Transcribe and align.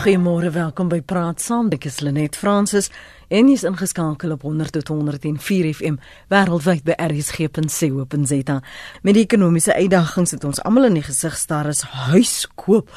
Goeiemôre, 0.00 0.48
welkom 0.50 0.88
by 0.88 1.02
Praat 1.04 1.42
Saam. 1.44 1.66
Ek 1.76 1.84
is 1.84 1.98
Lenet 2.00 2.32
Fransis 2.40 2.86
en 3.28 3.50
jy's 3.50 3.66
ingeskakel 3.68 4.32
op 4.32 4.46
100.104 4.48 5.66
FM 5.74 5.98
wêreldwyd 6.32 6.86
by 6.86 6.94
rsg.co.za. 7.04 8.56
Met 9.04 9.18
die 9.18 9.26
ekonomiese 9.26 9.76
uitdagings 9.76 10.32
wat 10.38 10.46
ons 10.48 10.62
almal 10.64 10.88
in 10.88 10.96
die 10.96 11.04
gesig 11.04 11.36
staar 11.36 11.68
is 11.68 11.84
huis 12.08 12.32
koop. 12.56 12.88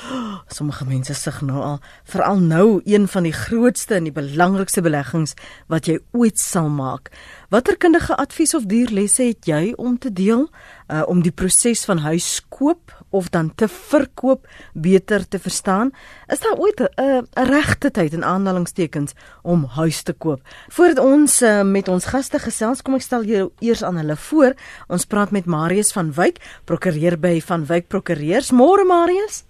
Sommige 0.48 0.88
mense 0.88 1.18
sug 1.20 1.42
nou 1.44 1.60
al, 1.60 1.78
veral 2.08 2.40
nou 2.40 2.80
een 2.88 3.10
van 3.12 3.28
die 3.28 3.36
grootste 3.36 4.00
en 4.00 4.08
die 4.08 4.16
belangrikste 4.16 4.86
beleggings 4.88 5.36
wat 5.68 5.92
jy 5.92 6.00
ooit 6.16 6.40
sal 6.40 6.72
maak. 6.72 7.12
Watter 7.52 7.76
kundige 7.76 8.16
advies 8.16 8.56
of 8.56 8.72
dierlesse 8.72 9.28
het 9.28 9.52
jy 9.52 9.74
om 9.76 10.00
te 10.00 10.08
deel 10.08 10.48
uh, 10.48 11.04
om 11.12 11.20
die 11.20 11.36
proses 11.36 11.84
van 11.84 12.00
huis 12.08 12.40
koop 12.48 12.96
of 13.14 13.30
dan 13.30 13.52
te 13.56 13.68
verkoop 13.72 14.48
beter 14.74 15.28
te 15.28 15.40
verstaan? 15.40 15.94
Is 16.28 16.42
daar 16.42 16.58
ooit 16.58 16.82
'n 16.82 17.26
regte 17.34 17.92
tyd 17.92 18.14
in 18.14 18.24
aanhalingstekens 18.24 19.14
om 19.42 19.66
huis 19.66 20.04
te 20.04 20.14
koop? 20.14 20.42
Voordat 20.70 21.00
ons 21.00 21.42
uh, 21.42 21.64
met 21.64 21.88
ons 21.88 22.06
gaste 22.06 22.40
gesels, 22.40 22.82
kom 22.82 22.96
ek 22.96 23.02
stel 23.02 23.24
jou 23.24 23.52
eers 23.60 23.84
aan 23.84 23.98
hulle 23.98 24.16
voor. 24.16 24.54
Ons 24.88 25.06
praat 25.06 25.32
met 25.32 25.46
Marius 25.46 25.94
van 25.94 26.12
Wyk, 26.12 26.38
prokureur 26.66 27.20
by 27.20 27.42
Van 27.42 27.66
Wyk 27.66 27.88
Prokureurs. 27.88 28.52
Môre 28.52 28.86
Marius. 28.86 29.44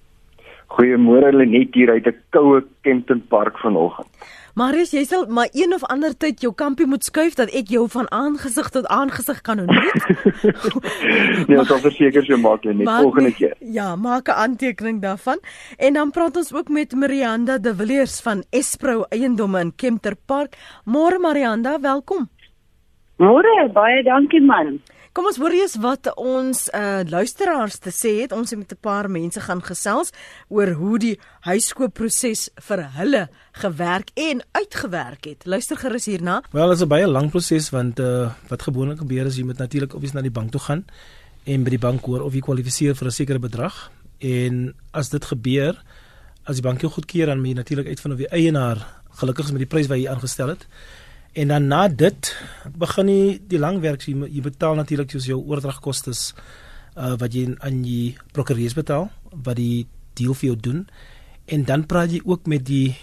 Goeiemôre 0.73 1.29
Lenet 1.33 1.73
hier 1.73 1.89
uit 1.89 2.07
'n 2.07 2.15
koue 2.29 2.63
Kempton 2.81 3.21
Park 3.27 3.57
vanoggend. 3.57 4.07
Marius, 4.53 4.91
jy 4.93 5.01
sal 5.09 5.23
maar 5.33 5.49
een 5.57 5.71
of 5.73 5.81
ander 5.89 6.13
tyd 6.13 6.43
jou 6.45 6.51
kampie 6.53 6.85
moet 6.85 7.01
skuif 7.01 7.33
dat 7.39 7.49
ek 7.57 7.71
jou 7.73 7.87
van 7.89 8.05
aangesig 8.13 8.67
tot 8.75 8.85
aangesig 8.85 9.39
kan 9.41 9.63
ontmoet. 9.63 10.03
nee, 11.49 11.57
ons 11.57 11.71
sal 11.71 11.81
verseker 11.81 12.21
so 12.27 12.37
maak 12.37 12.67
net 12.69 12.85
volgende 12.85 13.33
keer. 13.33 13.55
Ja, 13.65 13.95
maak 13.95 14.29
'n 14.29 14.37
aantekening 14.45 15.01
daarvan. 15.01 15.41
En 15.77 15.97
dan 15.97 16.11
praat 16.11 16.37
ons 16.37 16.53
ook 16.53 16.69
met 16.69 16.93
Marianda 16.93 17.57
de 17.57 17.73
Villiers 17.75 18.21
van 18.21 18.45
Espro 18.51 19.05
Eiendomme 19.09 19.59
in 19.59 19.75
Kempton 19.75 20.17
Park. 20.25 20.53
Môre 20.85 21.17
Marianda, 21.19 21.79
welkom. 21.79 22.29
Môre, 23.17 23.69
baie 23.73 24.03
dankie 24.03 24.41
man. 24.41 24.79
Kom 25.13 25.27
ons 25.29 25.35
hoor 25.37 25.53
eers 25.53 25.75
wat 25.77 26.07
ons 26.17 26.63
uh, 26.73 27.03
luisteraars 27.05 27.75
te 27.85 27.91
sê 27.93 28.15
het. 28.23 28.31
Ons 28.33 28.49
het 28.49 28.57
met 28.57 28.71
'n 28.73 28.81
paar 28.81 29.05
mense 29.05 29.39
gaan 29.39 29.61
gesels 29.61 30.09
oor 30.49 30.71
hoe 30.73 30.97
die 30.97 31.19
huiskoopproses 31.45 32.49
vir 32.57 32.81
hulle 32.97 33.29
gewerk 33.51 34.09
en 34.15 34.41
uitgewerk 34.51 35.25
het. 35.25 35.45
Luister 35.45 35.77
gerus 35.77 36.05
hierna. 36.05 36.41
Wel, 36.51 36.67
dit 36.67 36.77
is 36.77 36.83
'n 36.83 36.87
baie 36.87 37.07
lang 37.07 37.29
proses 37.29 37.69
want 37.69 37.99
uh, 37.99 38.33
wat 38.49 38.61
gewoonlik 38.61 38.97
gebeur 38.97 39.25
is 39.25 39.37
jy 39.37 39.43
moet 39.43 39.57
natuurlik 39.57 39.93
obvious 39.93 40.13
na 40.13 40.21
die 40.21 40.31
bank 40.31 40.51
toe 40.51 40.61
gaan 40.61 40.85
en 41.45 41.63
by 41.63 41.69
die 41.69 41.79
bank 41.79 42.01
hoor 42.05 42.21
of 42.21 42.33
jy 42.33 42.41
kwalifiseer 42.41 42.95
vir 42.95 43.07
'n 43.07 43.11
sekere 43.11 43.39
bedrag. 43.39 43.91
En 44.19 44.73
as 44.91 45.09
dit 45.09 45.25
gebeur, 45.25 45.83
as 46.43 46.55
die 46.55 46.63
bank 46.63 46.81
jou 46.81 46.91
goedkeur 46.91 47.25
dan 47.25 47.37
moet 47.37 47.47
jy 47.47 47.53
natuurlik 47.53 47.87
uitvind 47.87 48.13
of 48.13 48.19
die 48.19 48.33
eienaar 48.33 48.81
gelukkig 49.13 49.45
is 49.45 49.51
met 49.51 49.61
die 49.61 49.69
prys 49.69 49.87
wat 49.87 49.97
jy 49.97 50.09
aangestel 50.09 50.47
het. 50.47 50.65
En 51.33 51.47
dan 51.47 51.67
na 51.67 51.87
dit 51.87 52.29
begin 52.77 53.09
jy 53.09 53.39
die 53.49 53.59
lang 53.59 53.79
werk 53.81 54.05
jy, 54.05 54.13
jy 54.29 54.41
betaal 54.45 54.77
natuurlik 54.77 55.09
soos 55.15 55.25
jou 55.25 55.39
oordragkoste 55.41 56.13
uh, 56.13 57.15
wat 57.17 57.33
jy 57.33 57.47
aan 57.57 57.81
die 57.81 58.13
prokureurs 58.33 58.77
betaal 58.77 59.09
wat 59.33 59.57
die 59.57 59.87
deal 60.13 60.37
vir 60.37 60.51
jou 60.51 60.57
doen 60.69 60.83
en 61.49 61.65
dan 61.65 61.87
praat 61.89 62.13
jy 62.13 62.21
ook 62.23 62.45
met 62.47 62.65
die 62.65 62.93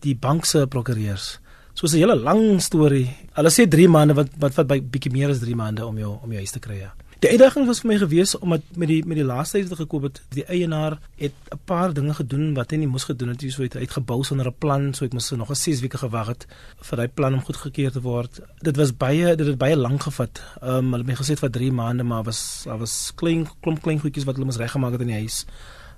die 0.00 0.14
bank 0.16 0.46
se 0.48 0.64
prokureurs. 0.66 1.40
So 1.74 1.86
'n 1.86 2.00
hele 2.00 2.16
lang 2.16 2.60
storie. 2.62 3.10
Hulle 3.34 3.50
sê 3.50 3.68
3 3.68 3.88
maande 3.88 4.14
wat 4.14 4.28
wat 4.38 4.54
vat 4.54 4.66
by 4.66 4.80
bietjie 4.80 5.12
meer 5.12 5.30
as 5.30 5.40
3 5.40 5.54
maande 5.54 5.86
om 5.86 5.98
jou 5.98 6.18
om 6.22 6.30
jou 6.30 6.40
huis 6.40 6.50
te 6.52 6.58
kry. 6.58 6.78
Ja. 6.78 6.94
Die 7.20 7.28
uitdaging 7.28 7.66
was 7.68 7.82
vir 7.82 7.90
my 7.90 7.96
gewees 8.00 8.30
omdat 8.38 8.62
met 8.80 8.88
die 8.88 9.02
met 9.04 9.18
die 9.18 9.24
laaste 9.28 9.58
huis 9.58 9.66
wat 9.68 9.76
ek 9.76 9.82
gekoop 9.82 10.04
het, 10.06 10.20
die 10.32 10.44
eienaar 10.48 10.94
het 11.20 11.34
'n 11.52 11.58
paar 11.68 11.92
dinge 11.92 12.14
gedoen 12.16 12.54
wat 12.56 12.70
hy 12.70 12.78
nie 12.80 12.88
moes 12.88 13.04
gedoen 13.04 13.28
het, 13.28 13.44
so 13.52 13.62
het 13.62 13.76
uitgebou 13.76 14.24
sonder 14.24 14.46
'n 14.48 14.54
plan, 14.58 14.94
so 14.94 15.04
ek 15.04 15.12
moes 15.12 15.30
nog 15.30 15.50
'n 15.50 15.54
6 15.54 15.80
weke 15.80 15.98
gewag 15.98 16.26
het 16.26 16.46
vir 16.80 16.96
daai 16.96 17.08
plan 17.08 17.34
om 17.34 17.44
goedgekeur 17.44 17.92
te 17.92 18.00
word. 18.00 18.40
Dit 18.62 18.76
was 18.76 18.96
baie 18.96 19.36
dit 19.36 19.46
het 19.46 19.58
baie 19.58 19.76
lank 19.76 20.02
gevat. 20.02 20.40
Ehm 20.62 20.76
um, 20.76 20.92
hulle 20.92 21.04
het 21.04 21.06
my 21.06 21.14
gesê 21.14 21.36
vir 21.36 21.50
3 21.50 21.72
maande, 21.72 22.02
maar 22.02 22.22
was 22.22 22.62
daar 22.64 22.78
was 22.78 23.12
klein 23.14 23.46
klomp 23.60 23.82
klein 23.82 24.00
goedjies 24.00 24.24
wat 24.24 24.34
hulle 24.34 24.46
moes 24.46 24.56
reggemaak 24.56 24.92
het 24.92 25.00
in 25.00 25.06
die 25.06 25.20
huis 25.20 25.44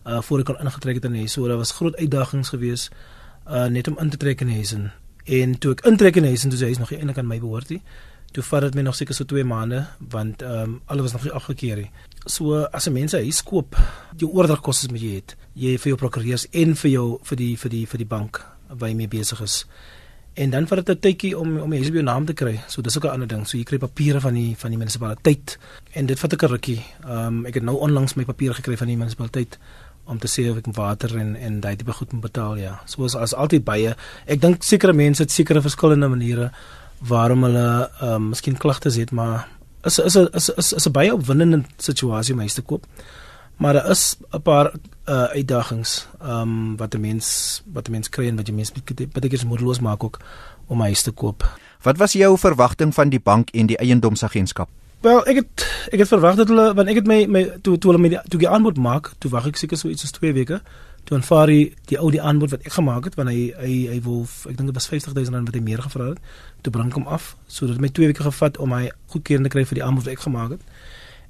uh 0.06 0.20
voor 0.22 0.38
ek 0.38 0.44
kon 0.44 0.58
ingetrek 0.58 0.94
het 0.94 1.04
in 1.04 1.12
die 1.12 1.18
huis. 1.18 1.32
So 1.32 1.46
daar 1.46 1.56
was 1.56 1.72
groot 1.72 1.96
uitdagings 1.96 2.48
gewees 2.48 2.90
uh 3.46 3.66
net 3.66 3.88
om 3.88 3.98
in 3.98 4.10
te 4.10 4.16
trek 4.16 4.40
in 4.40 4.46
die 4.46 4.56
huis 4.56 4.72
en, 4.72 4.92
en 5.24 5.58
toe 5.58 5.72
ek 5.72 5.86
intrek 5.86 6.16
in 6.16 6.22
die 6.22 6.30
huis 6.30 6.44
en 6.44 6.50
toe 6.50 6.58
sê 6.58 6.64
hy 6.64 6.70
is 6.70 6.78
nog 6.78 6.90
nie 6.90 6.98
eintlik 6.98 7.18
aan 7.18 7.26
my 7.26 7.38
behoort 7.38 7.68
nie 7.68 7.82
toe 8.32 8.42
vat 8.42 8.66
dit 8.66 8.74
my 8.74 8.82
nog 8.82 8.96
seker 8.96 9.14
so 9.14 9.24
2 9.28 9.44
maande 9.44 9.86
want 10.12 10.42
ehm 10.42 10.62
um, 10.62 10.80
alles 10.86 11.02
was 11.02 11.12
nog 11.12 11.24
nie 11.24 11.32
afgekeur 11.32 11.76
nie. 11.76 11.90
So 12.26 12.64
as 12.72 12.86
'n 12.88 12.92
mens 12.92 13.12
'n 13.12 13.22
huis 13.22 13.42
koop, 13.42 13.76
jou 14.16 14.30
oordragkoste 14.32 14.88
moet 14.90 15.00
jy 15.00 15.14
het. 15.14 15.36
Jy 15.54 15.78
vir 15.78 15.88
jou 15.88 15.96
prokureurs 15.96 16.46
en 16.50 16.76
vir 16.76 16.90
jou 16.90 17.18
vir 17.22 17.36
die 17.36 17.56
vir 17.56 17.70
die 17.70 17.86
vir 17.86 17.98
die 17.98 18.06
bank 18.06 18.46
waar 18.68 18.88
jy 18.88 18.94
mee 18.94 19.08
besig 19.08 19.40
is. 19.40 19.66
En 20.34 20.50
dan 20.50 20.66
vat 20.66 20.86
dit 20.86 20.96
'n 20.96 21.00
tydjie 21.00 21.38
om 21.38 21.58
om 21.58 21.72
jy 21.72 21.80
jou 21.80 22.02
naam 22.02 22.24
te 22.24 22.32
kry. 22.32 22.60
So 22.68 22.80
dis 22.82 22.96
ook 22.96 23.04
'n 23.04 23.10
ander 23.10 23.28
ding. 23.28 23.46
So 23.48 23.58
jy 23.58 23.64
kry 23.64 23.78
papiere 23.78 24.20
van 24.20 24.34
die 24.34 24.54
van 24.56 24.70
die 24.70 24.78
munisipaliteit 24.78 25.58
en 25.92 26.06
dit 26.06 26.18
vat 26.18 26.32
'n 26.32 26.46
rukkie. 26.46 26.82
Ehm 27.04 27.26
um, 27.26 27.46
ek 27.46 27.54
het 27.54 27.62
nou 27.62 27.76
onlangs 27.76 28.14
my 28.14 28.24
papiere 28.24 28.54
gekry 28.54 28.76
van 28.76 28.86
die 28.86 28.96
munisipaliteit 28.96 29.58
om 30.04 30.18
te 30.18 30.28
sê 30.28 30.50
of 30.50 30.56
ek 30.56 30.66
water 30.74 31.14
en 31.18 31.36
en 31.36 31.60
daai 31.60 31.76
tipe 31.76 31.92
goed 31.92 32.12
moet 32.12 32.26
betaal 32.26 32.56
ja. 32.56 32.80
So 32.86 33.04
as, 33.04 33.14
as 33.14 33.34
altyd 33.34 33.64
baie. 33.64 33.94
Ek 34.26 34.40
dink 34.40 34.62
sekere 34.62 34.92
mense 34.92 35.22
het 35.22 35.30
sekere 35.30 35.62
verskillende 35.62 36.08
maniere 36.08 36.50
waarom 37.08 37.42
hulle 37.42 37.90
ehm 38.00 38.14
um, 38.14 38.28
miskien 38.28 38.56
klagtes 38.56 38.96
het, 38.96 39.10
maar 39.10 39.48
is 39.82 39.98
is 39.98 40.16
is 40.16 40.48
is 40.48 40.72
is 40.72 40.86
'n 40.86 40.92
baie 40.92 41.14
opwindende 41.14 41.62
situasie 41.76 42.34
om 42.34 42.40
huis 42.40 42.54
te 42.54 42.62
koop. 42.62 42.86
Maar 43.56 43.72
daar 43.72 43.90
is 43.90 44.16
'n 44.30 44.42
paar 44.42 44.72
uh 45.08 45.24
uitdagings 45.24 46.06
ehm 46.20 46.40
um, 46.40 46.76
wat 46.76 46.94
'n 46.94 47.00
mens 47.00 47.62
wat 47.72 47.88
'n 47.88 47.90
mens 47.90 48.08
kry 48.08 48.28
en 48.28 48.36
wat 48.36 48.46
jy 48.46 48.54
mens 48.54 48.72
baie 48.72 49.28
keer 49.28 49.46
moedeloos 49.46 49.80
maak 49.80 50.04
ook 50.04 50.20
om 50.66 50.80
huis 50.80 51.02
te 51.02 51.10
koop. 51.10 51.58
Wat 51.82 51.96
was 51.96 52.12
jou 52.12 52.38
verwagting 52.38 52.94
van 52.94 53.08
die 53.08 53.20
bank 53.20 53.50
en 53.50 53.66
die 53.66 53.76
eiendomsagentskap? 53.76 54.68
Wel, 55.00 55.26
ek 55.26 55.36
het 55.36 55.66
ek 55.92 55.98
het 55.98 56.08
verwag 56.08 56.36
dat 56.38 56.48
hulle 56.48 56.74
want 56.74 56.88
ek 56.88 56.94
het 56.94 57.06
my 57.06 57.26
my 57.26 57.42
toe 57.60 57.78
toe 57.78 57.90
hulle 57.90 58.02
my 58.02 58.20
toe 58.28 58.38
die 58.38 58.48
aanbod 58.48 58.78
maak, 58.78 59.12
toe 59.18 59.30
wag 59.30 59.46
ek 59.46 59.56
seker 59.56 59.76
so 59.76 59.88
iets 59.88 60.04
as 60.04 60.14
2 60.14 60.32
weke 60.32 60.62
toe 61.04 61.16
aanvaar 61.18 61.50
hy 61.50 61.60
die 61.90 61.98
ou 61.98 62.10
die 62.14 62.22
aanbod 62.22 62.54
wat 62.54 62.64
ek 62.66 62.76
gemaak 62.76 63.08
het 63.08 63.16
want 63.18 63.32
hy 63.32 63.50
hy 63.58 63.74
hy 63.90 63.98
wil 64.04 64.22
ek 64.50 64.56
dink 64.58 64.70
dit 64.70 64.78
was 64.78 64.88
50000 64.90 65.34
rand 65.34 65.50
wat 65.50 65.58
hy 65.58 65.62
meer 65.64 65.82
gevra 65.82 66.12
het 66.12 66.20
toe 66.62 66.72
bring 66.72 66.92
hom 66.94 67.06
af. 67.10 67.34
Sodat 67.50 67.80
my 67.82 67.90
2 67.90 68.12
weke 68.12 68.26
gevat 68.26 68.58
om 68.62 68.70
my 68.70 68.84
goedkeuring 69.14 69.48
te 69.48 69.52
kry 69.54 69.64
vir 69.66 69.80
die 69.80 69.86
aanbod 69.86 70.06
wat 70.06 70.14
ek 70.14 70.26
gemaak 70.26 70.56
het. 70.56 70.66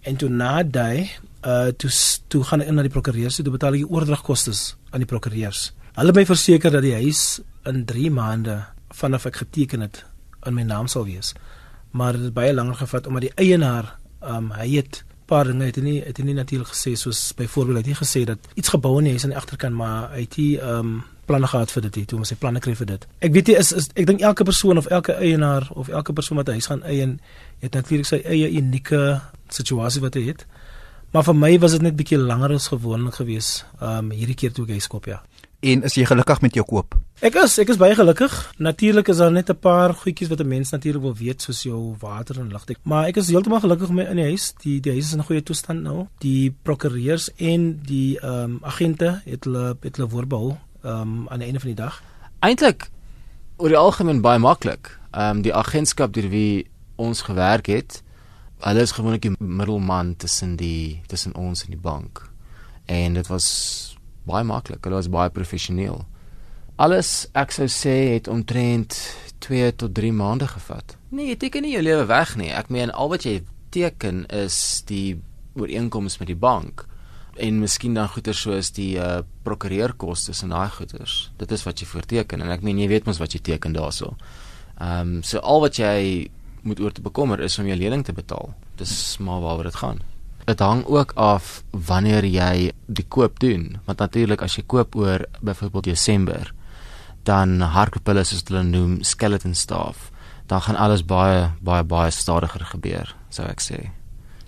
En 0.09 0.19
toe 0.21 0.29
na 0.29 0.63
daai 0.63 1.09
uh 1.43 1.71
toe 1.79 1.91
toe 2.29 2.43
gaan 2.49 2.63
ek 2.63 2.69
in 2.71 2.79
na 2.79 2.85
die 2.87 2.93
prokureurs 2.93 3.41
toe 3.41 3.55
betaal 3.55 3.79
ek 3.79 3.87
die 3.87 3.93
oordragkoste 3.93 4.53
aan 4.93 5.03
die 5.05 5.09
prokureurs. 5.09 5.71
Hulle 5.97 6.15
my 6.17 6.25
verseker 6.29 6.73
dat 6.73 6.85
die 6.85 6.95
huis 6.97 7.41
in 7.69 7.85
3 7.89 8.11
maande 8.11 8.63
vanaf 8.93 9.27
ek 9.31 9.43
geteken 9.45 9.85
het 9.87 10.05
in 10.47 10.55
my 10.55 10.63
naam 10.67 10.89
sal 10.89 11.07
wees. 11.09 11.33
Maar 11.93 12.17
dit 12.17 12.29
het 12.29 12.35
baie 12.35 12.53
langer 12.55 12.77
gevat 12.85 13.07
omdat 13.07 13.29
die 13.29 13.35
eienaar 13.37 13.97
um 14.23 14.53
hy 14.57 14.69
het 14.77 15.03
paar 15.33 15.49
dinge 15.49 15.69
het 15.71 15.79
hy 15.81 15.85
nie 15.87 15.99
het 16.05 16.21
hy 16.21 16.27
nie 16.29 16.37
natuurlik 16.39 16.71
gesê 16.75 16.93
soos 16.99 17.21
byvoorbeeld 17.39 17.83
het 17.83 17.91
hy 17.93 17.97
gesê 18.01 18.25
dat 18.29 18.53
iets 18.55 18.73
gebou 18.75 18.99
in 18.99 19.09
die 19.09 19.17
huis 19.17 19.25
aan 19.27 19.35
die 19.35 19.41
agterkant 19.41 19.79
maar 19.79 20.13
hy 20.13 20.27
het 20.27 20.39
hy 20.41 20.49
ehm 20.61 20.93
um, 20.93 21.01
planne 21.27 21.47
gehad 21.47 21.71
vir 21.71 21.85
dit 21.87 22.01
toe 22.11 22.19
ons 22.19 22.33
sy 22.33 22.35
planne 22.37 22.61
kry 22.61 22.73
vir 22.75 22.89
dit. 22.89 23.05
Ek 23.23 23.33
weet 23.33 23.53
jy 23.53 23.55
is, 23.61 23.71
is 23.79 23.87
ek 23.95 24.09
dink 24.09 24.25
elke 24.27 24.45
persoon 24.45 24.81
of 24.81 24.89
elke 24.91 25.15
eienaar 25.15 25.69
of 25.79 25.89
elke 25.89 26.13
persoon 26.13 26.41
wat 26.41 26.49
'n 26.49 26.59
huis 26.59 26.67
gaan 26.67 26.83
eien 26.83 27.21
het 27.63 27.79
natuurlik 27.79 28.07
sy 28.07 28.19
eie 28.25 28.51
unieke 28.51 29.21
situasie 29.49 30.03
wat 30.03 30.19
hy 30.19 30.25
het. 30.33 30.47
Maar 31.13 31.25
vir 31.25 31.37
my 31.37 31.59
was 31.59 31.73
dit 31.73 31.83
net 31.83 31.97
bietjie 31.97 32.19
langer 32.19 32.53
as 32.55 32.69
gewoonlik 32.75 33.15
geweest 33.15 33.65
ehm 33.81 33.99
um, 33.99 34.11
hierdie 34.11 34.35
keer 34.35 34.53
toe 34.53 34.65
ek 34.65 34.71
huis 34.71 34.89
koop 34.89 35.07
ja 35.07 35.23
en 35.63 35.83
is 35.87 35.95
jy 35.95 36.05
gelukkig 36.09 36.41
met 36.43 36.57
jou 36.59 36.65
koop? 36.67 36.97
Ek 37.23 37.37
is, 37.39 37.55
ek 37.63 37.71
is 37.71 37.79
baie 37.79 37.95
gelukkig. 37.95 38.33
Natuurlik 38.59 39.09
is 39.13 39.21
daar 39.23 39.31
net 39.31 39.51
'n 39.51 39.59
paar 39.59 39.95
goedjies 39.95 40.29
wat 40.29 40.41
'n 40.41 40.49
mens 40.49 40.71
natuurlik 40.71 41.03
wil 41.03 41.15
weet 41.15 41.43
soos 41.43 41.63
jou 41.63 41.95
water 42.01 42.41
en 42.41 42.49
lig. 42.49 42.77
Maar 42.83 43.07
ek 43.07 43.17
is 43.17 43.29
heeltemal 43.29 43.61
gelukkig 43.61 43.91
met 43.91 44.09
in 44.09 44.17
die 44.17 44.25
huis. 44.25 44.55
Die 44.63 44.81
die 44.81 44.93
huis 44.93 45.05
is 45.05 45.13
in 45.13 45.25
goeie 45.25 45.43
toestand 45.43 45.83
nou. 45.83 46.07
Die 46.19 46.55
prokureurs 46.63 47.31
en 47.37 47.81
die 47.83 48.19
ehm 48.19 48.45
um, 48.45 48.59
agente 48.63 49.23
het 49.25 49.45
hulle 49.45 49.77
het 49.81 49.97
hulle 49.97 50.09
voorbehou 50.09 50.57
ehm 50.83 51.01
um, 51.01 51.29
aan 51.29 51.39
die 51.39 51.47
einde 51.47 51.61
van 51.61 51.69
die 51.69 51.83
dag. 51.85 52.03
Eintlik 52.41 52.91
oor 53.57 53.69
die 53.69 53.77
algemeen 53.77 54.21
baie 54.21 54.39
maklik. 54.39 54.99
Ehm 55.11 55.37
um, 55.37 55.43
die 55.43 55.55
agentskap 55.55 56.13
deur 56.13 56.29
wie 56.29 56.67
ons 56.97 57.23
gewerk 57.23 57.67
het, 57.67 58.03
hulle 58.59 58.81
is 58.81 58.93
gewoonlik 58.93 59.23
die 59.23 59.35
middelman 59.39 60.17
tussen 60.17 60.57
die 60.57 61.03
tussen 61.07 61.35
ons 61.35 61.65
en 61.65 61.71
die 61.71 61.81
bank. 61.81 62.31
En 62.87 63.15
dit 63.15 63.27
was 63.27 63.97
baie 64.29 64.45
maklik. 64.45 64.83
Hulle 64.85 65.01
was 65.01 65.11
baie 65.13 65.31
professioneel. 65.31 66.05
Alles 66.83 67.29
ek 67.39 67.53
sou 67.55 67.69
sê 67.71 68.15
het 68.15 68.29
omtrent 68.29 68.97
2 69.45 69.75
tot 69.77 69.95
3 69.95 70.13
maande 70.17 70.49
gevat. 70.51 70.97
Nee, 71.11 71.33
jy 71.33 71.37
teken 71.37 71.67
nie 71.67 71.75
jou 71.75 71.83
lewe 71.85 72.07
weg 72.09 72.37
nie. 72.41 72.51
Ek 72.55 72.71
meen 72.73 72.91
al 72.91 73.11
wat 73.13 73.27
jy 73.29 73.43
teken 73.73 74.25
is 74.33 74.83
die 74.89 75.21
ooreenkoms 75.59 76.19
met 76.21 76.31
die 76.31 76.39
bank 76.39 76.87
en 77.41 77.61
miskien 77.63 77.95
dan 77.97 78.11
goeder 78.13 78.37
soos 78.37 78.73
die 78.77 78.97
uh, 79.01 79.23
prokureurkoste 79.45 80.35
en 80.45 80.53
daai 80.53 80.69
goeders. 80.73 81.31
Dit 81.41 81.53
is 81.53 81.65
wat 81.65 81.81
jy 81.81 81.89
voorteken 81.89 82.45
en 82.45 82.53
ek 82.53 82.65
meen 82.65 82.81
jy 82.81 82.91
weet 82.93 83.09
mos 83.09 83.21
wat 83.23 83.37
jy 83.37 83.41
teken 83.53 83.77
daarso. 83.77 84.15
Ehm 84.79 85.19
um, 85.19 85.19
so 85.23 85.41
al 85.41 85.63
wat 85.65 85.79
jy 85.81 86.29
moet 86.63 86.81
oor 86.81 86.93
te 86.93 87.03
bekommer 87.03 87.41
is 87.41 87.59
om 87.59 87.67
jou 87.67 87.77
lening 87.77 88.05
te 88.05 88.15
betaal. 88.15 88.53
Dis 88.79 89.19
maar 89.19 89.41
waaroor 89.43 89.71
dit 89.71 89.81
gaan. 89.81 90.03
Dit 90.45 90.59
hang 90.59 90.85
ook 90.87 91.13
af 91.15 91.63
wanneer 91.71 92.25
jy 92.27 92.73
die 92.87 93.07
koop 93.09 93.39
doen, 93.41 93.79
want 93.87 93.99
natuurlik 93.99 94.43
as 94.43 94.57
jy 94.59 94.65
koop 94.67 94.97
oor 94.99 95.25
byvoorbeeld 95.41 95.85
Desember, 95.85 96.53
dan 97.23 97.61
hartpille 97.61 98.25
soos 98.27 98.43
hulle 98.49 98.65
noem 98.67 99.03
skeleton 99.07 99.55
staff, 99.55 100.11
dan 100.51 100.61
gaan 100.61 100.77
alles 100.77 101.05
baie 101.07 101.51
baie 101.63 101.85
baie 101.85 102.11
stadiger 102.11 102.65
gebeur, 102.75 103.15
sou 103.31 103.47
ek 103.47 103.63
sê. 103.63 103.79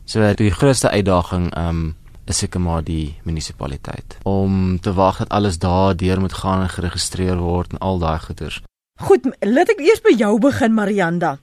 So 0.04 0.34
die 0.36 0.50
grootste 0.50 0.90
uitdaging 0.90 1.52
um 1.56 1.94
is 2.24 2.38
seker 2.40 2.60
maar 2.60 2.80
die 2.84 3.14
munisipaliteit 3.28 4.16
om 4.24 4.78
te 4.80 4.94
wag 4.96 5.18
dat 5.20 5.28
alles 5.28 5.58
daar 5.60 5.96
deur 5.96 6.20
moet 6.20 6.32
gaan 6.32 6.62
en 6.64 6.72
geregistreer 6.72 7.36
word 7.36 7.72
en 7.72 7.78
al 7.78 7.98
daai 7.98 8.18
goeders. 8.18 8.62
Goed, 9.00 9.26
laat 9.44 9.68
ek 9.74 9.82
eers 9.84 10.00
by 10.00 10.14
jou 10.16 10.38
begin 10.40 10.74
Marianda. 10.74 11.36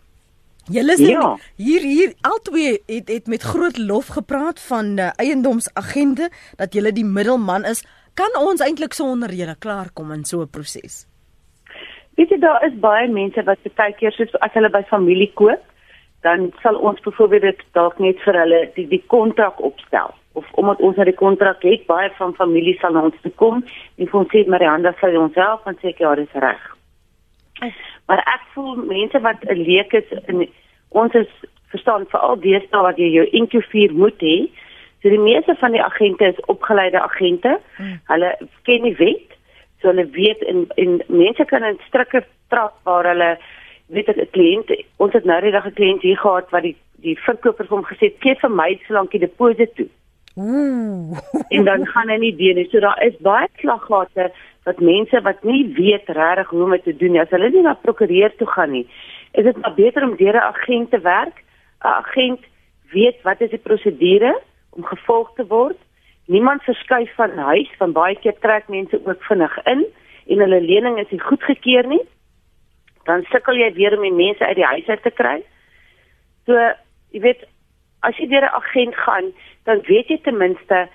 Julle 0.69 0.95
sê 0.97 1.11
Ja. 1.11 1.37
hier 1.57 1.81
hier 1.81 2.13
albei 2.21 2.79
het 2.87 3.07
het 3.09 3.27
met 3.27 3.41
groot 3.41 3.77
lof 3.77 4.07
gepraat 4.07 4.59
van 4.61 4.99
uh, 4.99 5.09
eiendomsagente 5.17 6.29
dat 6.57 6.73
julle 6.73 6.91
die 6.91 7.05
middelman 7.05 7.65
is. 7.65 7.83
Kan 8.13 8.29
ons 8.37 8.61
eintlik 8.61 8.93
sonder 8.93 9.33
julle 9.33 9.55
klaarkom 9.59 10.11
in 10.11 10.25
so 10.25 10.41
'n 10.41 10.49
proses? 10.49 11.07
Weet 12.15 12.29
jy 12.29 12.39
daar 12.39 12.63
is 12.65 12.79
baie 12.79 13.07
mense 13.07 13.43
wat 13.43 13.57
baie 13.75 13.93
keer 13.93 14.11
soos 14.11 14.33
as 14.39 14.53
hulle 14.53 14.69
by 14.69 14.83
familie 14.83 15.31
koop, 15.33 15.61
dan 16.21 16.51
sal 16.61 16.75
ons 16.75 16.99
byvoorbeeld 16.99 17.41
dit 17.41 17.61
dalk 17.71 17.99
net 17.99 18.19
vir 18.25 18.33
hulle 18.33 18.71
die 18.75 18.87
die 18.87 19.03
kontrak 19.07 19.61
opstel. 19.61 20.13
Of 20.33 20.45
omdat 20.51 20.79
ons 20.79 20.95
nou 20.95 21.05
die 21.05 21.17
kontrak 21.17 21.63
het, 21.63 21.87
baie 21.87 22.11
van 22.17 22.35
familie 22.35 22.77
sal 22.79 22.93
na 22.93 23.01
ons 23.01 23.21
toe 23.21 23.31
kom 23.31 23.63
en 23.97 24.07
vir 24.07 24.19
ons 24.19 24.29
sê 24.31 24.45
Marianda 24.47 24.93
sal 24.99 25.17
ons 25.17 25.35
help 25.35 25.67
en 25.67 25.77
sê 25.81 25.95
ja, 25.97 26.15
dis 26.15 26.33
reg. 26.33 26.80
Maar 28.05 28.21
ek 28.25 28.43
voel 28.53 28.75
mense 28.75 29.19
wat 29.21 29.43
'n 29.45 29.61
leek 29.61 29.93
is 29.93 30.09
in 30.25 30.49
ons 30.89 31.13
is 31.13 31.31
verstaan 31.71 32.05
veral 32.09 32.39
deesdae 32.39 32.81
wat 32.81 32.97
jy 32.97 33.09
jou 33.11 33.25
NQ4 33.43 33.91
moet 33.93 34.19
hê. 34.19 34.49
So 35.01 35.09
die 35.09 35.19
meeste 35.19 35.55
van 35.55 35.71
die 35.71 35.83
agente 35.83 36.25
is 36.25 36.45
opgeleide 36.45 37.01
agente. 37.01 37.59
Hmm. 37.77 37.99
Hulle 38.05 38.37
ken 38.63 38.83
die 38.83 38.95
wet. 38.95 39.29
So 39.81 39.87
hulle 39.87 40.09
weet 40.09 40.43
en 40.43 40.67
en 40.75 41.01
mense 41.07 41.45
kan 41.45 41.63
in 41.63 41.79
strikke 41.87 42.23
trap 42.49 42.75
waar 42.83 43.07
hulle 43.07 43.37
weet 43.87 44.09
ek 44.09 44.17
'n 44.17 44.31
kliënt 44.35 44.69
ons 44.97 45.13
het 45.13 45.25
nou 45.25 45.41
die 45.41 45.51
dag 45.51 45.65
'n 45.65 45.77
kliënt 45.79 46.01
hier 46.01 46.17
gehad 46.17 46.49
wat 46.49 46.63
die 46.63 46.75
die 47.01 47.17
verkoper 47.17 47.65
vir 47.65 47.77
hom 47.77 47.85
gesê 47.85 48.05
het 48.09 48.21
gee 48.23 48.35
vir 48.35 48.51
my 48.51 48.79
solank 48.87 49.11
die 49.11 49.25
deposito 49.25 49.73
toe 49.75 49.89
Ooh. 50.35 51.17
en 51.55 51.65
dan 51.65 51.85
gaan 51.87 52.09
hy 52.09 52.17
nie 52.17 52.35
deur 52.35 52.55
nie. 52.55 52.67
So 52.71 52.79
daar 52.79 53.01
is 53.03 53.17
baie 53.19 53.49
slaggate 53.59 54.31
wat 54.65 54.79
mense 54.79 55.21
wat 55.25 55.43
nie 55.43 55.65
weet 55.75 56.07
regtig 56.07 56.49
hoe 56.53 56.63
om 56.63 56.75
dit 56.77 56.83
te 56.83 56.95
doen 56.95 57.15
nie. 57.15 57.21
As 57.21 57.33
hulle 57.33 57.49
nie 57.49 57.65
na 57.65 57.73
prokureur 57.73 58.33
toe 58.37 58.47
gaan 58.47 58.71
nie, 58.71 58.85
is 59.33 59.47
dit 59.47 59.57
maar 59.61 59.75
beter 59.75 60.03
om 60.07 60.15
deur 60.15 60.37
'n 60.37 60.49
agent 60.53 60.91
te 60.91 60.99
werk. 60.99 61.43
'n 61.83 61.95
Agent 62.03 62.39
weet 62.91 63.21
wat 63.23 63.41
is 63.41 63.49
die 63.49 63.65
prosedure 63.67 64.39
om 64.69 64.83
gevolg 64.83 65.33
te 65.35 65.45
word. 65.47 65.77
Niemand 66.27 66.63
verskuif 66.63 67.15
van 67.15 67.37
huis, 67.37 67.69
van 67.77 67.91
baie 67.91 68.15
keer 68.15 68.37
trek 68.39 68.67
mense 68.67 68.99
ook 69.05 69.23
vinnig 69.23 69.57
in 69.65 69.85
en 70.27 70.39
hulle 70.39 70.61
lening 70.61 70.99
is 70.99 71.09
nie 71.09 71.19
goedgekeur 71.19 71.87
nie. 71.87 72.03
Dan 73.03 73.25
sukkel 73.31 73.57
jy 73.57 73.73
weer 73.73 73.97
om 73.97 74.03
die 74.05 74.25
mense 74.25 74.45
uit 74.45 74.55
die 74.55 74.65
huis 74.65 74.87
uit 74.87 75.03
te 75.03 75.11
kry. 75.11 75.41
So, 76.45 76.53
jy 77.11 77.21
weet, 77.25 77.47
as 78.01 78.17
jy 78.17 78.27
deur 78.27 78.45
'n 78.45 78.55
agent 78.61 78.95
gaan, 78.95 79.33
dan 79.65 79.81
weet 79.87 80.07
jy 80.07 80.17
ten 80.21 80.37
minste 80.37 80.87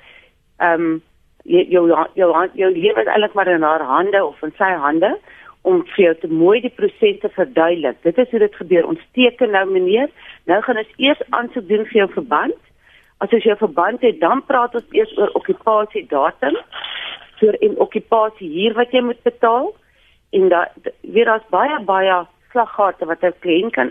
ehm 0.59 0.81
um, 0.81 1.03
jou 1.45 1.89
jou 1.89 2.07
jou, 2.15 2.49
jou 2.55 2.71
lewe 2.71 3.01
is 3.01 3.07
eintlik 3.07 3.35
maar 3.35 3.49
in 3.49 3.63
haar 3.63 3.83
hande 3.83 4.25
of 4.25 4.43
in 4.43 4.53
sy 4.59 4.73
hande 4.75 5.19
om 5.63 5.83
vir 5.95 6.05
jou 6.05 6.15
te 6.15 6.29
mooi 6.31 6.61
die 6.61 6.71
proses 6.71 7.19
te 7.21 7.29
verduidelik. 7.29 7.99
Dit 8.03 8.19
is 8.19 8.31
hoe 8.31 8.39
dit 8.39 8.55
gebeur. 8.55 8.87
Ons 8.87 9.03
teken 9.19 9.51
nou 9.51 9.65
meneer, 9.71 10.11
nou 10.47 10.61
gaan 10.63 10.79
ons 10.83 10.93
eers 10.97 11.23
aansoek 11.31 11.67
doen 11.69 11.87
vir 11.91 11.99
jou 12.03 12.09
verband. 12.13 12.61
As 13.19 13.33
jy 13.35 13.41
jou 13.43 13.57
verband 13.57 14.05
het, 14.07 14.21
dan 14.21 14.45
praat 14.47 14.75
ons 14.79 14.95
eers 14.95 15.17
oor 15.19 15.33
okkupasie 15.35 16.07
datum. 16.13 16.59
So 17.41 17.51
en 17.51 17.75
okkupasie 17.83 18.49
hier 18.49 18.77
wat 18.79 18.95
jy 18.95 19.03
moet 19.09 19.23
betaal 19.27 19.73
en 20.37 20.49
da 20.53 20.67
weer 21.03 21.29
daar's 21.29 21.51
baie 21.51 21.83
baie 21.89 22.23
slaggate 22.53 23.07
wat 23.11 23.23
'n 23.25 23.35
kliënt 23.43 23.73
kan 23.73 23.91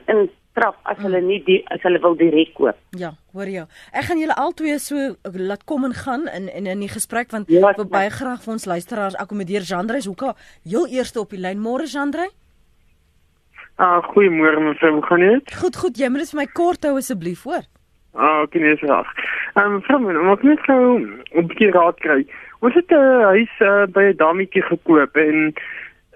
intrap 0.56 0.76
as 0.88 0.98
hulle 1.04 1.22
nie 1.22 1.42
die 1.44 1.64
as 1.72 1.82
hulle 1.84 2.00
wil 2.02 2.16
direk 2.16 2.54
koop. 2.56 2.78
Ja, 2.98 3.14
hoor 3.34 3.50
jou. 3.52 3.66
Ek 3.94 4.08
gaan 4.08 4.20
julle 4.20 4.36
albei 4.40 4.78
so 4.80 5.16
laat 5.24 5.66
kom 5.66 5.86
en 5.86 5.94
gaan 5.94 6.28
in 6.28 6.48
in 6.50 6.66
in 6.66 6.80
die 6.80 6.90
gesprek 6.90 7.32
want 7.32 7.50
Ja, 7.50 7.70
ek 7.70 7.78
wil 7.78 7.90
baie 7.90 8.10
graag 8.10 8.44
vir 8.44 8.54
ons 8.54 8.66
luisteraars 8.66 9.16
akkommodeer. 9.16 9.62
Jandre 9.62 9.98
is 9.98 10.06
hoeka 10.06 10.36
heel 10.64 10.88
eerste 10.88 11.20
op 11.20 11.30
die 11.30 11.40
lyn. 11.40 11.60
Môre 11.60 11.86
Jandre? 11.86 12.30
Ah, 13.78 14.02
goeiemôre 14.14 14.62
mevrou, 14.62 14.94
hoe 14.94 15.06
gaan 15.06 15.20
dit? 15.20 15.56
Goed, 15.60 15.76
goed. 15.76 15.98
Jy 15.98 16.08
moet 16.10 16.24
dit 16.24 16.30
vir 16.32 16.40
my 16.40 16.46
kort 16.48 16.86
hou 16.86 16.96
asseblief, 16.96 17.44
hoor. 17.44 17.66
Ah, 18.16 18.44
ek 18.46 18.56
is 18.56 18.80
reg. 18.80 19.08
Ehm, 19.60 19.82
vrou, 19.84 20.00
maar 20.00 20.38
ek 20.38 20.44
net 20.44 20.60
gou 20.64 21.00
'n 21.00 21.48
bietjie 21.48 21.72
raad 21.72 22.00
kry. 22.00 22.26
Ons 22.62 22.74
het 22.74 22.90
'n 22.90 23.24
huis 23.36 23.52
uh, 23.60 23.86
by 23.92 24.14
'n 24.14 24.18
dametjie 24.18 24.64
gekoop 24.64 25.16
en 25.18 25.54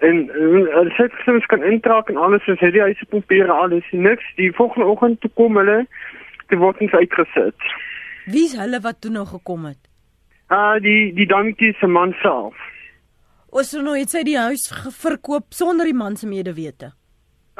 en 0.00 0.20
hulle 0.32 0.92
sê 0.96 1.08
ons 1.32 1.46
kan 1.52 1.64
intrek 1.66 2.08
en 2.12 2.16
alles, 2.16 2.48
ons 2.48 2.62
het 2.64 2.72
die 2.72 2.82
huis 2.84 3.04
pompeer 3.12 3.50
alles, 3.52 3.86
niks. 3.92 4.24
Die 4.36 4.52
volgende 4.56 4.88
oggend 4.88 5.20
toe 5.20 5.30
kom 5.36 5.58
hulle, 5.60 5.84
die 6.48 6.58
word 6.60 6.80
ons 6.80 6.96
uitgesit. 6.96 7.70
Wie's 8.30 8.56
hulle 8.58 8.80
wat 8.84 9.00
toe 9.00 9.12
nou 9.12 9.26
gekom 9.28 9.68
het? 9.68 9.80
Ah, 10.50 10.80
die 10.82 11.12
die 11.14 11.28
dametjie 11.30 11.74
se 11.78 11.86
man 11.86 12.14
self. 12.22 12.56
Ons 13.50 13.72
nou 13.82 13.96
het 13.98 14.10
sy 14.10 14.22
die 14.26 14.38
huis 14.38 14.68
verkoop 15.02 15.54
sonder 15.54 15.88
die 15.90 15.96
man 15.96 16.16
se 16.16 16.28
medewete. 16.30 16.92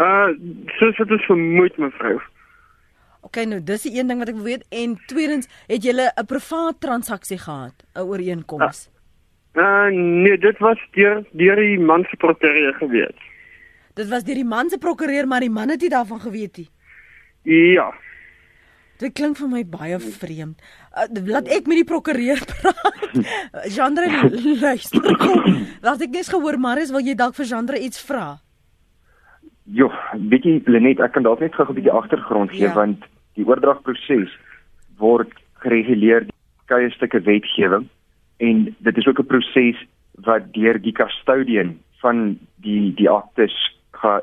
Uh, 0.00 0.30
soos 0.78 0.98
wat 1.02 1.10
ons 1.12 1.26
vermoed 1.28 1.76
mevrou. 1.82 2.18
OK, 3.26 3.42
nou 3.44 3.58
dis 3.60 3.84
die 3.84 3.98
een 3.98 4.08
ding 4.08 4.22
wat 4.22 4.30
ek 4.32 4.38
wil 4.38 4.48
weet 4.48 4.64
en 4.72 4.94
tweedens, 5.10 5.50
het 5.68 5.84
julle 5.84 6.08
'n 6.16 6.26
privaat 6.26 6.80
transaksie 6.80 7.38
gehad, 7.38 7.76
'n 7.94 8.06
ooreenkoms? 8.08 8.88
Uh, 8.88 8.99
nee, 9.54 10.38
dit 10.38 10.58
was 10.58 10.78
deur 10.94 11.24
deur 11.32 11.56
die 11.56 11.78
man 11.78 12.04
se 12.10 12.16
prokureur 12.16 12.74
geweet. 12.78 13.16
Dit 13.94 14.08
was 14.08 14.24
deur 14.24 14.38
die 14.38 14.46
man 14.46 14.70
se 14.70 14.78
prokureur, 14.78 15.26
maar 15.26 15.40
die 15.40 15.50
man 15.50 15.68
het 15.68 15.80
nie 15.80 15.90
daarvan 15.90 16.20
geweet 16.20 16.56
nie. 16.56 16.68
Ja. 17.74 17.90
Dit 19.00 19.12
klink 19.16 19.36
vir 19.40 19.48
my 19.48 19.64
baie 19.64 19.98
vreemd. 19.98 20.60
Uh, 20.92 21.06
laat 21.26 21.48
ek 21.48 21.66
met 21.66 21.80
die 21.80 21.88
prokureur 21.88 22.38
praat. 22.46 23.16
Jandre 23.78 24.06
luister 24.60 25.16
kom. 25.16 25.66
Laat 25.82 26.04
ek 26.04 26.14
net 26.14 26.28
gehoor 26.28 26.58
Marius, 26.60 26.92
wil 26.92 27.04
jy 27.04 27.16
dalk 27.16 27.34
vir 27.34 27.48
Jandre 27.48 27.80
iets 27.80 28.02
vra? 28.04 28.38
Jo, 29.64 29.88
bietjie 30.30 30.60
Lenet, 30.66 31.00
ek 31.00 31.14
kan 31.14 31.24
dalk 31.26 31.40
net 31.40 31.54
gou 31.54 31.64
'n 31.66 31.74
bietjie 31.74 31.94
agtergrond 31.94 32.50
gee 32.50 32.68
Ja. 32.68 32.74
want 32.74 33.04
die 33.34 33.46
oordragproses 33.46 34.30
word 34.98 35.32
gereguleer 35.62 36.26
deur 36.26 36.38
verskeie 36.70 36.90
stukke 36.94 37.20
wetgewing 37.26 37.88
en 38.40 38.76
dit 38.78 38.96
is 38.96 39.06
ook 39.06 39.20
'n 39.20 39.26
proses 39.26 39.76
wat 40.24 40.52
deur 40.52 40.80
die 40.80 40.92
custodian 40.92 41.78
van 42.00 42.38
die 42.56 42.94
die 42.94 43.10
aktes 43.10 43.54
ga 43.90 44.20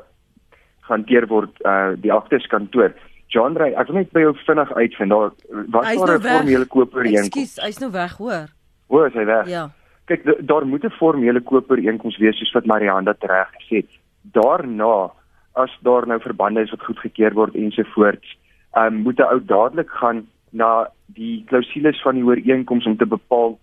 hanteer 0.90 1.26
word 1.26 1.52
uh 1.64 1.94
die 1.96 2.12
aktes 2.12 2.46
kantoor. 2.46 2.92
John 3.28 3.56
Ray, 3.56 3.74
ek 3.76 3.90
wil 3.90 4.00
net 4.00 4.12
by 4.16 4.20
jou 4.24 4.34
vinnig 4.46 4.70
uitvind 4.72 5.10
daar 5.10 5.30
was 5.74 5.84
daar 5.84 6.06
nou 6.06 6.18
'n 6.18 6.22
formele 6.22 6.66
koopooreenkoms. 6.66 7.26
Ekskuus, 7.26 7.64
hy's 7.64 7.78
nou 7.78 7.90
weg, 7.92 8.16
hoor. 8.16 8.48
O, 8.88 9.04
is 9.04 9.12
hy 9.12 9.24
weg? 9.24 9.48
Ja. 9.48 9.70
Kyk, 10.06 10.24
daar 10.40 10.66
moet 10.66 10.84
'n 10.84 10.96
formele 10.98 11.40
koopooreenkoms 11.40 12.16
wees 12.18 12.38
soos 12.38 12.52
wat 12.52 12.66
Marianda 12.66 13.14
reg 13.20 13.50
gesê 13.58 13.76
het. 13.76 13.90
Daarna 14.22 15.10
as 15.52 15.78
daar 15.82 16.06
nou 16.06 16.20
verbande 16.20 16.62
is 16.62 16.70
wat 16.70 16.84
goedgekeur 16.84 17.34
word 17.34 17.54
ensovoorts, 17.54 18.36
um, 18.76 18.94
moet 18.94 19.18
'n 19.18 19.30
ou 19.32 19.40
dadelik 19.44 19.90
gaan 19.90 20.26
na 20.50 20.88
die 21.06 21.44
klousules 21.46 22.02
van 22.02 22.14
die 22.14 22.24
ooreenkoms 22.24 22.86
om 22.86 22.96
te 22.96 23.06
bepaal 23.06 23.58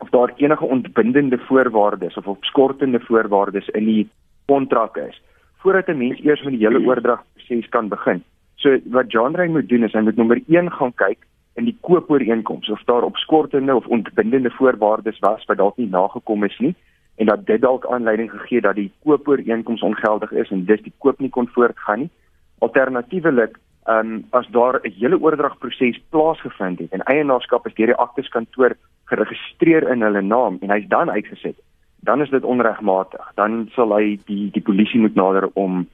of 0.00 0.10
daar 0.10 0.32
enige 0.36 0.64
ontbindende 0.64 1.38
voorwaardes 1.38 2.16
of 2.16 2.26
opskortende 2.26 3.00
voorwaardes 3.00 3.68
in 3.68 3.84
die 3.84 4.08
kontrak 4.44 4.96
is 4.96 5.22
voordat 5.60 5.88
'n 5.88 5.98
mens 5.98 6.20
eers 6.24 6.42
met 6.42 6.52
die 6.52 6.66
hele 6.66 6.86
oordragproses 6.86 7.68
kan 7.68 7.88
begin. 7.88 8.22
So 8.54 8.78
wat 8.84 9.12
John 9.12 9.34
Ray 9.34 9.48
moet 9.48 9.68
doen 9.68 9.84
is 9.84 9.92
hy 9.92 10.00
moet 10.00 10.16
nommer 10.16 10.40
1 10.46 10.72
gaan 10.72 10.94
kyk 10.94 11.18
in 11.54 11.64
die 11.64 11.76
koopooreenkoms 11.80 12.68
of 12.68 12.82
daar 12.84 13.02
opskortende 13.02 13.74
of 13.74 13.86
ontbindende 13.86 14.50
voorwaardes 14.50 15.18
was 15.18 15.44
wat 15.44 15.56
dalk 15.56 15.76
nie 15.76 15.88
nagekom 15.88 16.44
is 16.44 16.58
nie 16.58 16.74
en 17.16 17.26
dat 17.26 17.46
dit 17.46 17.60
dalk 17.60 17.86
aanleiding 17.86 18.30
gegee 18.30 18.56
het 18.56 18.64
dat 18.64 18.74
die 18.74 18.92
koopooreenkoms 19.04 19.82
ongeldig 19.82 20.32
is 20.32 20.50
en 20.50 20.64
dus 20.64 20.82
die 20.82 20.92
koop 20.98 21.18
nie 21.20 21.28
kon 21.28 21.48
voortgaan 21.48 21.98
nie. 21.98 22.10
Alternatiefelik, 22.58 23.58
um, 23.86 24.24
as 24.30 24.46
daar 24.50 24.80
'n 24.82 24.92
hele 24.98 25.20
oordragproses 25.20 26.00
plaasgevind 26.08 26.78
het 26.78 26.92
en 26.92 27.02
eienaarskap 27.02 27.66
is 27.66 27.74
deur 27.74 27.86
die 27.86 28.02
akteskantoor 28.06 28.76
geregistreer 29.04 29.88
in 29.90 30.02
hulle 30.02 30.22
naam 30.22 30.58
en 30.60 30.70
hy's 30.70 30.88
dan 30.88 31.10
uitgeset, 31.10 31.56
dan 32.00 32.20
is 32.20 32.30
dit 32.30 32.44
onregmatig. 32.44 33.32
Dan 33.34 33.68
sal 33.72 33.96
hy 33.96 34.18
die 34.26 34.50
die 34.50 34.62
polisie 34.62 35.00
moet 35.00 35.14
nader 35.14 35.48
om 35.52 35.88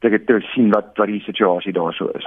te, 0.00 0.24
te 0.24 0.40
sien 0.40 0.70
wat 0.70 0.96
wat 0.96 1.06
die 1.06 1.20
situasie 1.20 1.72
daarso 1.72 2.08
is. 2.14 2.26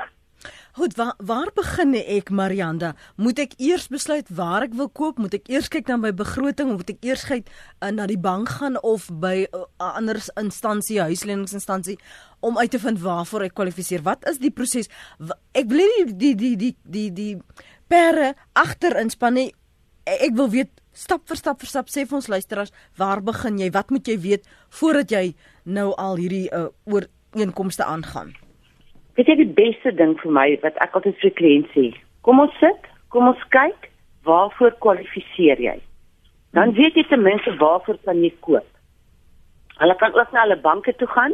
Goed, 0.78 0.94
waar 0.96 1.14
waar 1.18 1.50
begin 1.56 1.96
ek 1.98 2.30
Marianda? 2.30 2.92
Moet 3.18 3.40
ek 3.42 3.54
eers 3.58 3.88
besluit 3.90 4.28
waar 4.30 4.62
ek 4.68 4.76
wil 4.78 4.90
koop? 4.94 5.18
Moet 5.18 5.34
ek 5.40 5.48
eers 5.50 5.70
kyk 5.74 5.88
dan 5.90 6.04
by 6.04 6.12
begroting 6.14 6.70
of 6.70 6.78
moet 6.84 6.92
ek 6.94 7.08
eers 7.08 7.24
kyk 7.26 7.48
uh, 7.82 7.90
na 7.90 8.06
die 8.06 8.20
bank 8.22 8.52
gaan 8.60 8.78
of 8.86 9.08
by 9.10 9.48
'n 9.50 9.58
uh, 9.58 9.66
ander 9.98 10.20
instansie, 10.38 11.00
huisleningsinstansie 11.02 11.98
om 12.46 12.58
uit 12.62 12.70
te 12.72 12.80
vind 12.80 13.00
waarvoor 13.02 13.48
ek 13.50 13.56
kwalifiseer? 13.58 14.04
Wat 14.06 14.28
is 14.30 14.38
die 14.38 14.52
proses? 14.54 14.86
Wa- 15.18 15.40
Ek 15.58 15.66
wil 15.74 15.82
nie 15.82 16.06
die 16.14 16.36
die 16.36 16.36
die 16.36 16.56
die 16.58 16.76
die, 16.86 17.10
die 17.14 17.42
pere 17.90 18.36
agter 18.54 19.00
inspan 19.02 19.34
nie. 19.34 19.50
E- 20.06 20.20
Ek 20.30 20.36
wil 20.38 20.50
weet 20.50 20.70
stap 20.94 21.26
vir 21.28 21.38
stap 21.38 21.60
vir 21.60 21.70
stap 21.70 21.90
sê 21.90 22.06
vir 22.06 22.16
ons 22.22 22.28
luisteraars, 22.30 22.72
waar 22.98 23.22
begin 23.24 23.58
jy? 23.58 23.72
Wat 23.74 23.90
moet 23.90 24.06
jy 24.08 24.18
weet 24.20 24.46
voordat 24.70 25.10
jy 25.10 25.34
nou 25.66 25.94
al 25.98 26.16
hierdie 26.18 26.50
uh, 26.54 26.68
ooreenkomste 26.86 27.84
aangaan? 27.84 28.34
Dit 29.18 29.28
is 29.34 29.40
die 29.40 29.54
beste 29.58 29.92
ding 29.98 30.14
vir 30.22 30.32
my 30.32 30.48
wat 30.62 30.78
ek 30.84 30.96
altyd 30.98 31.18
vir 31.24 31.34
kliënte 31.40 31.74
sê. 31.74 31.86
Kom 32.22 32.42
ons 32.44 32.54
sit, 32.62 32.90
kom 33.14 33.30
ons 33.32 33.44
kyk, 33.56 33.90
waarvoor 34.28 34.76
kwalifiseer 34.84 35.62
jy? 35.64 35.78
Dan 36.58 36.76
weet 36.78 36.98
jy 37.00 37.06
ten 37.10 37.24
minste 37.26 37.56
waarvoor 37.58 37.98
kan 38.06 38.22
jy 38.22 38.30
koop. 38.46 38.68
Hulle 39.82 39.96
kan 39.98 40.14
ook 40.14 40.34
na 40.34 40.46
hulle 40.46 40.60
banke 40.62 40.94
toe 41.02 41.10
gaan. 41.14 41.34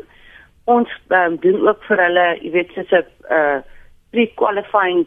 Ons 0.72 0.92
um, 1.12 1.36
doen 1.44 1.60
ook 1.68 1.84
vir 1.90 2.04
hulle, 2.06 2.26
jy 2.44 2.54
weet, 2.56 2.72
soos 2.76 2.92
'n 2.92 3.04
uh, 3.36 3.60
pre-qualifying 4.16 5.04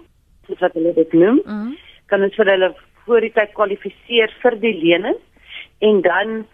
soos 0.46 0.60
wat 0.60 0.76
hulle 0.76 0.92
dit 0.94 1.12
noem. 1.12 1.40
Mm 1.44 1.56
-hmm. 1.60 1.76
Kan 2.12 2.22
ons 2.22 2.36
vir 2.36 2.52
hulle 2.52 2.74
voor 3.06 3.20
die 3.20 3.32
tyd 3.32 3.52
kwalifiseer 3.54 4.32
vir 4.42 4.60
die 4.60 4.76
lening 4.84 5.16
en 5.78 6.00
dan 6.02 6.46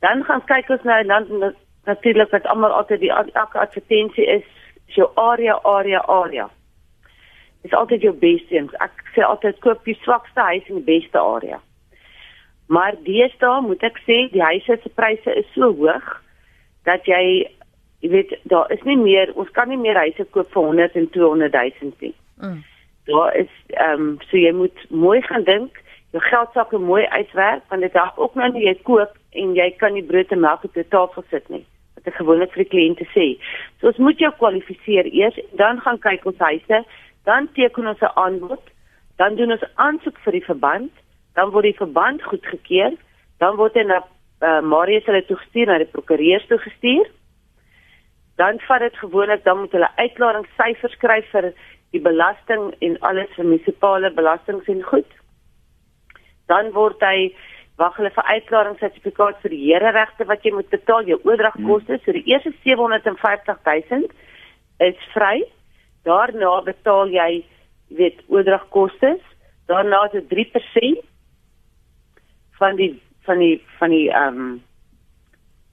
dan 0.00 0.24
gaan 0.24 0.44
kyk 0.46 0.70
ons 0.70 0.82
nou 0.82 1.04
dan 1.06 1.54
natuurlik 1.84 2.30
wat 2.30 2.46
almal 2.46 2.72
altyd 2.72 3.00
die 3.00 3.12
elke 3.12 3.58
advertensie 3.58 4.26
is 4.26 4.46
jou 4.96 5.08
area 5.14 5.58
area 5.64 6.00
area. 6.06 6.48
Is 7.62 7.72
altyd 7.72 8.02
jou 8.06 8.14
beste 8.14 8.54
eens 8.54 8.74
ek 8.84 9.04
sê 9.14 9.24
altyd 9.26 9.58
koop 9.64 9.84
die 9.84 9.98
swakste 10.02 10.40
huis 10.40 10.68
in 10.68 10.80
die 10.80 10.88
beste 10.88 11.18
area. 11.18 11.60
Maar 12.68 12.96
deesdae 13.04 13.60
moet 13.64 13.82
ek 13.82 14.00
sê 14.06 14.24
die 14.32 14.44
huise 14.44 14.78
se 14.82 14.90
pryse 14.94 15.36
is 15.42 15.48
so 15.54 15.72
hoog 15.72 16.08
dat 16.88 17.06
jy 17.08 17.22
jy 18.00 18.10
weet 18.12 18.34
daar 18.50 18.70
is 18.70 18.82
nie 18.86 18.96
meer 18.96 19.32
ons 19.34 19.50
kan 19.56 19.68
nie 19.68 19.80
meer 19.80 19.98
huise 19.98 20.24
koop 20.30 20.50
vir 20.54 20.72
100 20.72 20.96
en 20.96 21.08
200 21.10 21.62
000 21.82 21.94
nie. 22.00 22.14
Mm. 22.38 22.64
daar 23.08 23.36
is 23.36 23.52
ehm 23.66 24.00
um, 24.00 24.16
so 24.30 24.36
jy 24.36 24.52
moet 24.52 24.78
mooi 24.90 25.20
gaan 25.22 25.44
dink 25.44 25.80
jou 26.12 26.22
geldsakke 26.22 26.78
mooi 26.78 27.06
uitwerk 27.06 27.62
want 27.68 27.82
dit 27.82 27.92
help 27.92 28.18
ook 28.18 28.34
nou 28.34 28.50
nie 28.52 28.64
jy 28.66 28.74
koop 28.82 29.16
en 29.30 29.54
jy 29.56 29.70
kan 29.80 29.92
nie 29.92 30.04
brood 30.10 30.32
en 30.32 30.40
melk 30.40 30.64
op 30.64 30.74
die 30.74 30.88
tafel 30.88 31.24
sit 31.30 31.48
nie 31.48 31.64
wat 31.98 32.10
ek 32.10 32.18
gewoonlik 32.20 32.54
vir 32.54 32.64
die 32.64 32.72
kliënte 32.72 33.06
sê. 33.12 33.26
So 33.80 33.90
ons 33.90 34.00
moet 34.02 34.20
jou 34.22 34.30
kwalifiseer 34.38 35.10
eers, 35.10 35.38
dan 35.60 35.82
gaan 35.84 36.00
kyk 36.04 36.26
ons 36.30 36.40
huise, 36.42 36.82
dan 37.28 37.50
teken 37.58 37.90
ons 37.92 38.00
'n 38.00 38.14
aanbod, 38.14 38.64
dan 39.18 39.36
doen 39.36 39.52
ons 39.52 39.68
aansoek 39.76 40.18
vir 40.24 40.32
die 40.38 40.46
verband, 40.46 40.92
dan 41.34 41.50
word 41.50 41.64
die 41.64 41.80
verband 41.82 42.22
goedgekeur, 42.22 42.94
dan 43.38 43.56
word 43.56 43.74
hy 43.74 43.84
na 43.84 44.02
uh, 44.42 44.60
Marius 44.62 45.06
hulle 45.06 45.26
toe 45.26 45.36
gestuur 45.36 45.66
na 45.66 45.78
die 45.78 45.92
prokureurs 45.92 46.46
toe 46.46 46.58
gestuur. 46.58 47.06
Dan 48.36 48.58
vat 48.66 48.80
dit 48.80 48.96
gewoonlik 48.96 49.44
dan 49.44 49.58
moet 49.58 49.72
hulle 49.72 49.90
uitklaringssyfers 49.96 50.92
skryf 50.92 51.26
vir 51.30 51.52
die 51.90 52.00
belasting 52.00 52.74
en 52.80 52.98
alles 53.00 53.30
vir 53.36 53.44
munisipale 53.44 54.10
belastings 54.14 54.68
en 54.68 54.82
goed 54.82 55.10
dan 56.48 56.72
word 56.76 57.00
hy 57.04 57.30
wag 57.78 57.96
hulle 57.96 58.10
vir 58.14 58.30
uitklaringssertifikaat 58.34 59.40
vir 59.42 59.54
die 59.54 59.62
hereregte 59.68 60.26
wat 60.30 60.44
jy 60.44 60.52
moet 60.54 60.70
betaal 60.74 61.06
jou 61.06 61.18
oordragkoste 61.22 61.94
hmm. 61.96 62.02
so 62.04 62.16
die 62.16 62.26
eerste 62.32 62.52
750 62.64 63.62
000 63.66 64.88
is 64.88 65.08
vry 65.14 65.36
daarna 66.08 66.60
betaal 66.66 67.10
jy 67.14 67.44
weet 68.00 68.22
oordragkoste 68.28 69.16
daarna 69.70 70.04
is 70.08 70.18
dit 70.18 70.54
3% 70.54 71.04
van 72.60 72.78
die 72.80 72.92
van 73.28 73.42
die 73.44 73.56
van 73.80 73.94
die 73.94 74.06
ehm 74.10 74.38
um, 74.44 74.54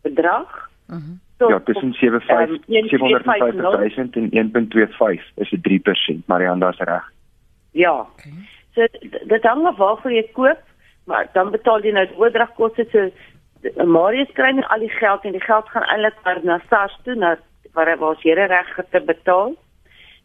bedrag 0.06 0.50
mhm 0.88 0.98
mm 0.98 1.22
So, 1.38 1.50
ja, 1.50 1.60
tussen 1.60 1.94
75 1.94 2.50
um, 2.50 2.88
750 2.88 4.16
en 4.16 4.30
1.25 4.32 5.34
is 5.36 5.50
dit 5.50 5.84
3%, 6.16 6.26
Marianda 6.26 6.70
is 6.70 6.78
reg. 6.78 7.12
Ja. 7.72 8.00
Okay. 8.00 8.32
So 8.74 8.88
dit 9.28 9.44
hang 9.44 9.66
af 9.68 9.76
waarvoor 9.76 10.12
jy 10.12 10.24
koop, 10.32 10.62
maar 11.06 11.30
dan 11.34 11.52
betaal 11.52 11.84
jy 11.86 11.92
nou 11.96 12.06
die 12.10 12.18
oordragkoste 12.18 12.86
so 12.92 13.10
Marius 13.86 14.30
kry 14.38 14.52
nie 14.54 14.66
al 14.70 14.84
die 14.84 14.94
geld 14.94 15.26
en 15.26 15.34
die 15.34 15.42
geld 15.42 15.70
gaan 15.74 15.86
eintlik 15.90 16.18
maar 16.24 16.40
na 16.44 16.60
SARS 16.70 16.98
toe 17.04 17.16
na 17.16 17.36
waar 17.74 17.90
hy 17.92 17.98
was 18.00 18.22
here 18.24 18.46
reg 18.48 18.70
te 18.92 19.02
betaal. 19.04 19.56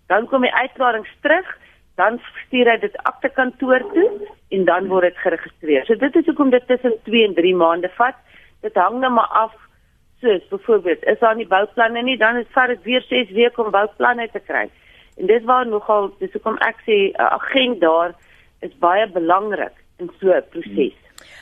Dan 0.06 0.26
kom 0.30 0.44
die 0.46 0.52
uitklarings 0.54 1.10
terug, 1.24 1.48
dan 1.96 2.20
stuur 2.46 2.68
hy 2.70 2.76
dit 2.82 2.96
akte 3.08 3.30
kantoor 3.34 3.82
toe 3.94 4.06
en 4.54 4.64
dan 4.68 4.86
word 4.92 5.08
dit 5.08 5.18
geregistreer. 5.24 5.86
So 5.86 5.98
dit 5.98 6.16
is 6.20 6.28
hoekom 6.30 6.52
dit 6.54 6.66
tussen 6.68 6.94
2 7.08 7.24
en 7.26 7.34
3 7.34 7.54
maande 7.56 7.90
vat. 7.96 8.18
Dit 8.62 8.78
hang 8.78 9.00
nou 9.00 9.12
maar 9.16 9.32
af 9.44 9.56
soos 10.20 10.46
byvoorbeeld 10.52 11.04
is 11.08 11.18
daar 11.18 11.36
nie 11.36 11.48
bouplanne 11.48 12.02
nie, 12.04 12.16
dan 12.20 12.36
is 12.36 12.48
dit 12.54 12.82
weer 12.84 13.04
6 13.08 13.30
weke 13.32 13.62
om 13.62 13.70
bouplanne 13.72 14.28
te 14.32 14.40
kry. 14.40 14.68
En 15.16 15.26
dis 15.26 15.44
waar 15.44 15.66
nogal 15.66 16.10
dis 16.20 16.32
hoekom 16.32 16.58
ek 16.66 16.76
sê 16.86 16.98
'n 17.12 17.30
agent 17.40 17.80
daar 17.80 18.14
is 18.60 18.78
baie 18.78 19.06
belangrik 19.08 19.76
in 20.00 20.10
so 20.20 20.32
'n 20.32 20.42
proses. 20.50 20.96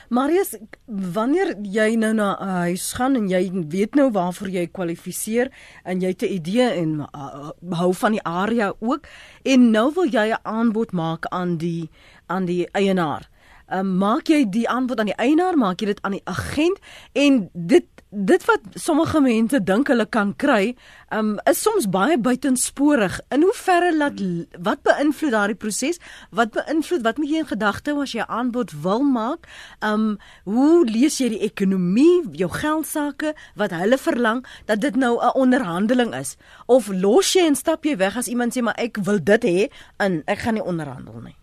Marius, 0.09 0.55
wanneer 0.87 1.55
jy 1.61 1.95
nou 1.95 2.13
na 2.13 2.35
'n 2.35 2.47
huis 2.65 2.93
gaan 2.93 3.15
en 3.15 3.27
jy 3.29 3.51
weet 3.69 3.95
nou 3.95 4.11
waarvoor 4.11 4.49
jy 4.49 4.67
kwalifiseer 4.67 5.51
en 5.83 6.01
jy 6.01 6.07
het 6.07 6.23
'n 6.23 6.33
idee 6.33 6.69
en 6.81 6.99
uh, 6.99 7.49
hou 7.69 7.93
van 7.93 8.11
die 8.11 8.23
area 8.23 8.73
ook 8.79 9.05
en 9.43 9.71
nou 9.71 9.91
wil 9.93 10.09
jy 10.09 10.27
'n 10.33 10.43
aanbod 10.43 10.91
maak 10.91 11.25
aan 11.25 11.57
die 11.57 11.89
aan 12.27 12.45
die 12.45 12.67
eienaar. 12.71 13.29
Uh, 13.69 13.81
maak 13.81 14.27
jy 14.27 14.43
die 14.49 14.67
aanbod 14.69 14.99
aan 14.99 15.11
die 15.11 15.21
eienaar, 15.21 15.57
maak 15.57 15.81
jy 15.81 15.93
dit 15.93 16.01
aan 16.01 16.17
die 16.17 16.25
agent 16.25 16.79
en 17.13 17.49
dit 17.53 17.85
dit 18.09 18.45
wat 18.49 18.63
sommige 18.73 19.19
mense 19.21 19.59
dink 19.61 19.89
hulle 19.91 20.05
kan 20.09 20.31
kry, 20.41 20.73
um, 21.13 21.35
is 21.49 21.61
soms 21.61 21.85
baie 21.93 22.17
buitensporig. 22.17 23.19
In 23.29 23.43
hoe 23.45 23.53
verre 23.53 23.91
laat 23.93 24.21
wat 24.65 24.81
beïnvloed 24.87 25.35
daardie 25.35 25.57
proses? 25.59 26.01
Wat 26.33 26.55
beïnvloed 26.55 27.05
wat 27.05 27.21
moet 27.21 27.29
jy 27.29 27.43
in 27.43 27.49
gedagte 27.51 27.93
hou 27.93 28.01
as 28.01 28.15
jy 28.17 28.25
'n 28.25 28.33
aanbod 28.39 28.73
wil 28.81 29.03
maak? 29.05 29.45
Um 29.85 30.17
hoe 30.43 30.85
lees 30.89 31.19
jy 31.19 31.29
die 31.29 31.45
ekonomie, 31.45 32.25
jou 32.33 32.49
geld 32.49 32.87
sake 32.87 33.35
wat 33.55 33.71
hulle 33.71 33.97
verlang 33.97 34.45
dat 34.65 34.81
dit 34.81 34.95
nou 34.95 35.19
'n 35.21 35.35
onderhandeling 35.35 36.15
is? 36.15 36.35
Of 36.65 36.87
los 36.87 37.33
jy 37.33 37.45
en 37.45 37.55
stap 37.55 37.85
jy 37.85 37.97
weg 37.97 38.17
as 38.17 38.27
iemand 38.27 38.57
sê 38.57 38.61
maar 38.61 38.77
ek 38.77 38.97
wil 39.03 39.19
dit 39.23 39.43
hê 39.43 39.69
en 39.97 40.23
ek 40.25 40.39
gaan 40.39 40.53
nie 40.53 40.63
onderhandel 40.63 41.21
nie? 41.21 41.38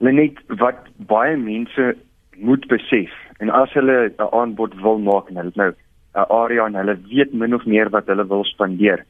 Net 0.00 0.38
wat 0.60 0.86
baie 0.96 1.36
mense 1.36 1.94
moet 2.40 2.66
besef 2.68 3.12
en 3.38 3.50
as 3.50 3.72
hulle 3.76 4.08
'n 4.08 4.28
aanbod 4.32 4.74
wil 4.82 4.98
maak 4.98 5.28
en 5.28 5.36
hulle 5.36 5.52
nou 5.54 5.72
'n 6.14 6.26
area 6.42 6.66
en 6.66 6.74
hulle 6.74 6.96
weet 7.10 7.32
min 7.32 7.54
of 7.54 7.66
meer 7.66 7.90
wat 7.90 8.06
hulle 8.06 8.26
wil 8.26 8.44
spandeer, 8.44 9.04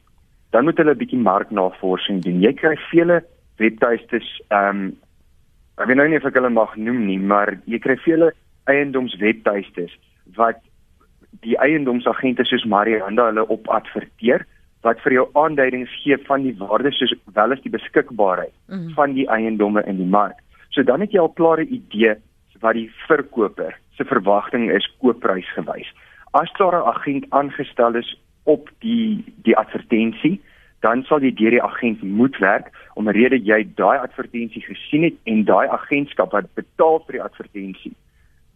dan 0.51 0.63
moet 0.63 0.77
hulle 0.77 0.93
'n 0.93 0.97
bietjie 0.97 1.19
marknavorsing 1.19 2.21
doen. 2.21 2.41
Jy 2.41 2.53
kry 2.53 2.75
vele 2.91 3.23
webtuistes, 3.57 4.41
ehm 4.49 4.69
um, 4.69 4.97
ek 5.77 5.87
weet 5.87 5.97
nou 5.97 6.07
nie 6.07 6.17
of 6.17 6.25
ek 6.25 6.33
hulle 6.33 6.49
mag 6.49 6.75
noem 6.75 7.05
nie, 7.05 7.19
maar 7.19 7.57
jy 7.65 7.79
kry 7.79 7.95
vele 7.97 8.33
eiendomswebtuistes 8.65 9.97
wat 10.35 10.59
die 11.41 11.57
eiendomsagente 11.57 12.45
soos 12.45 12.65
Marianda 12.65 13.25
hulle 13.29 13.47
op 13.47 13.67
adverteer 13.67 14.45
wat 14.85 15.01
vir 15.05 15.13
jou 15.13 15.25
aanduidings 15.37 15.89
gee 16.03 16.17
van 16.27 16.43
die 16.45 16.55
waarde 16.57 16.91
soos 16.91 17.13
wel 17.33 17.53
as 17.55 17.61
die 17.61 17.73
beskikbaarheid 17.73 18.53
mm 18.67 18.77
-hmm. 18.77 18.93
van 18.93 19.13
die 19.13 19.27
eiendomme 19.29 19.83
in 19.85 19.97
die 19.97 20.11
mark. 20.17 20.40
So 20.71 20.83
dan 20.83 21.01
het 21.01 21.11
jy 21.11 21.19
al 21.19 21.31
'n 21.31 21.39
klare 21.39 21.65
idee 21.65 22.15
wat 22.61 22.73
die 22.73 22.91
verkoper 23.07 23.77
se 23.97 24.05
verwagting 24.05 24.71
is 24.71 24.87
koopprys 24.99 25.49
gewys. 25.55 25.89
As 26.31 26.51
daar 26.57 26.75
'n 26.75 26.87
agent 26.87 27.25
aangestel 27.29 27.95
is 27.95 28.15
op 28.43 28.69
die 28.79 29.23
die 29.43 29.57
advertensie, 29.57 30.41
dan 30.79 31.03
sal 31.03 31.21
jy 31.21 31.33
deur 31.33 31.51
die 31.51 31.63
agent 31.63 32.01
moet 32.03 32.37
werk 32.37 32.71
omrede 32.95 33.37
jy 33.37 33.67
daai 33.75 33.97
advertensie 33.97 34.61
gesien 34.61 35.03
het 35.03 35.15
en 35.23 35.43
daai 35.43 35.67
agentskap 35.67 36.31
wat 36.31 36.53
betaal 36.53 36.99
vir 37.05 37.13
die 37.13 37.23
advertensie 37.23 37.95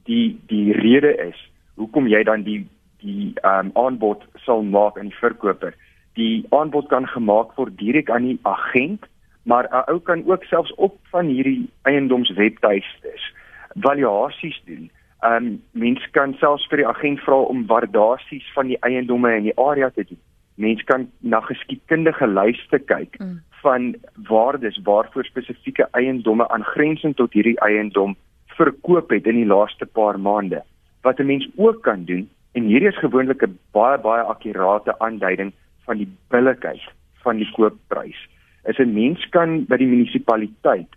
die 0.05 0.39
die 0.47 0.73
rede 0.73 1.11
is 1.27 1.37
hoekom 1.75 2.07
jy 2.07 2.23
dan 2.23 2.45
die 2.45 2.63
die 3.03 3.33
um, 3.45 3.71
aanbod 3.77 4.23
sal 4.45 4.63
maak 4.63 4.97
aan 4.97 5.11
die 5.11 5.19
verkoper. 5.19 5.75
Die 6.17 6.45
aanbod 6.55 6.87
kan 6.89 7.05
gemaak 7.11 7.51
word 7.59 7.75
direk 7.77 8.09
aan 8.09 8.25
die 8.25 8.39
agent, 8.49 9.03
maar 9.45 9.67
'n 9.71 9.89
ou 9.91 9.99
kan 9.99 10.23
ook 10.25 10.43
selfs 10.43 10.73
op 10.73 10.97
van 11.13 11.25
hierdie 11.25 11.69
eiendomswebtuistes 11.81 13.33
valuasies 13.75 14.61
doen. 14.65 14.91
Um, 15.21 15.63
mense 15.71 16.09
kan 16.11 16.33
selfs 16.33 16.67
vir 16.69 16.77
die 16.77 16.87
agent 16.87 17.19
vra 17.25 17.37
om 17.49 17.65
waardasies 17.69 18.45
van 18.53 18.67
die 18.67 18.79
eiendomme 18.79 19.31
in 19.35 19.47
die 19.49 19.57
area 19.59 19.89
te 19.89 20.05
doen. 20.09 20.19
Mense 20.55 20.83
kan 20.83 21.07
na 21.19 21.39
geskiedkundige 21.39 22.27
lyste 22.27 22.79
kyk 22.79 23.17
mm. 23.19 23.39
van 23.63 23.95
waardes 24.29 24.79
waarvoor 24.83 25.25
spesifieke 25.25 25.87
eiendomme 25.91 26.47
aangrensend 26.47 27.17
tot 27.17 27.33
hierdie 27.33 27.59
eiendom 27.59 28.15
verkoop 28.57 29.09
het 29.09 29.27
in 29.27 29.41
die 29.41 29.49
laaste 29.49 29.85
paar 29.85 30.19
maande. 30.19 30.61
Wat 31.01 31.19
'n 31.19 31.25
mens 31.25 31.49
ook 31.55 31.81
kan 31.83 32.05
doen 32.05 32.29
en 32.53 32.63
hierdie 32.63 32.89
is 32.89 33.03
gewoonlik 33.03 33.43
'n 33.43 33.59
baie 33.71 33.97
baie 33.97 34.23
akkurate 34.23 34.99
aanduiding 34.99 35.53
van 35.85 35.97
die 35.97 36.09
billikheid 36.29 36.81
van 37.23 37.37
die 37.37 37.51
koopprys. 37.51 38.29
Is 38.65 38.77
'n 38.79 38.93
mens 38.93 39.29
kan 39.29 39.65
by 39.65 39.77
die 39.77 39.87
munisipaliteit 39.87 40.89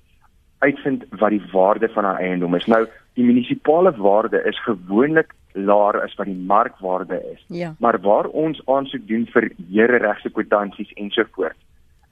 uitvind 0.59 1.05
wat 1.19 1.31
die 1.31 1.43
waarde 1.53 1.89
van 1.89 2.05
'n 2.05 2.17
eiendom 2.17 2.55
is. 2.55 2.67
Nou, 2.67 2.87
die 3.15 3.25
munisipale 3.25 3.93
waarde 3.97 4.43
is 4.45 4.63
gewoonlik 4.63 5.35
laer 5.53 6.01
as 6.03 6.15
wat 6.15 6.27
die 6.27 6.45
markwaarde 6.47 7.23
is. 7.33 7.45
Ja. 7.49 7.75
Maar 7.79 8.01
waar 8.01 8.27
ons 8.27 8.61
aansoek 8.67 9.07
doen 9.09 9.27
vir 9.27 9.51
here 9.71 9.97
regse 9.97 10.31
kwitansies 10.31 10.93
ensovoorts, 10.93 11.59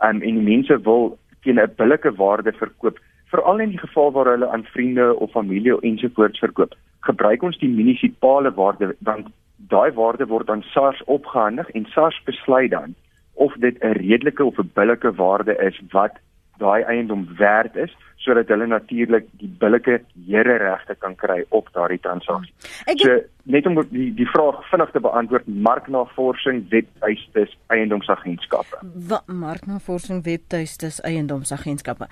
um, 0.01 0.23
en 0.23 0.35
die 0.41 0.49
mense 0.57 0.81
wil 0.81 1.19
teen 1.43 1.61
'n 1.61 1.73
billike 1.77 2.15
waarde 2.15 2.53
verkoop, 2.53 2.99
veral 3.25 3.61
in 3.61 3.69
die 3.69 3.79
geval 3.79 4.13
waar 4.13 4.27
hulle 4.27 4.49
aan 4.49 4.65
vriende 4.65 5.17
of 5.17 5.31
familie 5.31 5.81
ensovoorts 5.81 6.39
verkoop, 6.39 6.75
gebruik 7.01 7.43
ons 7.43 7.59
die 7.59 7.69
munisipale 7.69 8.55
waarde 8.55 8.95
want 8.99 9.29
daai 9.57 9.93
waarde 9.93 10.27
word 10.27 10.51
aan 10.51 10.63
SARS 10.63 11.03
opgehandig 11.05 11.71
en 11.71 11.87
SARS 11.87 12.23
besluit 12.25 12.71
dan 12.71 12.95
of 13.37 13.55
dit 13.61 13.77
'n 13.83 13.99
redelike 14.01 14.45
of 14.45 14.59
'n 14.59 14.71
billike 14.75 15.13
waarde 15.15 15.57
is 15.69 15.81
wat 15.91 16.19
daai 16.59 16.83
eiendom 16.83 17.29
werd 17.39 17.77
is 17.77 17.97
sodat 18.17 18.49
hulle 18.49 18.67
natuurlik 18.67 19.27
die 19.41 19.51
billike 19.59 20.01
here 20.27 20.57
regte 20.57 20.95
kan 20.95 21.15
kry 21.15 21.45
op 21.49 21.69
daardie 21.73 22.01
transaksie. 22.01 22.55
Ek 22.87 22.99
so 22.99 23.21
net 23.47 23.67
om 23.67 23.79
die 23.91 24.09
die 24.17 24.27
vraag 24.31 24.59
vinnig 24.71 24.91
te 24.91 25.01
beantwoord, 25.03 25.47
marknavorsing 25.47 26.65
webtuistes 26.73 27.53
eiendomsagentskappe. 27.75 28.81
Wat 29.11 29.27
marknavorsing 29.31 30.23
webtuistes 30.27 30.99
eiendomsagentskappe. 31.07 32.09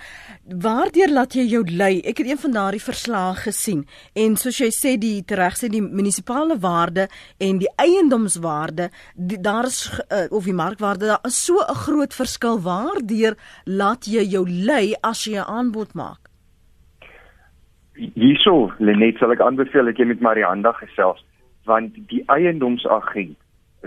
Waardeur 0.67 1.11
laat 1.11 1.35
jy 1.35 1.47
jou 1.51 1.65
lei? 1.71 1.99
Ek 2.07 2.23
het 2.23 2.31
een 2.31 2.43
van 2.45 2.57
daardie 2.59 2.83
verslae 2.83 3.35
gesien 3.43 3.85
en 4.25 4.37
soos 4.41 4.61
jy 4.63 4.71
sê 4.75 4.95
die 5.01 5.25
reg 5.35 5.59
sê 5.59 5.71
die 5.73 5.83
munisipale 5.83 6.59
waarde 6.63 7.09
en 7.43 7.59
die 7.63 7.71
eiendomswaarde, 7.83 8.91
die, 9.15 9.41
daar 9.43 9.71
is 9.71 9.89
uh, 9.91 10.27
of 10.31 10.47
die 10.47 10.57
markwaarde, 10.57 11.11
daar 11.15 11.27
is 11.27 11.41
so 11.45 11.59
'n 11.59 11.83
groot 11.87 12.15
verskil. 12.15 12.61
Waardeur 12.61 13.35
laat 13.65 14.07
jy 14.07 14.23
jou 14.23 14.47
lei 14.49 14.95
as 15.03 15.25
jy 15.25 15.39
'n 15.39 15.51
aanbod 15.59 15.95
maak? 15.95 16.34
Hierso 17.95 18.73
Lenet 18.79 19.19
sal 19.19 19.33
ek 19.33 19.41
aanbeveel 19.41 19.91
dat 19.91 19.99
jy 19.99 20.09
met 20.11 20.21
Marianda 20.21 20.73
gesels 20.81 21.23
want 21.69 21.95
die 22.11 22.23
eiendomsagent 22.33 23.37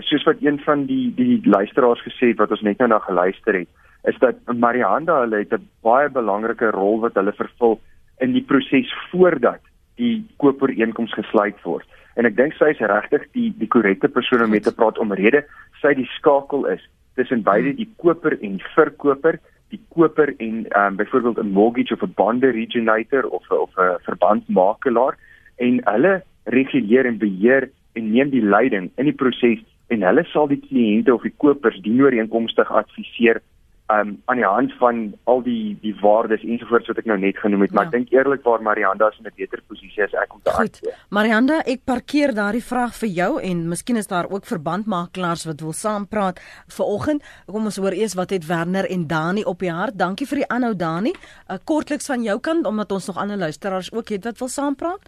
soos 0.06 0.24
wat 0.26 0.42
een 0.42 0.58
van 0.62 0.86
die 0.86 1.12
die 1.14 1.40
luisteraars 1.44 2.02
gesê 2.06 2.32
het 2.32 2.40
wat 2.42 2.54
ons 2.54 2.64
net 2.66 2.78
nou 2.78 2.88
na 2.88 2.98
geluister 3.04 3.60
het 3.60 3.68
is 4.08 4.18
dat 4.22 4.38
Marianda 4.54 5.20
hulle 5.20 5.42
het 5.42 5.52
'n 5.52 5.68
baie 5.82 6.08
belangrike 6.08 6.70
rol 6.70 7.00
wat 7.00 7.14
hulle 7.14 7.32
vervul 7.32 7.80
in 8.20 8.32
die 8.32 8.42
proses 8.42 8.92
voordat 9.10 9.60
die 9.96 10.26
koopooreenkoms 10.36 11.12
gesluit 11.12 11.58
word. 11.62 11.86
En 12.16 12.26
ek 12.26 12.36
dink 12.36 12.54
sy 12.58 12.70
is 12.70 12.78
regtig 12.78 13.26
die 13.32 13.52
die 13.58 13.68
korrekte 13.68 14.08
persoon 14.08 14.42
om 14.42 14.50
mee 14.50 14.60
te 14.60 14.74
praat 14.74 14.98
omrede 14.98 15.44
sy 15.82 15.94
die 15.94 16.08
skakel 16.18 16.66
is 16.66 16.82
tussen 17.14 17.42
beide 17.42 17.74
die 17.74 17.90
koper 17.96 18.38
en 18.40 18.60
verkoper 18.74 19.38
die 19.72 19.80
koper 19.94 20.34
en 20.36 20.66
um, 20.80 20.96
byvoorbeeld 20.96 21.38
'n 21.38 21.52
mortgage 21.52 21.94
of 21.94 22.02
'n 22.02 22.12
bond 22.14 22.44
originator 22.44 23.26
of 23.26 23.50
of 23.50 23.70
'n 23.76 23.98
verbandmakelaar 24.08 25.18
en 25.56 25.80
hulle 25.84 26.22
reguleer 26.44 27.06
en 27.06 27.18
beheer 27.18 27.70
en 27.92 28.10
neem 28.10 28.30
die 28.30 28.42
leiding 28.42 28.90
in 28.96 29.04
die 29.04 29.18
proses 29.22 29.64
en 29.86 30.02
hulle 30.02 30.24
sal 30.24 30.48
die 30.48 30.60
kliënte 30.68 31.14
of 31.14 31.22
die 31.22 31.34
kopers 31.36 31.80
dienooreenkomstig 31.80 32.72
adviseer 32.72 33.40
um 33.88 34.10
aan 34.24 34.36
die 34.36 34.44
hand 34.44 34.72
van 34.78 34.98
al 35.24 35.42
die 35.42 35.78
die 35.80 35.94
waardes 36.02 36.42
ensovoorts 36.44 36.90
wat 36.90 36.98
ek 37.00 37.06
nou 37.08 37.16
net 37.18 37.38
genoem 37.40 37.64
het, 37.64 37.70
ja. 37.72 37.76
maar 37.78 37.86
ek 37.88 37.94
dink 37.94 38.10
eerlikwaar 38.12 38.62
Marianda 38.62 39.08
is 39.08 39.18
in 39.18 39.26
'n 39.26 39.32
beter 39.36 39.62
posisie 39.66 40.02
as 40.04 40.12
ek 40.12 40.34
om 40.34 40.40
te 40.42 40.50
antwoord. 40.50 40.96
Marianda, 41.10 41.62
ek 41.64 41.84
parkeer 41.84 42.34
daardie 42.34 42.64
vraag 42.64 42.94
vir 43.00 43.08
jou 43.08 43.30
en 43.40 43.68
miskien 43.68 43.96
is 43.96 44.06
daar 44.06 44.28
ook 44.28 44.44
verbandmakelaars 44.44 45.46
wat 45.48 45.60
wil 45.60 45.72
saampraat 45.72 46.40
vanoggend. 46.68 47.24
Kom 47.46 47.64
ons 47.64 47.76
hoor 47.76 47.92
eers 47.92 48.14
wat 48.14 48.30
het 48.30 48.46
Werner 48.46 48.84
en 48.90 49.06
Dani 49.06 49.44
op 49.44 49.58
die 49.58 49.72
hart. 49.72 49.96
Dankie 49.98 50.26
vir 50.26 50.44
die 50.44 50.48
aanhou 50.48 50.74
Dani. 50.76 51.12
'n 51.12 51.52
uh, 51.52 51.58
Kortliks 51.64 52.06
van 52.06 52.22
jou 52.22 52.38
kant 52.40 52.66
omdat 52.66 52.92
ons 52.92 53.06
nog 53.06 53.16
ander 53.16 53.36
luisteraars 53.36 53.92
ook 53.92 54.08
het 54.08 54.24
wat 54.24 54.38
wil 54.38 54.48
saampraat. 54.48 55.00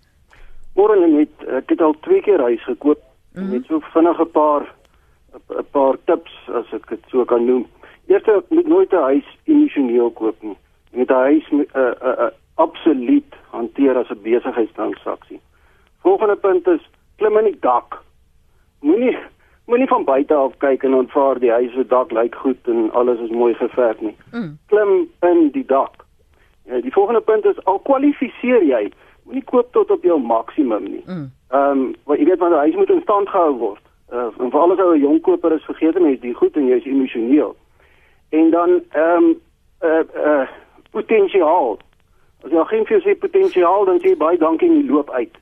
Môre 0.74 0.96
net, 1.06 1.32
ek 1.48 1.68
het 1.68 1.80
al 1.80 1.94
twee 2.00 2.22
keer 2.22 2.40
huis 2.40 2.64
gekoop. 2.64 3.00
Mm 3.34 3.42
-hmm. 3.42 3.52
Net 3.52 3.64
so 3.66 3.80
vinnig 3.92 4.20
'n 4.20 4.30
paar 4.30 4.74
'n 5.58 5.66
paar 5.70 5.96
tips 6.04 6.32
as 6.48 6.72
ek 6.72 6.88
dit 6.88 7.02
so 7.10 7.24
kan 7.24 7.44
noem. 7.44 7.66
Eerste 8.10 8.44
moet 8.48 8.66
nooit 8.66 8.92
'n 8.92 8.96
huis 8.96 9.38
emosioneel 9.44 10.10
koop 10.10 10.42
nie. 10.42 10.56
Jy 10.90 10.98
moet 10.98 11.10
'n 11.10 11.14
huis 11.14 11.50
'n 11.50 11.66
uh, 11.76 11.82
uh, 11.82 12.18
uh, 12.18 12.30
absoluut 12.54 13.34
hanteer 13.50 13.96
as 13.96 14.10
'n 14.10 14.22
besigheidstransaksie. 14.22 15.40
Volgende 16.02 16.36
punt 16.36 16.66
is 16.66 16.90
klim 17.16 17.38
in 17.38 17.44
die 17.44 17.58
dak. 17.60 18.02
Moenie 18.80 19.18
moenie 19.66 19.86
van 19.86 20.04
buite 20.04 20.34
af 20.34 20.56
kyk 20.56 20.82
en 20.82 20.94
aanvaar 20.94 21.38
die 21.38 21.50
huis 21.50 21.72
se 21.72 21.86
dak 21.86 22.10
lyk 22.10 22.34
goed 22.34 22.58
en 22.64 22.92
alles 22.92 23.18
is 23.18 23.30
mooi 23.30 23.54
geverf 23.54 24.00
nie. 24.00 24.16
Mm. 24.32 24.58
Klim 24.66 25.08
in 25.20 25.48
die 25.52 25.66
dak. 25.66 26.04
Ja, 26.64 26.80
die 26.80 26.92
volgende 26.92 27.20
punt 27.20 27.44
is 27.44 27.64
al 27.64 27.78
kwalifiseer 27.78 28.62
jy, 28.62 28.92
moenie 29.24 29.44
koop 29.44 29.72
tot 29.72 29.90
op 29.90 30.02
jou 30.02 30.20
maksimum 30.20 30.82
nie. 30.82 31.04
Mm. 31.06 31.30
Ehm 31.50 31.78
mm. 31.78 31.82
um, 31.84 31.94
wat 32.04 32.18
jy 32.18 32.24
weet 32.24 32.38
want 32.38 32.52
'n 32.52 32.58
huis 32.58 32.74
moet 32.74 32.90
in 32.90 33.02
stand 33.02 33.28
gehou 33.28 33.56
word. 33.58 33.84
Uh, 34.12 34.26
en 34.38 34.50
vir 34.50 34.60
alles 34.60 34.78
ou 34.78 34.94
'n 34.94 35.00
jong 35.00 35.20
koper 35.20 35.52
is 35.52 35.64
vergeet 35.64 36.00
mense 36.00 36.20
die 36.20 36.34
goed 36.34 36.56
en 36.56 36.66
jy 36.66 36.76
is 36.76 36.84
emosioneel 36.84 37.56
en 38.30 38.50
dan 38.50 38.82
ehm 38.90 39.22
um, 39.22 39.40
eh 39.78 39.88
uh, 39.88 40.24
uh, 40.24 40.48
potensiaal. 40.90 41.78
As 42.42 42.50
jy 42.50 42.64
geen 42.64 42.86
vir 42.86 43.00
sy 43.00 43.14
potensiaal 43.14 43.84
dan 43.84 44.00
sê 44.00 44.16
baie 44.16 44.38
dankie 44.38 44.68
in 44.68 44.80
die 44.80 44.90
loop 44.90 45.10
uit. 45.10 45.36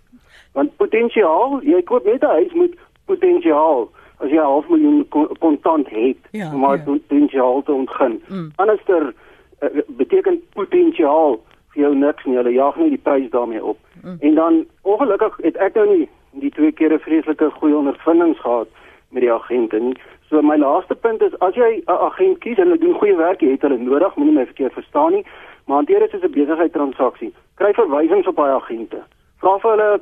Want 0.52 0.76
potensiaal, 0.76 1.60
jy 1.62 1.82
koop 1.82 2.04
net 2.04 2.22
'n 2.22 2.36
huis 2.38 2.52
met 2.52 2.74
potensiaal. 3.04 3.88
As 4.18 4.30
jy 4.30 4.36
'n 4.36 4.50
half 4.52 4.68
miljoen 4.68 5.08
kontant 5.38 5.88
het 5.88 6.18
ja, 6.30 6.52
om 6.52 6.60
maar 6.60 6.76
ja. 6.76 6.82
potensiaal 6.84 7.62
te 7.62 7.72
ontgin. 7.72 8.22
Mm. 8.28 8.52
Anderster 8.56 9.14
uh, 9.62 9.68
beteken 9.86 10.42
potensiaal 10.52 11.40
vir 11.72 11.82
jou 11.82 11.94
niks 11.94 12.24
nie. 12.24 12.36
Hulle 12.36 12.52
jaag 12.52 12.76
nie 12.76 12.88
die 12.88 13.02
prys 13.02 13.30
daarmee 13.30 13.64
op. 13.64 13.78
Mm. 14.02 14.16
En 14.20 14.34
dan 14.34 14.66
ongelukkig 14.82 15.36
het 15.36 15.56
ek 15.56 15.74
nou 15.74 15.88
nie 15.96 16.08
die 16.30 16.50
twee 16.50 16.72
kere 16.72 16.98
vreeslike 16.98 17.50
goeie 17.50 17.76
ondervindings 17.76 18.40
gehad 18.40 18.68
met 19.10 19.22
die 19.22 19.32
agente 19.32 19.78
nie. 19.78 19.96
So 20.28 20.42
my 20.42 20.56
laaste 20.56 20.94
punt 20.94 21.22
is 21.22 21.32
as 21.40 21.54
jy 21.54 21.82
'n 21.86 22.00
agent 22.08 22.40
kies 22.40 22.58
en 22.58 22.68
hulle 22.68 22.78
doen 22.78 22.94
goeie 22.94 23.16
werk, 23.16 23.40
jy 23.40 23.50
het 23.50 23.62
hulle 23.62 23.78
nodig, 23.78 24.14
moenie 24.16 24.34
my 24.34 24.44
verkeerd 24.44 24.72
verstaan 24.72 25.12
nie, 25.12 25.24
maar 25.66 25.76
hanteer 25.76 26.00
dit 26.00 26.10
soos 26.10 26.22
'n 26.22 26.32
besigheidstransaksie. 26.32 27.32
Kry 27.54 27.72
verwysings 27.72 28.26
op 28.26 28.36
daai 28.36 28.54
agente. 28.54 29.02
Vra 29.40 29.58
vir 29.58 29.70
hulle 29.70 30.00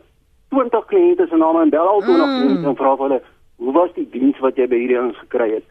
20 0.51 0.87
kliënte 0.87 1.29
se 1.29 1.37
name 1.37 1.63
en 1.63 1.71
bel 1.71 1.89
al 1.89 2.01
20 2.01 2.27
mm. 2.27 2.41
kliënte 2.41 2.69
en 2.69 2.77
vra 2.77 2.97
vir 2.97 3.09
hulle 3.09 3.23
hoe 3.57 3.73
was 3.73 3.93
die 3.95 4.09
diens 4.11 4.39
wat 4.39 4.57
jy 4.57 4.67
by 4.67 4.77
hierdie 4.77 5.01
ons 5.01 5.19
gekry 5.19 5.51
het. 5.55 5.65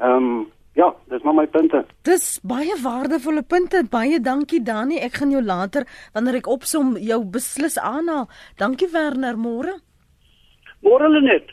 Ehm 0.00 0.16
um, 0.16 0.46
Ja, 0.76 0.90
dis 1.08 1.22
maar 1.24 1.34
my 1.34 1.46
punte. 1.48 1.86
Dis 2.04 2.36
baie 2.44 2.74
waardevolle 2.82 3.40
punte. 3.48 3.80
Baie 3.90 4.20
dankie 4.20 4.60
Dani. 4.60 4.98
Ek 5.00 5.16
gaan 5.16 5.30
jou 5.32 5.40
later 5.40 5.86
wanneer 6.12 6.42
ek 6.42 6.50
opsom 6.52 6.98
jou 7.00 7.22
beslis 7.24 7.78
aanhaal. 7.80 8.26
Dankie 8.60 8.90
Werner, 8.92 9.38
môre. 9.40 9.78
Môre 10.84 11.08
Lenet. 11.08 11.48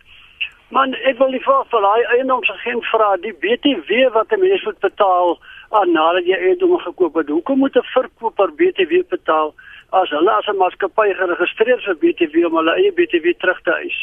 Man, 0.73 0.95
ek 1.05 1.19
wil 1.21 1.29
die 1.35 1.41
vraag 1.43 1.67
vir 1.69 1.83
daai 1.85 2.05
eiendomsagent 2.15 2.85
vra, 2.89 3.11
die 3.21 3.33
BTW 3.43 4.07
wat 4.15 4.31
'n 4.33 4.39
mens 4.41 4.63
moet 4.65 4.79
betaal 4.85 5.37
aan 5.79 5.91
nadat 5.93 6.25
jy 6.25 6.37
eiendom 6.47 6.79
gekoop 6.85 7.19
het. 7.19 7.29
Hoekom 7.29 7.59
moet 7.61 7.75
'n 7.77 7.91
verkoper 7.93 8.49
BTW 8.61 9.03
betaal 9.09 9.53
as 9.91 10.09
hulle 10.09 10.31
as 10.31 10.47
'n 10.47 10.57
maatskappy 10.57 11.13
geregistreer 11.19 11.79
vir 11.85 11.95
BTW 12.03 12.45
om 12.45 12.57
hulle 12.57 12.73
eie 12.73 12.91
BTW 12.91 13.37
terug 13.37 13.61
te 13.61 13.71
eis? 13.71 13.97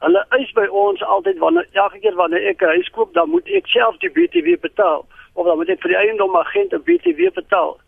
Hulle 0.00 0.24
eis 0.28 0.52
by 0.52 0.66
ons 0.66 1.02
altyd 1.02 1.38
wanneer 1.38 1.66
elke 1.72 1.98
keer 2.00 2.14
wanneer 2.14 2.48
ek 2.48 2.62
'n 2.62 2.74
huis 2.76 2.90
koop, 2.90 3.14
dan 3.14 3.30
moet 3.30 3.48
ek 3.48 3.66
self 3.66 3.96
die 3.98 4.12
BTW 4.12 4.60
betaal 4.60 5.06
of 5.34 5.46
dan 5.46 5.56
moet 5.56 5.68
ek 5.68 5.80
vir 5.80 5.90
die 5.90 6.02
eiendomagent 6.02 6.72
'n 6.72 6.84
BTW 6.84 7.32
betaal 7.32 7.80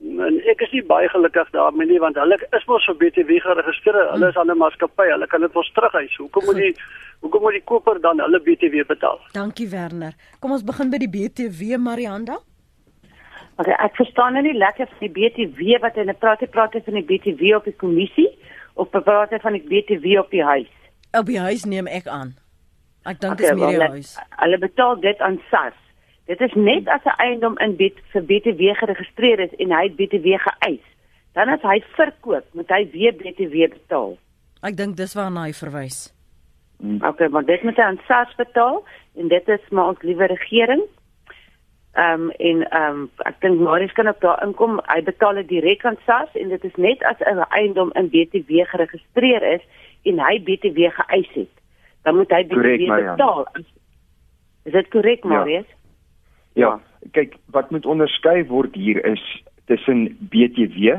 en 0.00 0.38
ek 0.50 0.62
is 0.66 0.72
nie 0.72 0.82
baie 0.86 1.08
gelukkig 1.10 1.50
daarmee 1.54 1.88
nie 1.90 1.98
want 2.02 2.18
hulle 2.20 2.38
is 2.58 2.66
mos 2.70 2.86
vir 2.86 2.96
BTW 3.00 3.40
geregistreer. 3.44 4.10
Hulle 4.12 4.28
is 4.28 4.36
aan 4.36 4.50
'n 4.50 4.58
maatskappy. 4.58 5.08
Hulle 5.10 5.26
kan 5.26 5.40
dit 5.40 5.54
mos 5.54 5.72
terughuis. 5.72 6.16
Hoekom 6.16 6.44
moet 6.44 6.56
die 6.56 6.74
hoekom 7.20 7.42
moet 7.42 7.58
die 7.58 7.64
koper 7.64 8.00
dan 8.00 8.20
hulle 8.20 8.40
BTW 8.40 8.86
betaal? 8.86 9.18
Dankie 9.32 9.68
Werner. 9.68 10.14
Kom 10.40 10.52
ons 10.52 10.64
begin 10.64 10.90
by 10.90 10.98
die 10.98 11.10
BTW 11.10 11.78
Marianda. 11.78 12.38
Okay, 13.58 13.74
ek 13.74 13.96
verstaan 13.98 14.32
nou 14.32 14.42
nie 14.42 14.54
lekker 14.54 14.86
van 14.86 15.00
die 15.00 15.10
BTW 15.10 15.80
wat 15.82 15.96
hulle 15.98 16.14
praat, 16.14 16.50
praat 16.50 16.76
van 16.84 16.94
die 16.94 17.02
BTW 17.02 17.56
op 17.56 17.64
die 17.64 17.76
kommissie 17.76 18.28
of 18.74 18.90
praat 18.90 19.34
van 19.42 19.52
die 19.52 19.64
BTW 19.66 20.18
op 20.18 20.30
die 20.30 20.44
huis? 20.44 20.70
Op 21.18 21.26
die 21.26 21.40
huis 21.40 21.64
neem 21.64 21.86
ek 21.86 22.06
aan. 22.06 22.36
Ek 23.02 23.18
dink 23.20 23.38
dit 23.38 23.48
is 23.48 23.56
meer 23.58 23.78
die 23.80 23.90
huis. 23.96 24.14
Hulle 24.36 24.58
betaal 24.62 25.00
dit 25.00 25.18
aan 25.18 25.40
SARS. 25.50 25.87
Dit 26.28 26.40
is 26.44 26.52
net 26.54 26.88
as 26.88 27.04
'n 27.04 27.16
eiendom 27.16 27.58
in 27.58 27.76
bet 27.76 27.96
vir 28.12 28.22
BTW 28.22 28.76
geregistreer 28.76 29.40
is 29.40 29.54
en 29.58 29.70
hy 29.72 29.88
BTW 29.88 30.36
geëis. 30.46 30.84
Dan 31.32 31.48
as 31.48 31.62
hy 31.62 31.80
verkoop, 31.96 32.44
moet 32.52 32.68
hy 32.68 32.88
weer 32.92 33.14
BTW 33.16 33.68
betaal. 33.72 34.18
Ek 34.62 34.76
dink 34.76 34.96
dis 34.96 35.14
waarna 35.14 35.46
hy 35.46 35.52
verwys. 35.52 36.12
Hmm. 36.80 36.98
Okay, 37.02 37.28
maar 37.28 37.44
dit 37.44 37.62
moet 37.62 37.76
hy 37.76 37.82
aan 37.82 38.00
SARS 38.06 38.34
betaal 38.36 38.84
en 39.16 39.28
dit 39.28 39.48
is 39.48 39.68
maar 39.70 39.88
ons 39.94 40.02
liewe 40.02 40.26
regering. 40.26 40.82
Ehm 41.94 42.28
um, 42.28 42.30
en 42.30 42.62
ehm 42.70 42.98
um, 42.98 43.10
ek 43.26 43.40
dink 43.40 43.60
Marius 43.60 43.92
kan 43.92 44.08
op 44.08 44.20
daar 44.20 44.42
inkom. 44.44 44.80
Hy 44.86 45.02
betaal 45.02 45.34
dit 45.34 45.48
direk 45.48 45.84
aan 45.84 45.96
SARS 46.04 46.34
en 46.34 46.48
dit 46.48 46.64
is 46.64 46.76
net 46.76 47.02
as 47.02 47.18
'n 47.24 47.40
eiendom 47.48 47.90
in 47.94 48.12
BTW 48.12 48.68
geregistreer 48.68 49.42
is 49.54 49.64
en 50.04 50.20
hy 50.20 50.38
BTW 50.38 50.92
geëis 51.00 51.32
het. 51.32 51.54
Dan 52.02 52.16
moet 52.16 52.30
hy 52.30 52.44
BTW 52.44 52.54
correct, 52.54 53.16
betaal. 53.16 53.46
Is 54.64 54.72
dit 54.72 54.88
korrek, 54.88 55.22
ja. 55.22 55.28
Marius? 55.28 55.66
Ja. 55.68 55.77
Ja, 56.58 56.80
kyk, 57.14 57.36
wat 57.54 57.70
moet 57.70 57.86
onderskei 57.86 58.42
word 58.50 58.74
hier 58.74 58.98
is 59.06 59.22
tussen 59.70 60.08
BTW 60.32 60.96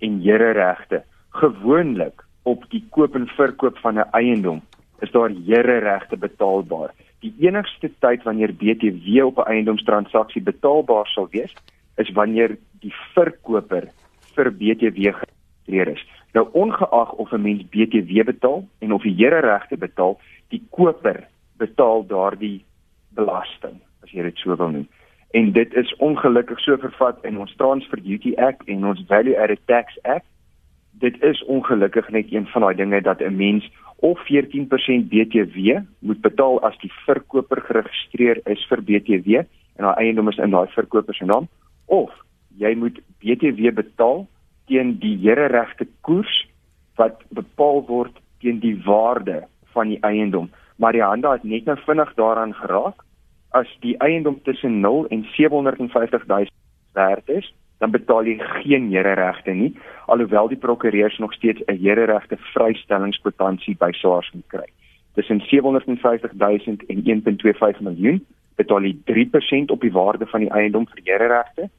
en 0.00 0.20
hereregte. 0.24 1.02
Gewoonlik 1.36 2.24
op 2.48 2.64
die 2.72 2.80
koop 2.96 3.16
en 3.18 3.28
verkoop 3.36 3.76
van 3.84 3.98
'n 4.00 4.08
eiendom 4.16 4.62
is 5.04 5.10
daar 5.10 5.30
hereregte 5.30 6.16
betaalbaar. 6.16 6.94
Die 7.20 7.34
enigste 7.38 7.90
tyd 7.98 8.22
wanneer 8.22 8.54
BTW 8.54 9.24
op 9.24 9.38
'n 9.38 9.50
eiendomstransaksie 9.52 10.42
betaalbaar 10.42 11.06
sal 11.06 11.28
wees, 11.30 11.52
is 11.96 12.10
wanneer 12.12 12.56
die 12.80 12.94
verkoper 13.14 13.88
vir 14.34 14.50
BTW 14.50 15.12
geregistreer 15.12 15.88
is. 15.88 16.06
Nou 16.32 16.48
ongeag 16.52 17.12
of 17.12 17.32
'n 17.32 17.42
mens 17.42 17.62
BTW 17.68 18.24
betaal 18.24 18.64
en 18.78 18.92
of 18.92 19.02
die 19.02 19.14
hereregte 19.16 19.76
betaal, 19.76 20.18
die 20.48 20.62
koper 20.70 21.28
betaal 21.56 22.06
daardie 22.06 22.64
belasting, 23.14 23.80
as 24.02 24.10
jy 24.10 24.22
dit 24.22 24.38
so 24.38 24.56
wil 24.56 24.68
noem. 24.68 24.88
En 25.32 25.52
dit 25.52 25.74
is 25.74 25.94
ongelukkig 25.96 26.60
so 26.60 26.76
vervat 26.76 27.24
in 27.24 27.38
ons 27.40 27.54
Transfer 27.56 28.02
Duty 28.02 28.34
Act 28.36 28.68
en 28.68 28.84
ons 28.84 29.04
Value 29.08 29.38
Added 29.40 29.60
Tax 29.64 29.96
Act. 30.02 30.26
Dit 31.00 31.22
is 31.22 31.40
ongelukkig 31.44 32.10
net 32.12 32.32
een 32.32 32.46
van 32.52 32.66
daai 32.66 32.74
dinge 32.76 33.00
dat 33.00 33.20
'n 33.20 33.36
mens 33.36 33.70
of 33.96 34.20
14% 34.26 35.08
BTW 35.08 35.80
moet 35.98 36.20
betaal 36.20 36.60
as 36.62 36.76
die 36.78 36.92
verkoper 37.06 37.60
geregistreer 37.60 38.40
is 38.44 38.66
vir 38.68 38.82
BTW 38.82 39.40
en 39.76 39.84
haar 39.84 39.96
eiendom 39.96 40.28
is 40.28 40.36
in 40.36 40.50
daai 40.50 40.68
verkoper 40.68 41.14
se 41.14 41.24
naam 41.24 41.48
of 41.86 42.10
jy 42.58 42.74
moet 42.74 43.00
BTW 43.18 43.72
betaal 43.74 44.26
teen 44.66 44.98
die 44.98 45.16
hereregte 45.22 45.86
koers 46.00 46.48
wat 46.96 47.22
bepaal 47.28 47.86
word 47.86 48.20
teen 48.40 48.60
die 48.60 48.76
waarde 48.84 49.46
van 49.72 49.88
die 49.88 49.98
eiendom. 50.00 50.50
Hande 50.78 51.28
het 51.28 51.44
net 51.44 51.64
nou 51.64 51.78
vinnig 51.86 52.14
daaraan 52.14 52.54
geraak 52.54 53.04
as 53.52 53.68
die 53.80 53.96
eiendom 54.00 54.40
tussen 54.42 54.80
0 54.80 55.06
en 55.08 55.24
750 55.36 56.26
000 56.26 56.46
werd 56.92 57.28
is, 57.28 57.54
dan 57.78 57.90
betaal 57.90 58.26
jy 58.26 58.36
geen 58.62 58.90
hereregte 58.92 59.50
nie, 59.50 59.72
alhoewel 60.06 60.48
die 60.48 60.60
prokureurs 60.60 61.18
nog 61.18 61.32
steeds 61.34 61.62
'n 61.66 61.78
hereregte 61.82 62.36
vrystellingskwitansie 62.54 63.76
by 63.78 63.90
SARS 63.92 64.30
moet 64.32 64.46
kry. 64.46 64.68
Tussen 65.14 65.40
750 65.40 66.32
000 66.32 66.76
en 66.86 66.98
1.25 67.04 67.80
miljoen 67.80 68.24
betaal 68.56 68.82
jy 68.82 68.96
3% 69.04 69.70
op 69.74 69.80
die 69.80 69.92
waarde 69.92 70.26
van 70.26 70.40
die 70.40 70.50
eiendom 70.50 70.86
vir 70.86 71.00
hereregte 71.04 71.70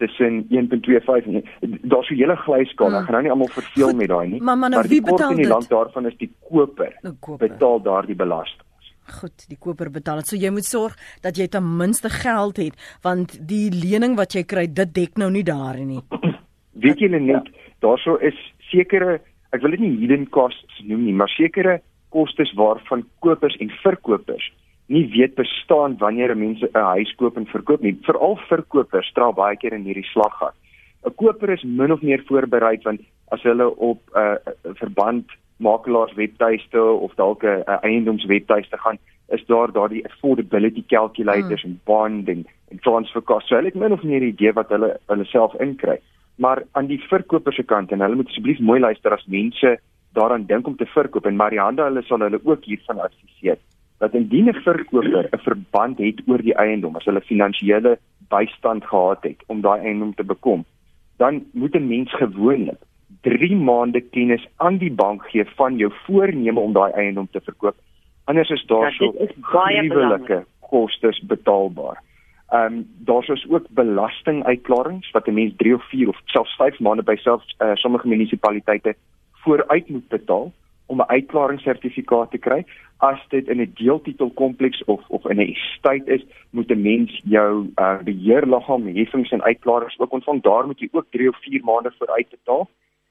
tussen 0.00 0.46
1.25 0.48 1.26
en 1.60 1.78
daar's 1.82 2.06
so 2.06 2.14
'n 2.14 2.20
hele 2.22 2.36
glyskaal. 2.36 2.94
Ek 2.94 3.04
gaan 3.04 3.12
nou 3.12 3.22
nie 3.22 3.30
almal 3.30 3.52
verveel 3.60 3.92
met 3.92 4.08
daai 4.08 4.28
nie. 4.28 4.42
Maar, 4.42 4.58
maar, 4.58 4.70
nou, 4.70 4.80
maar 4.80 4.90
wie 4.90 5.02
betaal 5.02 5.28
dit? 5.28 5.36
Die 5.36 5.46
land 5.46 5.68
daarvan 5.68 6.06
is 6.06 6.16
die 6.16 6.32
koper. 6.48 6.92
koper. 7.20 7.48
Betaal 7.48 7.82
daardie 7.82 8.14
belasting. 8.14 8.66
Goed, 9.10 9.46
die 9.48 9.58
koper 9.58 9.90
betaal 9.90 10.22
dit. 10.22 10.30
So 10.30 10.36
jy 10.36 10.50
moet 10.54 10.68
sorg 10.68 10.96
dat 11.22 11.36
jy 11.36 11.48
ten 11.48 11.66
minste 11.76 12.10
geld 12.10 12.56
het 12.56 12.76
want 13.02 13.36
die 13.48 13.70
lening 13.70 14.16
wat 14.16 14.34
jy 14.34 14.44
kry, 14.44 14.66
dit 14.66 14.94
dek 14.94 15.18
nou 15.18 15.30
nie 15.30 15.44
daar 15.44 15.78
nie. 15.78 16.00
Weet 16.84 17.00
jy 17.00 17.08
net, 17.08 17.26
ja. 17.26 17.42
daarso 17.82 18.16
is 18.16 18.38
sekere, 18.70 19.18
ek 19.52 19.62
wil 19.62 19.74
dit 19.74 19.80
nie 19.80 19.96
hidden 20.00 20.28
costs 20.30 20.80
noem 20.86 21.04
nie, 21.04 21.16
maar 21.16 21.28
sekere 21.28 21.80
kostes 22.14 22.52
waarvan 22.58 23.04
kopers 23.20 23.56
en 23.60 23.70
verkopers 23.82 24.46
nie 24.90 25.06
weet 25.12 25.36
bestaan 25.38 25.96
wanneer 25.98 26.36
mense 26.36 26.66
'n 26.66 26.88
huis 26.94 27.12
koop 27.14 27.36
en 27.36 27.46
verkoop 27.46 27.80
nie. 27.80 27.98
Veral 28.02 28.36
verkopers 28.48 29.06
straal 29.06 29.32
baie 29.32 29.56
keer 29.56 29.72
in 29.72 29.84
hierdie 29.84 30.10
slaggat. 30.12 30.54
'n 31.06 31.14
Koper 31.14 31.50
is 31.50 31.62
min 31.62 31.92
of 31.92 32.02
meer 32.02 32.22
voorberei 32.26 32.78
want 32.82 33.00
as 33.30 33.42
hulle 33.42 33.66
op 33.76 34.00
'n 34.14 34.18
uh, 34.18 34.74
verband 34.82 35.26
makelaars 35.60 36.14
webtuiste 36.14 36.82
of 36.82 37.14
dalk 37.14 37.42
'n 37.42 37.62
uh, 37.66 37.76
eiendomswebtuiste 37.80 38.78
gaan, 38.78 38.98
is 39.28 39.44
daar 39.46 39.72
daardie 39.72 40.04
affordability 40.04 40.84
calculators 40.86 41.62
hmm. 41.62 41.70
en 41.70 41.80
bond 41.84 42.28
en, 42.28 42.46
en 42.68 42.78
transfer 42.78 43.22
costs. 43.22 43.48
So 43.48 43.54
hulle 43.54 43.68
het 43.68 43.74
min 43.74 43.92
of 43.92 44.02
meer 44.02 44.20
'n 44.20 44.32
idee 44.34 44.52
wat 44.52 44.68
hulle 44.68 44.96
hulle 45.06 45.24
self 45.24 45.54
inkry. 45.54 45.98
Maar 46.36 46.62
aan 46.72 46.86
die 46.86 47.02
verkoper 47.08 47.52
se 47.52 47.62
kant 47.62 47.92
en 47.92 48.00
hulle 48.00 48.16
moet 48.16 48.28
asseblief 48.28 48.58
mooi 48.58 48.80
luister 48.80 49.12
as 49.12 49.26
mense 49.26 49.78
daaraan 50.12 50.46
dink 50.46 50.66
om 50.66 50.76
te 50.76 50.86
verkoop 50.86 51.26
en 51.26 51.36
Marianda 51.36 51.84
hulle 51.84 52.02
sal 52.02 52.20
hulle 52.20 52.40
ook 52.44 52.64
hiervan 52.64 52.98
adviseer 52.98 53.58
dat 54.00 54.14
indien 54.14 54.48
'n 54.48 54.62
verkoper 54.64 55.28
'n 55.30 55.44
verband 55.48 55.98
het 55.98 56.22
oor 56.26 56.42
die 56.42 56.54
eiendom, 56.54 56.96
as 56.96 57.04
hulle 57.04 57.20
finansiële 57.20 57.98
bystand 58.28 58.84
gehad 58.84 59.22
het 59.22 59.40
om 59.46 59.60
daai 59.60 59.80
eiendom 59.80 60.14
te 60.14 60.24
bekom, 60.24 60.64
dan 61.16 61.44
moet 61.52 61.74
'n 61.74 61.88
mens 61.88 62.12
gewoonlik 62.12 62.80
3 63.20 63.56
maande 63.56 64.00
kennis 64.00 64.46
aan 64.56 64.78
die 64.78 64.92
bank 64.92 65.26
gee 65.30 65.44
van 65.44 65.76
jou 65.76 65.92
voorneme 66.04 66.60
om 66.60 66.72
daai 66.72 66.92
eiendom 66.92 67.28
te 67.30 67.40
verkoop. 67.40 67.76
Anders 68.24 68.50
is 68.50 68.64
daar 68.66 68.92
so 68.92 69.12
baie 69.52 70.44
kostes 70.60 71.20
betaalbaar. 71.20 72.02
Ehm 72.50 72.74
um, 72.74 72.86
daar 72.98 73.30
is 73.30 73.46
ook 73.48 73.66
belastinguitklarings 73.70 75.10
wat 75.10 75.26
'n 75.26 75.34
mens 75.34 75.52
3 75.56 75.74
of 75.74 75.84
4 75.88 76.08
of 76.08 76.20
selfs 76.24 76.56
5 76.56 76.78
maande 76.78 77.02
by 77.02 77.16
selfs 77.16 77.56
uh, 77.58 77.74
sommige 77.74 78.08
munisipaliteite 78.08 78.94
vooruit 79.32 79.88
moet 79.88 80.08
betaal 80.08 80.52
om 80.86 80.98
'n 81.00 81.10
uitklaringssertifikaat 81.16 82.30
te 82.30 82.38
kry. 82.38 82.64
As 82.96 83.20
dit 83.28 83.48
in 83.48 83.60
'n 83.60 83.72
deeltitel 83.74 84.30
kompleks 84.30 84.84
of 84.84 85.00
of 85.08 85.26
in 85.26 85.36
'n 85.36 85.54
estate 85.54 86.12
is, 86.14 86.24
moet 86.50 86.70
'n 86.70 86.82
mens 86.82 87.20
jou 87.24 87.66
uh, 87.76 87.98
beheerliggaam 88.02 88.86
heffings 88.86 89.30
en 89.30 89.42
uitklarings 89.42 89.98
ook 89.98 90.12
ontvang. 90.12 90.42
Daar 90.42 90.66
moet 90.66 90.80
jy 90.80 90.88
ook 90.92 91.06
3 91.10 91.28
of 91.28 91.36
4 91.40 91.60
maande 91.64 91.92
vooruit 91.98 92.28
betaal. 92.30 92.68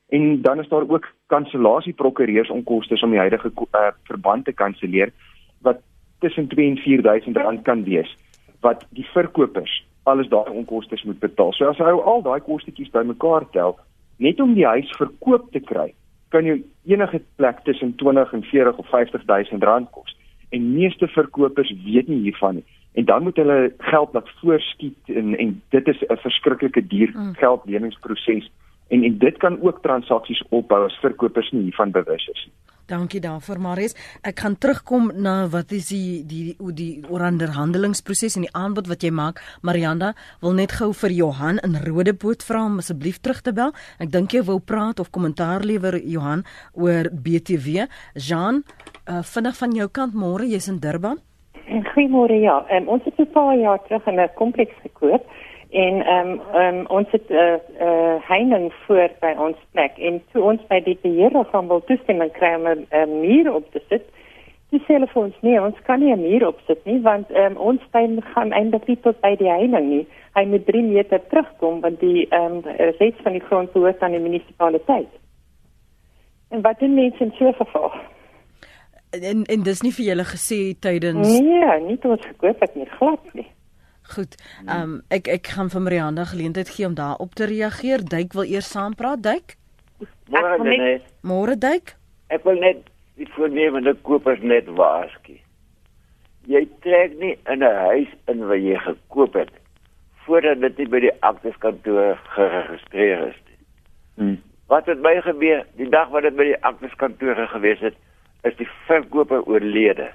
En 0.09 0.41
dan 0.41 0.59
is 0.59 0.67
daar 0.67 0.89
ook 0.89 1.07
kansellasie 1.27 1.93
prokureursonkoste 1.93 3.01
om 3.01 3.09
die 3.09 3.19
huidige 3.19 3.51
uh, 3.55 3.87
verband 4.03 4.45
te 4.45 4.53
kanselleer 4.53 5.11
wat 5.61 5.81
tussen 6.19 6.47
2 6.47 6.69
en 6.69 6.77
4000 6.77 7.37
rand 7.37 7.61
kan 7.61 7.83
wees 7.83 8.17
wat 8.59 8.85
die 8.89 9.05
verkopers 9.13 9.85
alles 10.03 10.27
daai 10.27 10.49
onkoste 10.49 10.97
moet 11.03 11.19
betaal. 11.19 11.53
So 11.53 11.69
as 11.69 11.77
jy 11.77 11.91
al 11.91 12.23
daai 12.25 12.39
kostetjies 12.41 12.91
bymekaar 12.91 13.45
tel, 13.53 13.77
net 14.17 14.39
om 14.39 14.55
die 14.57 14.65
huis 14.65 14.89
verkoop 14.97 15.51
te 15.53 15.59
kry, 15.59 15.93
kan 16.33 16.45
jou 16.45 16.57
enige 16.89 17.21
plek 17.35 17.61
tussen 17.63 17.95
20 17.95 18.33
en 18.33 18.43
40 18.43 18.77
of 18.77 18.89
50000 18.89 19.63
rand 19.63 19.89
kos. 19.91 20.17
En 20.49 20.73
meeste 20.73 21.07
verkopers 21.07 21.71
weet 21.85 22.07
nie 22.07 22.21
hiervan 22.25 22.59
nie. 22.59 22.65
En 22.97 23.05
dan 23.05 23.23
moet 23.23 23.37
hulle 23.37 23.73
geld 23.77 24.13
laat 24.13 24.29
voorskiet 24.41 25.13
en 25.13 25.37
en 25.37 25.61
dit 25.69 25.87
is 25.87 26.01
'n 26.01 26.17
verskriklike 26.17 26.87
duur 26.87 27.11
mm. 27.13 27.35
En 28.89 29.03
en 29.03 29.17
dit 29.17 29.37
kan 29.37 29.61
ook 29.61 29.81
transaksies 29.81 30.43
ophou 30.49 30.85
as 30.85 30.99
verkopers 31.01 31.51
nie 31.51 31.69
hiervan 31.69 31.91
bewus 31.91 32.27
is 32.33 32.45
nie. 32.45 32.55
Dankie 32.89 33.19
daarvoor 33.21 33.59
Marius. 33.61 33.93
Ek 34.25 34.39
gaan 34.41 34.55
terugkom 34.57 35.11
na 35.13 35.43
wat 35.53 35.69
is 35.77 35.91
die 35.93 36.23
die 36.25 36.55
die, 36.57 36.73
die 36.73 36.93
onderhandelingsproses 37.05 38.39
en 38.39 38.47
die 38.47 38.55
aanbod 38.57 38.89
wat 38.89 39.05
jy 39.05 39.11
maak. 39.13 39.43
Marianda 39.61 40.15
wil 40.41 40.55
net 40.57 40.73
gou 40.79 40.89
vir 41.03 41.13
Johan 41.13 41.61
in 41.61 41.77
Rodepoort 41.85 42.41
vra 42.47 42.63
om 42.65 42.79
asseblief 42.81 43.19
terug 43.21 43.43
te 43.45 43.53
bel. 43.53 43.75
Ek 44.01 44.09
dink 44.09 44.33
jy 44.33 44.41
wou 44.47 44.57
praat 44.57 44.99
of 44.99 45.13
kommentaar 45.13 45.61
lewer 45.61 45.99
Johan 46.01 46.41
oor 46.73 47.11
BTW. 47.13 47.85
Jean, 48.17 48.63
uh, 49.05 49.21
vinnig 49.35 49.61
van 49.61 49.77
jou 49.77 49.89
kant 49.93 50.17
môre, 50.17 50.49
jy's 50.49 50.71
in 50.73 50.81
Durban. 50.81 51.21
Goeiemôre 51.93 52.41
ja. 52.41 52.63
Um, 52.73 52.89
ons 52.89 53.05
het 53.05 53.19
'n 53.21 53.29
paar 53.29 53.53
jaar 53.53 53.77
terug 53.85 54.07
'n 54.07 54.29
kompleks 54.33 54.73
gekoop 54.81 55.21
en 55.69 56.05
ehm 56.05 56.27
um, 56.29 56.61
um, 56.61 56.85
ons 56.87 57.11
het 57.11 57.29
'n 57.29 57.33
uh, 57.33 57.53
eh, 57.53 57.59
uh, 57.79 57.87
eh, 57.87 58.21
heining 58.27 58.73
voor 58.85 59.09
by 59.19 59.33
ons 59.37 59.57
plek. 59.71 59.97
En 59.97 60.23
toe 60.31 60.43
ons 60.43 60.67
by 60.67 60.79
die 60.83 60.97
beheerder 61.01 61.45
van 61.51 61.67
wil 61.67 61.83
toestemming 61.83 62.31
kry 62.31 62.53
om 62.53 62.67
'n 62.67 62.87
uh, 62.91 63.05
muur 63.05 63.53
op 63.53 63.71
te 63.71 63.81
sit 63.89 64.03
die 64.69 64.81
selfoons 64.85 65.35
nee 65.41 65.61
ons 65.61 65.77
kan 65.87 65.99
nie 65.99 66.13
'n 66.13 66.21
muur 66.21 66.47
opsit 66.47 66.85
nie 66.85 66.99
want 67.01 67.31
um, 67.31 67.55
ons 67.57 67.81
tuin 67.91 68.21
gaan 68.21 68.51
eintlik 68.51 68.87
nie 68.87 68.99
tot 69.01 69.21
by 69.21 69.35
die 69.35 69.49
heining 69.49 69.89
nie. 69.89 70.07
Hy 70.33 70.45
moet 70.45 70.65
3 70.65 70.83
meter 70.83 71.21
terugkom 71.27 71.81
want 71.81 71.99
die 71.99 72.27
ehm 72.29 72.45
um, 72.45 72.61
res 72.99 73.17
van 73.23 73.31
die 73.31 73.45
grond 73.47 73.71
behoort 73.71 74.01
aan 74.01 74.11
die 74.11 74.19
munisipaliteit. 74.19 75.09
En 76.49 76.61
wat 76.61 76.79
doen 76.79 76.93
mense 76.93 77.23
in 77.23 77.33
so 77.37 77.47
'n 77.47 77.53
geval? 77.53 77.91
En 79.09 79.43
en 79.43 79.63
dis 79.63 79.81
nie 79.81 79.93
vir 79.93 80.05
julle 80.05 80.25
gesê 80.35 80.59
tydens 80.79 81.39
nee 81.39 81.79
nie 81.87 81.97
tot 81.97 82.11
ons 82.11 82.25
gekoop 82.25 82.59
het 82.59 82.75
nie 82.75 82.85
glad 82.85 83.33
nie 83.33 83.47
Goed. 84.09 84.35
Ehm 84.65 84.81
um, 84.81 85.01
ek 85.13 85.27
ek 85.27 85.47
gaan 85.53 85.69
vir 85.69 85.81
Marianda 85.81 86.25
geleentheid 86.25 86.69
gee 86.69 86.85
om 86.85 86.95
daar 86.97 87.15
op 87.21 87.33
te 87.33 87.45
reageer. 87.45 88.05
Duik 88.05 88.33
wil 88.33 88.43
eers 88.43 88.69
saampraat, 88.69 89.23
Duik. 89.23 89.57
Môre 90.29 90.63
net. 90.63 91.05
Môre 91.21 91.57
Duik. 91.57 91.95
Ek 92.27 92.43
wil 92.43 92.57
net 92.59 92.89
die 93.19 93.27
voornemende 93.35 93.93
kopers 94.01 94.41
net 94.41 94.67
waarsku. 94.79 95.37
Jy 96.49 96.65
trek 96.81 97.17
nie 97.19 97.35
in 97.45 97.63
'n 97.63 97.75
huis 97.85 98.11
in 98.25 98.47
wat 98.47 98.61
jy 98.61 98.77
gekoop 98.77 99.33
het 99.33 99.53
voordat 100.25 100.59
dit 100.61 100.77
nie 100.77 100.87
by 100.87 100.99
die 100.99 101.15
akteskantoor 101.25 102.19
geregistreer 102.35 103.27
is 103.27 103.39
nie. 103.45 103.57
Hmm. 104.15 104.37
Wat 104.67 104.85
het 104.85 105.01
by 105.01 105.21
gebeur 105.25 105.65
die 105.75 105.89
dag 105.89 106.09
wat 106.09 106.23
dit 106.23 106.35
by 106.35 106.43
die 106.43 106.61
akteskantoor 106.61 107.47
gewees 107.47 107.79
het, 107.79 107.95
is 108.43 108.55
die 108.57 108.69
verkoper 108.85 109.41
oorlede. 109.43 110.11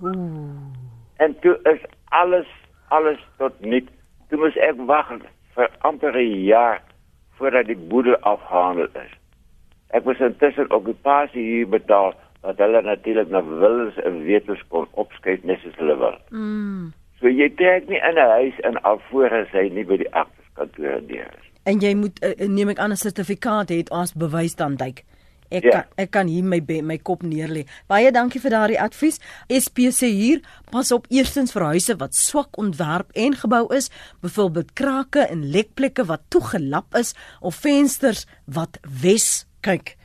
Ooh. 0.00 0.72
En 1.16 1.38
toe 1.40 1.58
is 1.72 1.80
alles 2.04 2.46
alles 2.88 3.20
tot 3.36 3.60
nik. 3.60 3.88
Toe 4.28 4.38
moes 4.38 4.56
ek 4.56 4.78
wag 4.90 5.12
vir 5.54 5.70
amper 5.88 6.16
'n 6.16 6.44
jaar 6.44 6.82
voordat 7.38 7.66
die 7.66 7.76
boedel 7.76 8.16
afgehandel 8.16 8.88
is. 9.04 9.14
Ek 9.90 10.04
moes 10.04 10.20
intussen 10.20 10.70
okupasie 10.70 11.42
hier 11.42 11.68
betaal 11.68 12.14
wat 12.42 12.58
hulle 12.58 12.82
natuurlik 12.82 13.30
na 13.30 13.42
wils 13.44 13.96
en 14.04 14.22
wetens 14.24 14.62
kon 14.68 14.86
opskryf 14.92 15.42
net 15.42 15.60
soos 15.60 15.76
hulle 15.76 15.96
wil. 15.98 16.16
Mm. 16.30 16.92
So 17.20 17.28
jy 17.28 17.48
trek 17.56 17.88
nie 17.88 18.00
in 18.08 18.18
'n 18.18 18.30
huis 18.38 18.58
in 18.58 18.76
alvorens 18.82 19.50
hy 19.50 19.68
nie 19.68 19.84
by 19.84 19.96
die 19.96 20.12
akteskantoor 20.12 21.00
deur 21.08 21.30
is. 21.38 21.46
En 21.64 21.80
jy 21.80 21.94
moet 21.94 22.24
uh, 22.24 22.46
neem 22.48 22.68
ek 22.68 22.78
aan 22.78 22.92
'n 22.92 22.96
sertifikaat 22.96 23.70
hê 23.70 23.84
as 23.90 24.12
bewys 24.12 24.54
dan 24.54 24.76
dyk 24.76 25.04
Ek 25.50 25.66
ja. 25.68 25.70
kan 25.70 26.04
ek 26.04 26.10
kan 26.14 26.30
hier 26.30 26.44
my 26.44 26.60
my 26.82 26.98
kop 26.98 27.22
neerlê. 27.22 27.66
Baie 27.88 28.10
dankie 28.12 28.40
vir 28.42 28.54
daardie 28.56 28.80
advies. 28.80 29.20
SPC 29.48 30.10
hier, 30.10 30.40
pas 30.70 30.90
op 30.92 31.06
eerstens 31.10 31.52
vir 31.52 31.68
huise 31.72 31.96
wat 32.00 32.14
swak 32.14 32.58
ontwerp 32.58 33.12
en 33.14 33.36
gebou 33.36 33.66
is, 33.74 33.90
byvoorbeeld 34.22 34.74
krake 34.74 35.26
en 35.26 35.46
lekplekke 35.50 36.06
wat 36.06 36.26
toegelap 36.28 36.94
is 36.96 37.14
of 37.40 37.54
vensters 37.62 38.26
wat 38.44 38.80
wes 38.82 39.46
kyk 39.66 39.96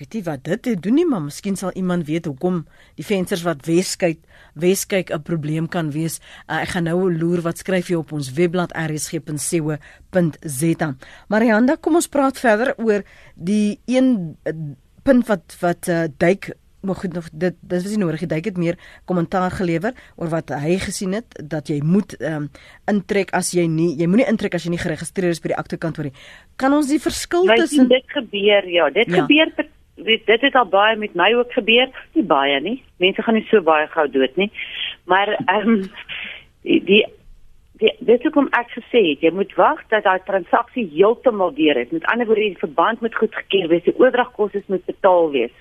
weet 0.00 0.12
nie 0.16 0.22
wat 0.26 0.44
dit 0.44 0.82
doen 0.82 0.94
nie, 0.96 1.06
maar 1.06 1.22
miskien 1.22 1.56
sal 1.56 1.72
iemand 1.76 2.06
weet 2.08 2.24
hoekom 2.30 2.66
die 2.98 3.04
vensters 3.04 3.42
wat 3.46 3.66
wes 3.68 3.96
kyk, 4.00 4.18
wes 4.54 4.86
kyk 4.88 5.10
'n 5.12 5.22
probleem 5.22 5.68
kan 5.68 5.90
wees. 5.92 6.20
Uh, 6.48 6.60
ek 6.62 6.68
gaan 6.74 6.84
nou 6.84 7.12
loer 7.12 7.40
wat 7.42 7.58
skryf 7.58 7.88
jy 7.88 7.96
op 7.96 8.12
ons 8.12 8.32
webblad 8.32 8.72
rsg.co.za. 8.72 9.78
Marianda, 11.28 11.76
kom 11.76 11.94
ons 11.94 12.08
praat 12.08 12.38
verder 12.38 12.74
oor 12.78 13.02
die 13.34 13.80
een 13.86 14.36
uh, 14.44 14.52
punt 15.02 15.26
wat 15.26 15.56
wat 15.60 15.88
uh, 15.88 16.04
duik 16.16 16.50
maar 16.80 16.94
goed 16.94 17.12
nog 17.12 17.28
dit 17.32 17.54
dis 17.60 17.84
is 17.84 17.90
nie 17.90 18.04
nodig 18.04 18.20
jy 18.24 18.40
het 18.40 18.56
meer 18.56 18.78
kommentaar 19.04 19.50
gelewer 19.50 19.92
oor 20.16 20.28
wat 20.32 20.48
hy 20.48 20.78
gesien 20.80 21.12
het 21.12 21.36
dat 21.44 21.68
jy 21.68 21.80
moet 21.84 22.14
um, 22.20 22.48
intrek 22.88 23.34
as 23.36 23.52
jy 23.52 23.66
nie 23.68 23.96
jy 24.00 24.08
moenie 24.08 24.28
intrek 24.28 24.54
as 24.54 24.64
jy 24.64 24.70
nie 24.70 24.80
geregistreer 24.80 25.34
is 25.34 25.42
by 25.44 25.52
die 25.52 25.60
aktekantoor 25.60 26.08
nie 26.08 26.16
kan 26.56 26.72
ons 26.72 26.88
die 26.88 27.00
verskil 27.00 27.44
tussen 27.52 27.88
dit 27.88 28.16
gebeur 28.16 28.68
ja 28.68 28.88
dit 28.90 29.12
ja. 29.12 29.26
gebeur 29.26 29.52
weet 30.04 30.26
dit 30.26 30.40
het 30.40 30.54
al 30.54 30.68
baie 30.68 30.96
met 30.96 31.14
my 31.14 31.32
ook 31.34 31.52
gebeur, 31.52 31.88
nie 32.14 32.24
baie 32.24 32.60
nie. 32.60 32.82
Mense 33.02 33.22
gaan 33.22 33.34
nie 33.38 33.46
so 33.50 33.62
baie 33.62 33.86
gou 33.92 34.06
dood 34.10 34.36
nie. 34.36 34.50
Maar 35.04 35.34
ehm 35.46 35.68
um, 35.68 35.80
die 36.62 37.04
die 37.80 37.92
dit 38.04 38.26
kom 38.34 38.50
ek 38.56 38.74
gesê 38.76 39.00
het, 39.06 39.22
jy 39.24 39.30
moet 39.32 39.54
wag 39.56 39.80
dat 39.88 40.04
daai 40.04 40.20
transaksie 40.26 40.84
heeltemal 40.92 41.54
deur 41.56 41.80
is. 41.80 41.90
Met 41.90 42.04
ander 42.12 42.28
woorde, 42.28 42.52
die 42.52 42.64
verband 42.64 43.00
moet 43.00 43.16
goedgekeur 43.16 43.68
wees, 43.68 43.86
die 43.86 43.96
oordragkoste 43.96 44.62
moet 44.66 44.84
betaal 44.84 45.30
wees. 45.32 45.54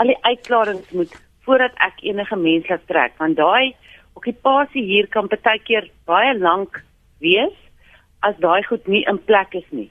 Al 0.00 0.12
die 0.14 0.20
uitklarings 0.22 0.90
moet 0.90 1.12
voordat 1.44 1.76
ek 1.84 2.00
enige 2.02 2.36
mens 2.36 2.68
laat 2.68 2.86
trek, 2.88 3.18
want 3.20 3.36
daai 3.36 3.74
okupasie 4.14 4.82
hier 4.82 5.06
kan 5.12 5.28
baie 5.28 5.60
keer 5.66 5.90
baie 6.08 6.32
lank 6.38 6.80
wees 7.20 7.54
as 8.24 8.38
daai 8.40 8.62
goed 8.64 8.86
nie 8.88 9.04
in 9.10 9.20
plek 9.28 9.54
is 9.60 9.68
nie 9.70 9.90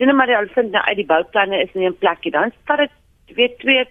sien 0.00 0.16
maar 0.16 0.32
al 0.36 0.48
vind 0.56 0.70
nou 0.72 0.84
uit 0.84 0.96
die 0.96 1.06
bouplanne 1.06 1.62
is 1.62 1.72
nie 1.76 1.86
in 1.86 1.98
plek 1.98 2.24
nie. 2.24 2.32
Dan 2.32 2.52
stad 2.62 2.78
dit 2.84 3.36
weet 3.36 3.58
2 3.58 3.84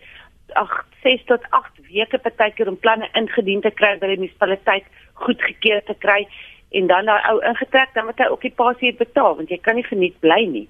ag 0.57 0.71
6 1.03 1.25
tot 1.29 1.45
8 1.49 1.81
weke 1.91 2.17
partykeer 2.17 2.67
om 2.71 2.77
planne 2.77 3.09
ingedien 3.13 3.61
te 3.61 3.71
kry 3.71 3.93
by 4.01 4.09
die 4.09 4.17
munisipaliteit 4.17 4.87
goedgekeur 5.21 5.83
te 5.85 5.95
kry 6.05 6.23
en 6.73 6.89
dan 6.89 7.05
daai 7.09 7.21
ou 7.29 7.37
ingetrek 7.45 7.93
dan 7.93 8.09
moet 8.09 8.21
hy 8.21 8.29
okupasie 8.33 8.93
betaal 8.97 9.37
want 9.37 9.53
jy 9.53 9.59
kan 9.61 9.77
nie 9.77 9.85
geniet 9.85 10.17
bly 10.25 10.41
nie. 10.49 10.67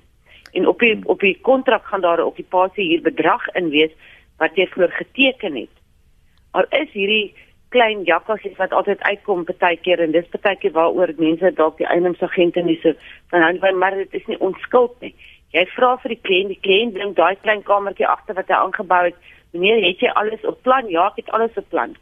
En 0.51 0.67
op 0.67 0.83
die 0.83 0.95
op 1.05 1.23
die 1.23 1.35
kontrak 1.47 1.87
gaan 1.87 2.03
daar 2.03 2.19
'n 2.19 2.31
okupasie 2.31 2.87
hier 2.91 3.01
bedrag 3.01 3.47
in 3.55 3.69
wees 3.69 3.95
wat 4.37 4.55
jy 4.55 4.67
voor 4.67 4.91
geteken 4.91 5.55
het. 5.55 5.75
Al 6.51 6.65
is 6.69 6.91
hierdie 6.91 7.35
klein 7.73 8.03
jakkasies 8.07 8.57
wat 8.57 8.73
altyd 8.73 9.01
uitkom 9.05 9.45
partykeer 9.45 10.01
en 10.03 10.11
dis 10.11 10.29
partykeer 10.33 10.73
waaroor 10.77 11.13
mense 11.17 11.51
dalk 11.57 11.77
die 11.77 11.87
eienaarsagente 11.87 12.63
nie 12.65 12.79
so 12.83 12.93
van 13.31 13.45
hou 13.45 13.73
maar 13.77 13.97
dit 13.97 14.13
is 14.21 14.25
nie 14.27 14.39
onskuld 14.39 14.95
nie. 15.05 15.13
Jy 15.53 15.65
vra 15.73 15.95
vir 16.01 16.13
die 16.13 16.21
kliënt, 16.27 16.53
die 16.53 16.61
kliënt 16.65 16.93
bring 16.97 17.15
daai 17.17 17.35
klein 17.41 17.63
kamertjie 17.65 18.07
agter 18.07 18.37
wat 18.37 18.49
hy 18.51 18.57
aangebou 18.57 19.01
het. 19.07 19.17
Meneer, 19.53 19.81
het 19.81 20.01
jy 20.05 20.11
alles 20.21 20.45
op 20.45 20.61
plan? 20.61 20.89
Ja, 20.93 21.07
ek 21.09 21.23
het 21.23 21.31
alles 21.33 21.57
op 21.57 21.65
plan. 21.73 21.95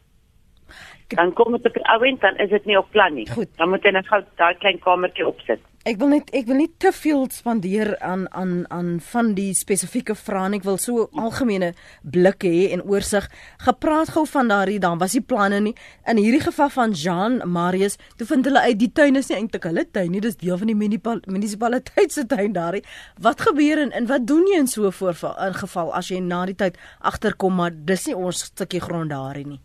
Dan 1.16 1.32
kom 1.34 1.56
dit 1.56 1.66
op 1.70 1.78
die 1.78 1.86
ouend 1.94 2.22
dan 2.22 2.36
is 2.44 2.50
dit 2.52 2.66
nie 2.68 2.78
op 2.78 2.90
plan 2.92 3.14
nie. 3.16 3.28
Goed. 3.32 3.48
Dan 3.56 3.72
moet 3.72 3.88
jy 3.88 3.94
net 3.96 4.10
gou 4.12 4.20
daai 4.36 4.56
klein 4.60 4.82
kamertjie 4.84 5.28
opsit. 5.28 5.64
Ek 5.88 6.02
wil 6.02 6.10
net 6.12 6.34
ek 6.36 6.50
wil 6.50 6.58
nie 6.60 6.72
te 6.84 6.90
veel 6.92 7.22
spandeer 7.32 7.94
aan 8.04 8.26
aan 8.36 8.66
aan 8.76 8.88
van 9.12 9.30
die 9.38 9.54
spesifieke 9.56 10.18
vrae 10.20 10.50
nie. 10.52 10.60
Ek 10.60 10.66
wil 10.68 10.80
so 10.84 11.06
algemene 11.16 11.70
blik 12.04 12.44
hê 12.44 12.74
en 12.76 12.84
oorsig. 12.84 13.30
Gepraat 13.64 14.12
gou 14.12 14.26
van 14.28 14.52
daardie 14.52 14.82
dan 14.84 15.00
was 15.00 15.16
die 15.16 15.24
planne 15.24 15.62
nie. 15.64 15.74
In 16.12 16.20
hierdie 16.20 16.44
geval 16.44 16.74
van 16.76 16.98
Jean 17.04 17.40
Marius, 17.56 17.96
toe 18.20 18.28
vind 18.28 18.52
hulle 18.52 18.66
uit 18.68 18.82
die 18.84 18.92
tuin 18.92 19.16
is 19.16 19.32
nie 19.32 19.40
eintlik 19.40 19.70
hulle 19.70 19.88
tuin 19.88 20.12
nie, 20.12 20.24
dis 20.28 20.36
deel 20.44 20.60
van 20.60 20.74
die 20.74 20.76
munisipaliteit 20.76 22.12
se 22.12 22.28
tuin 22.28 22.52
daardie. 22.52 22.84
Wat 23.24 23.48
gebeur 23.48 23.86
en, 23.88 23.96
en 23.96 24.12
wat 24.12 24.28
doen 24.28 24.44
jy 24.52 24.60
in 24.66 24.68
so 24.68 24.92
'n 24.92 25.00
voorval 25.00 25.40
in 25.48 25.60
geval 25.64 25.96
as 25.96 26.12
jy 26.12 26.20
na 26.20 26.46
die 26.46 26.60
tyd 26.68 26.76
agterkom 27.00 27.56
maar 27.56 27.72
dis 27.72 28.08
nie 28.08 28.18
ons 28.28 28.52
stukkie 28.52 28.84
grond 28.84 29.16
daarin 29.16 29.56
nie. 29.56 29.62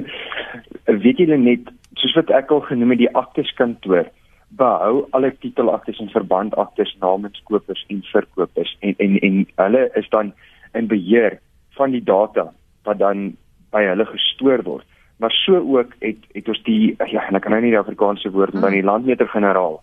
Weet 1.04 1.18
julle 1.18 1.36
net 1.36 1.68
soos 2.00 2.16
wat 2.16 2.30
ek 2.30 2.50
al 2.50 2.64
genoem 2.64 2.96
het 2.96 3.04
die 3.04 3.14
akteskantoor 3.14 4.08
behou 4.56 5.06
alle 5.10 5.32
titelaktes 5.40 5.98
en 6.00 6.12
verbandaktes 6.12 6.96
namens 7.00 7.40
kopers 7.48 7.84
en 7.92 8.02
verkopers 8.12 8.76
en 8.80 8.94
en 8.98 9.18
en 9.28 9.46
hulle 9.62 9.82
is 10.00 10.08
dan 10.08 10.32
in 10.74 10.86
beheer 10.86 11.38
van 11.78 11.90
die 11.90 12.04
data 12.04 12.52
wat 12.84 12.98
dan 12.98 13.36
by 13.74 13.82
hulle 13.84 14.06
gestoor 14.06 14.62
word. 14.62 14.86
Maar 15.16 15.32
so 15.32 15.56
ook 15.56 15.92
het 16.00 16.24
het 16.32 16.48
ons 16.48 16.62
die 16.68 16.94
ja, 17.12 17.24
ek 17.28 17.42
kan 17.42 17.52
nou 17.52 17.60
nie 17.64 17.74
die 17.74 17.80
Afrikaanse 17.80 18.30
woord 18.30 18.54
maar 18.60 18.74
die 18.74 18.84
landmeter-generaal 18.84 19.80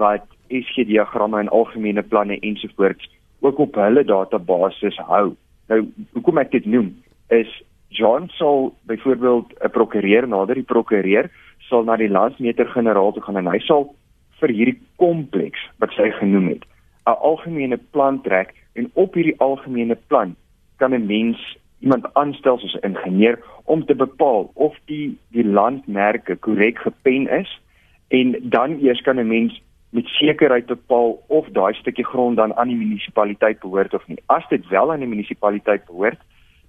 wat 0.00 0.26
SG 0.48 0.86
diagramme 0.88 1.40
en 1.40 1.48
algemene 1.48 2.02
planne 2.02 2.38
ensovoorts 2.40 3.10
ook 3.40 3.58
op 3.58 3.74
hulle 3.74 4.04
database 4.04 4.92
hou. 5.08 5.34
Nou 5.68 5.80
hoekom 6.12 6.38
ek 6.42 6.52
dit 6.52 6.66
noem 6.66 6.92
is 7.30 7.50
John 7.92 8.28
sal 8.38 8.72
byvoorbeeld 8.88 9.52
'n 9.60 9.70
prokureur 9.70 10.28
nader 10.28 10.54
die 10.54 10.70
prokureur 10.74 11.30
sal 11.58 11.84
na 11.84 11.96
die 11.96 12.08
landmeter-generaal 12.08 13.12
toe 13.12 13.22
gaan 13.22 13.36
en 13.36 13.50
hy 13.52 13.58
sal 13.58 13.94
vir 14.42 14.54
hierdie 14.58 14.78
kompleks 15.02 15.62
wat 15.82 15.94
sy 15.96 16.10
genoem 16.18 16.48
het 16.54 16.64
'n 17.06 17.18
algemene 17.30 17.78
plan 17.94 18.20
trek 18.22 18.54
en 18.74 18.90
op 18.94 19.14
hierdie 19.14 19.40
algemene 19.48 19.98
plan 20.10 20.36
kan 20.76 20.94
'n 20.94 21.06
mens 21.06 21.38
iemand 21.80 22.06
aanstel 22.14 22.58
soos 22.58 22.76
'n 22.76 22.86
ingenieur 22.90 23.38
om 23.64 23.84
te 23.86 23.94
bepaal 23.94 24.50
of 24.54 24.76
die 24.86 25.18
die 25.30 25.44
landmerke 25.44 26.36
korrek 26.36 26.78
gepen 26.78 27.28
is 27.28 27.60
en 28.08 28.36
dan 28.42 28.78
eers 28.82 29.02
kan 29.02 29.18
'n 29.18 29.28
mens 29.28 29.62
met 29.90 30.06
sekerheid 30.06 30.66
bepaal 30.66 31.22
of 31.26 31.48
daai 31.48 31.74
stukkie 31.74 32.04
grond 32.04 32.36
dan 32.36 32.54
aan 32.54 32.68
die 32.68 32.76
munisipaliteit 32.76 33.60
behoort 33.60 33.94
of 33.94 34.06
nie. 34.08 34.18
As 34.26 34.48
dit 34.48 34.68
wel 34.68 34.92
aan 34.92 34.98
die 34.98 35.08
munisipaliteit 35.08 35.84
behoort, 35.84 36.20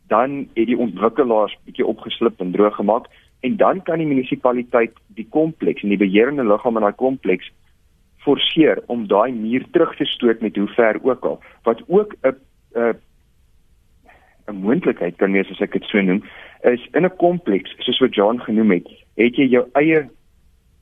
dan 0.07 0.47
het 0.53 0.67
die 0.67 0.77
ontwikkelaars 0.77 1.57
bietjie 1.65 1.85
opgeslip 1.85 2.39
en 2.39 2.51
droog 2.51 2.75
gemaak 2.75 3.05
en 3.39 3.55
dan 3.57 3.81
kan 3.83 3.97
die 3.97 4.07
munisipaliteit 4.07 4.91
die 5.07 5.27
kompleks 5.29 5.83
en 5.83 5.89
die 5.89 5.97
beheerende 5.97 6.43
liggaam 6.43 6.75
in 6.75 6.81
daai 6.81 6.99
kompleks 6.99 7.51
forceer 8.23 8.81
om 8.87 9.07
daai 9.07 9.31
muur 9.31 9.65
terug 9.71 9.95
te 9.97 10.05
stoot 10.05 10.41
met 10.41 10.55
hoe 10.55 10.67
ver 10.67 10.99
ook 11.01 11.25
al 11.25 11.39
wat 11.63 11.83
ook 11.87 12.15
'n 12.21 12.35
'n 12.75 12.97
'n 14.47 14.55
moontlikheid 14.55 15.15
kan 15.15 15.31
wees 15.31 15.51
as 15.51 15.61
ek 15.61 15.73
dit 15.73 15.83
so 15.83 16.01
noem 16.01 16.23
is 16.61 16.87
in 16.93 17.05
'n 17.05 17.17
kompleks 17.17 17.75
soos 17.77 17.99
wat 17.99 18.15
John 18.15 18.37
genoem 18.39 18.71
het 18.71 18.87
het 19.15 19.35
jy 19.35 19.47
jou 19.47 19.65
eie 19.73 20.09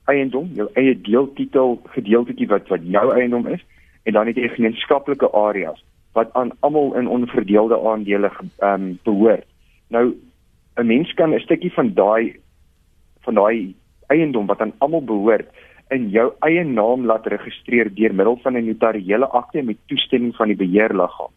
eiendom 0.04 0.50
jou 0.54 0.68
eie 0.74 1.00
deeltitel 1.00 1.80
gedeeltetjie 1.94 2.48
wat 2.48 2.68
wat 2.68 2.80
jou 2.82 3.06
eiendom 3.14 3.46
is 3.46 3.62
en 4.02 4.12
dan 4.12 4.26
het 4.26 4.36
jy 4.36 4.48
gemeenskaplike 4.48 5.30
areas 5.32 5.84
wat 6.12 6.32
aan 6.32 6.50
almal 6.60 6.94
in 6.94 7.08
onverdeelde 7.08 7.78
aandele 7.88 8.30
ehm 8.58 8.82
um, 8.82 8.98
behoort. 9.02 9.46
Nou 9.88 10.14
'n 10.76 10.86
mens 10.86 11.14
kan 11.14 11.34
'n 11.34 11.40
stukkie 11.40 11.72
van 11.72 11.94
daai 11.94 12.36
van 13.20 13.34
daai 13.34 13.74
eiendom 14.06 14.46
wat 14.46 14.60
aan 14.60 14.72
almal 14.78 15.04
behoort 15.04 15.48
in 15.94 16.08
jou 16.10 16.32
eie 16.46 16.64
naam 16.64 17.06
laat 17.06 17.26
registreer 17.26 17.90
deur 17.94 18.14
middel 18.14 18.38
van 18.42 18.56
'n 18.56 18.66
notariële 18.66 19.28
akte 19.40 19.62
met 19.62 19.78
toestemming 19.86 20.34
van 20.36 20.48
die 20.48 20.56
beheerliggaam. 20.56 21.32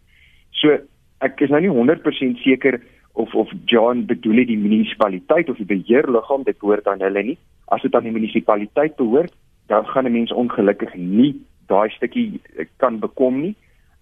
So 0.51 0.77
ek 1.21 1.41
is 1.41 1.49
nou 1.49 1.61
nie 1.61 1.69
100% 1.69 2.37
seker 2.37 2.81
of 3.13 3.35
of 3.35 3.51
John 3.65 4.05
bedoel 4.05 4.35
dit 4.35 4.47
die 4.47 4.57
munisipaliteit 4.57 5.49
of 5.49 5.57
die 5.57 5.65
beheerliggaam 5.75 6.43
dit 6.43 6.59
behoort 6.59 6.87
aan 6.87 7.01
hulle 7.01 7.23
nie. 7.23 7.37
As 7.67 7.81
dit 7.81 7.95
aan 7.95 8.03
die 8.03 8.11
munisipaliteit 8.11 8.95
behoort, 8.95 9.33
dan 9.67 9.85
gaan 9.85 10.05
'n 10.05 10.11
mens 10.11 10.31
ongelukkig 10.31 10.95
nie 10.95 11.35
daai 11.67 11.89
stukkie 11.89 12.41
eh, 12.57 12.65
kan 12.77 12.99
bekom 12.99 13.41
nie 13.41 13.55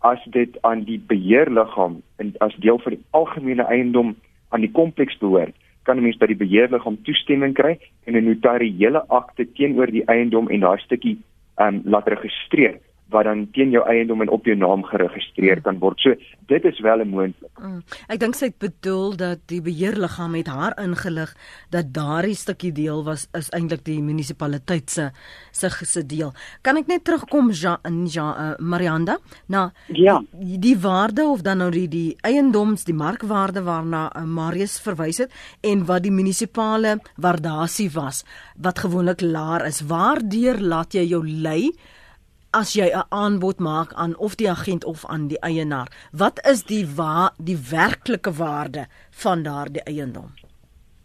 as 0.03 0.19
dit 0.35 0.57
aan 0.61 0.83
die 0.83 0.99
beheerliggaam 0.99 2.01
en 2.19 2.33
as 2.39 2.55
deel 2.55 2.79
van 2.83 2.95
die 2.97 3.03
algemene 3.11 3.63
eiendom 3.63 4.15
aan 4.49 4.61
die 4.61 4.71
kompleks 4.71 5.17
behoort 5.17 5.55
kan 5.84 5.98
'n 5.98 6.04
mens 6.04 6.17
by 6.17 6.28
die 6.28 6.41
beheerliggaam 6.43 6.98
toestemming 7.04 7.54
kry 7.54 7.78
en 8.06 8.15
'n 8.15 8.26
notariële 8.26 9.06
akte 9.10 9.46
teenoor 9.46 9.91
die 9.91 10.06
eiendom 10.08 10.50
en 10.50 10.60
daai 10.60 10.80
stukkie 10.80 11.17
ehm 11.58 11.76
um, 11.76 11.82
laat 11.86 12.08
registreer 12.08 12.80
wat 13.13 13.28
dan 13.30 13.45
teen 13.56 13.71
jou 13.73 13.84
eiendom 13.89 14.21
en 14.26 14.32
op 14.34 14.45
jou 14.49 14.56
naam 14.58 14.84
geregistreer 14.89 15.62
kan 15.62 15.80
word. 15.80 16.02
So 16.02 16.15
dit 16.49 16.65
is 16.65 16.80
wel 16.80 17.02
'n 17.02 17.10
moontlik. 17.10 17.52
Mm. 17.62 17.82
Ek 18.08 18.19
dink 18.19 18.36
sy 18.36 18.45
het 18.45 18.58
bedoel 18.60 19.15
dat 19.15 19.39
die 19.47 19.62
beheerliggaam 19.62 20.34
het 20.36 20.47
haar 20.47 20.73
ingelig 20.78 21.36
dat 21.69 21.93
daardie 21.93 22.36
stukkie 22.36 22.71
deel 22.71 23.04
was 23.04 23.28
is 23.34 23.49
eintlik 23.49 23.84
die 23.86 24.02
munisipaliteit 24.02 24.89
se 24.89 25.12
se 25.52 25.69
se 25.69 26.06
deel. 26.06 26.34
Kan 26.62 26.78
ek 26.78 26.88
net 26.88 27.04
terugkom 27.04 27.52
ja 27.52 27.80
in 27.84 28.08
ja 28.08 28.28
uh, 28.38 28.58
Marianda? 28.60 29.17
Nou 29.47 29.69
ja. 29.88 30.23
die, 30.32 30.60
die 30.60 30.78
waarde 30.78 31.23
of 31.23 31.41
dan 31.41 31.58
nou 31.58 31.71
die 31.71 31.88
die 31.88 32.15
eiendoms, 32.21 32.84
die 32.84 32.93
markwaarde 32.93 33.63
waarna 33.63 34.12
uh, 34.15 34.23
Marius 34.23 34.80
verwys 34.80 35.17
het 35.17 35.32
en 35.62 35.86
wat 35.86 36.04
die 36.04 36.12
munisipale 36.12 36.99
waardasie 37.15 37.89
was 37.91 38.23
wat 38.58 38.80
gewoonlik 38.80 39.21
laer 39.21 39.65
is. 39.65 39.82
Waardeur 39.82 40.60
laat 40.60 40.93
jy 40.93 41.06
jou 41.08 41.28
lei? 41.28 41.71
As 42.53 42.73
jy 42.77 42.87
'n 42.89 43.05
aanbod 43.09 43.59
maak 43.59 43.93
aan 43.93 44.17
of 44.17 44.35
die 44.35 44.49
agent 44.49 44.85
of 44.85 45.05
aan 45.05 45.27
die 45.27 45.39
eienaar? 45.39 45.87
Wat 46.11 46.37
is 46.51 46.63
die 46.63 46.85
wa 46.95 47.31
die 47.37 47.57
werklike 47.69 48.31
waarde 48.31 48.85
van 49.09 49.43
daardie 49.43 49.83
eiendom? 49.83 50.29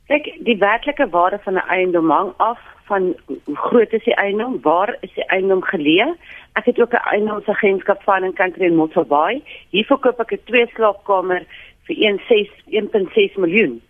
Kyk, 0.06 0.24
die 0.44 0.58
werklike 0.58 1.08
waarde 1.10 1.38
van 1.38 1.54
'n 1.54 1.68
eiendom 1.68 2.10
hang 2.10 2.32
af 2.36 2.58
van 2.84 3.16
hoe 3.44 3.56
groot 3.56 3.92
is 3.92 4.04
die 4.04 4.14
eiendom, 4.14 4.60
waar 4.62 4.96
is 5.00 5.12
die 5.14 5.26
eiendom 5.26 5.62
geleë? 5.62 6.16
Ek 6.52 6.64
het 6.64 6.80
ook 6.80 6.92
'n 6.92 7.08
eiendomsagentskap 7.12 8.02
van 8.02 8.24
in 8.24 8.32
Country 8.32 8.64
in 8.64 8.76
Mosselbaai. 8.76 9.42
Hier 9.70 9.84
verkoop 9.84 10.20
ek 10.20 10.32
'n 10.32 10.44
twee 10.44 10.66
slaapkamer 10.74 11.42
vir 11.86 11.96
1.6 11.96 12.50
1.6 12.66 13.36
miljoen. 13.36 13.82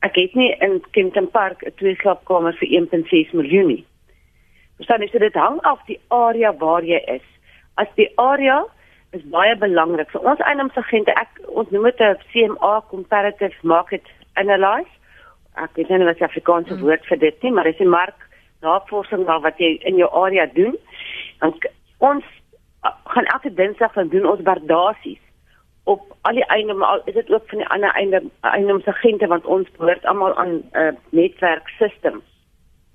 Ek 0.00 0.14
het 0.16 0.34
nie 0.34 0.56
in 0.60 0.82
Kenton 0.90 1.30
Park 1.30 1.62
'n 1.62 1.72
twee 1.76 1.94
slaapkamer 1.94 2.52
vir 2.52 2.68
1.6 2.68 3.32
miljoen 3.32 3.66
nie. 3.66 3.84
Verstaan 4.76 5.00
jy, 5.00 5.08
so 5.08 5.18
dit 5.18 5.34
hang 5.34 5.60
af 5.60 5.80
die 5.86 6.00
area 6.08 6.52
waar 6.52 6.84
jy 6.84 7.00
is. 7.06 7.24
As 7.76 7.88
die 7.96 8.10
area 8.16 8.64
is 9.12 9.22
baie 9.32 9.56
belangrik 9.56 10.10
vir 10.10 10.20
ons 10.20 10.40
eiendomsagente. 10.40 11.14
Ek 11.16 11.40
ons 11.48 11.70
noem 11.70 11.84
dit 11.84 12.00
'n 12.00 12.16
CMA 12.32 12.80
comparative 12.90 13.56
market 13.62 14.04
analysis 14.34 14.96
ek 15.56 15.78
weet 15.78 15.88
nie 15.90 16.06
wat 16.08 16.18
die 16.20 16.26
Afrikaanse 16.26 16.74
hmm. 16.74 16.84
woord 16.84 17.04
vir 17.08 17.20
dit 17.20 17.44
nie, 17.44 17.52
maar 17.52 17.68
dis 17.68 17.80
'n 17.80 17.88
mark 17.88 18.28
navorsing 18.62 19.24
wat 19.26 19.58
jy 19.58 19.78
in 19.88 19.96
jou 19.96 20.08
area 20.12 20.46
doen. 20.46 20.76
Dan 21.40 21.54
ons 21.98 22.24
gaan 22.82 23.24
elke 23.24 23.54
Dinsdag 23.54 23.92
van 23.92 24.08
doen 24.08 24.26
ons 24.26 24.42
waardasies 24.42 25.22
op 25.84 26.02
al 26.22 26.34
die 26.34 26.48
eiendom 26.50 26.82
al 26.82 27.00
is 27.04 27.14
dit 27.14 27.30
ook 27.30 27.48
van 27.48 27.58
die 27.58 27.68
ander 27.68 27.90
eiendom 27.94 28.30
eiendomsagente 28.40 29.26
want 29.26 29.44
ons 29.46 29.70
behoort 29.76 30.04
almal 30.04 30.34
aan 30.36 30.54
'n 30.54 30.64
uh, 30.72 30.92
netwerk 31.10 31.68
system 31.78 32.22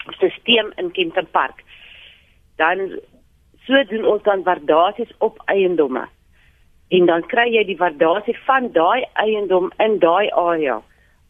stelsel 0.10 0.72
in 0.76 0.92
Kenton 0.92 1.28
Park. 1.32 1.64
Dan 2.62 3.00
so 3.66 3.84
doen 3.90 4.06
ons 4.14 4.24
dan 4.24 4.46
waardasies 4.46 5.12
op 5.18 5.42
eiendomme. 5.46 6.06
En 6.92 7.06
dan 7.10 7.26
kry 7.34 7.48
jy 7.50 7.66
die 7.66 7.82
waardasie 7.82 8.38
van 8.46 8.72
daai 8.76 9.06
eiendom 9.26 9.72
in 9.80 10.00
daai 10.00 10.30
area 10.30 10.82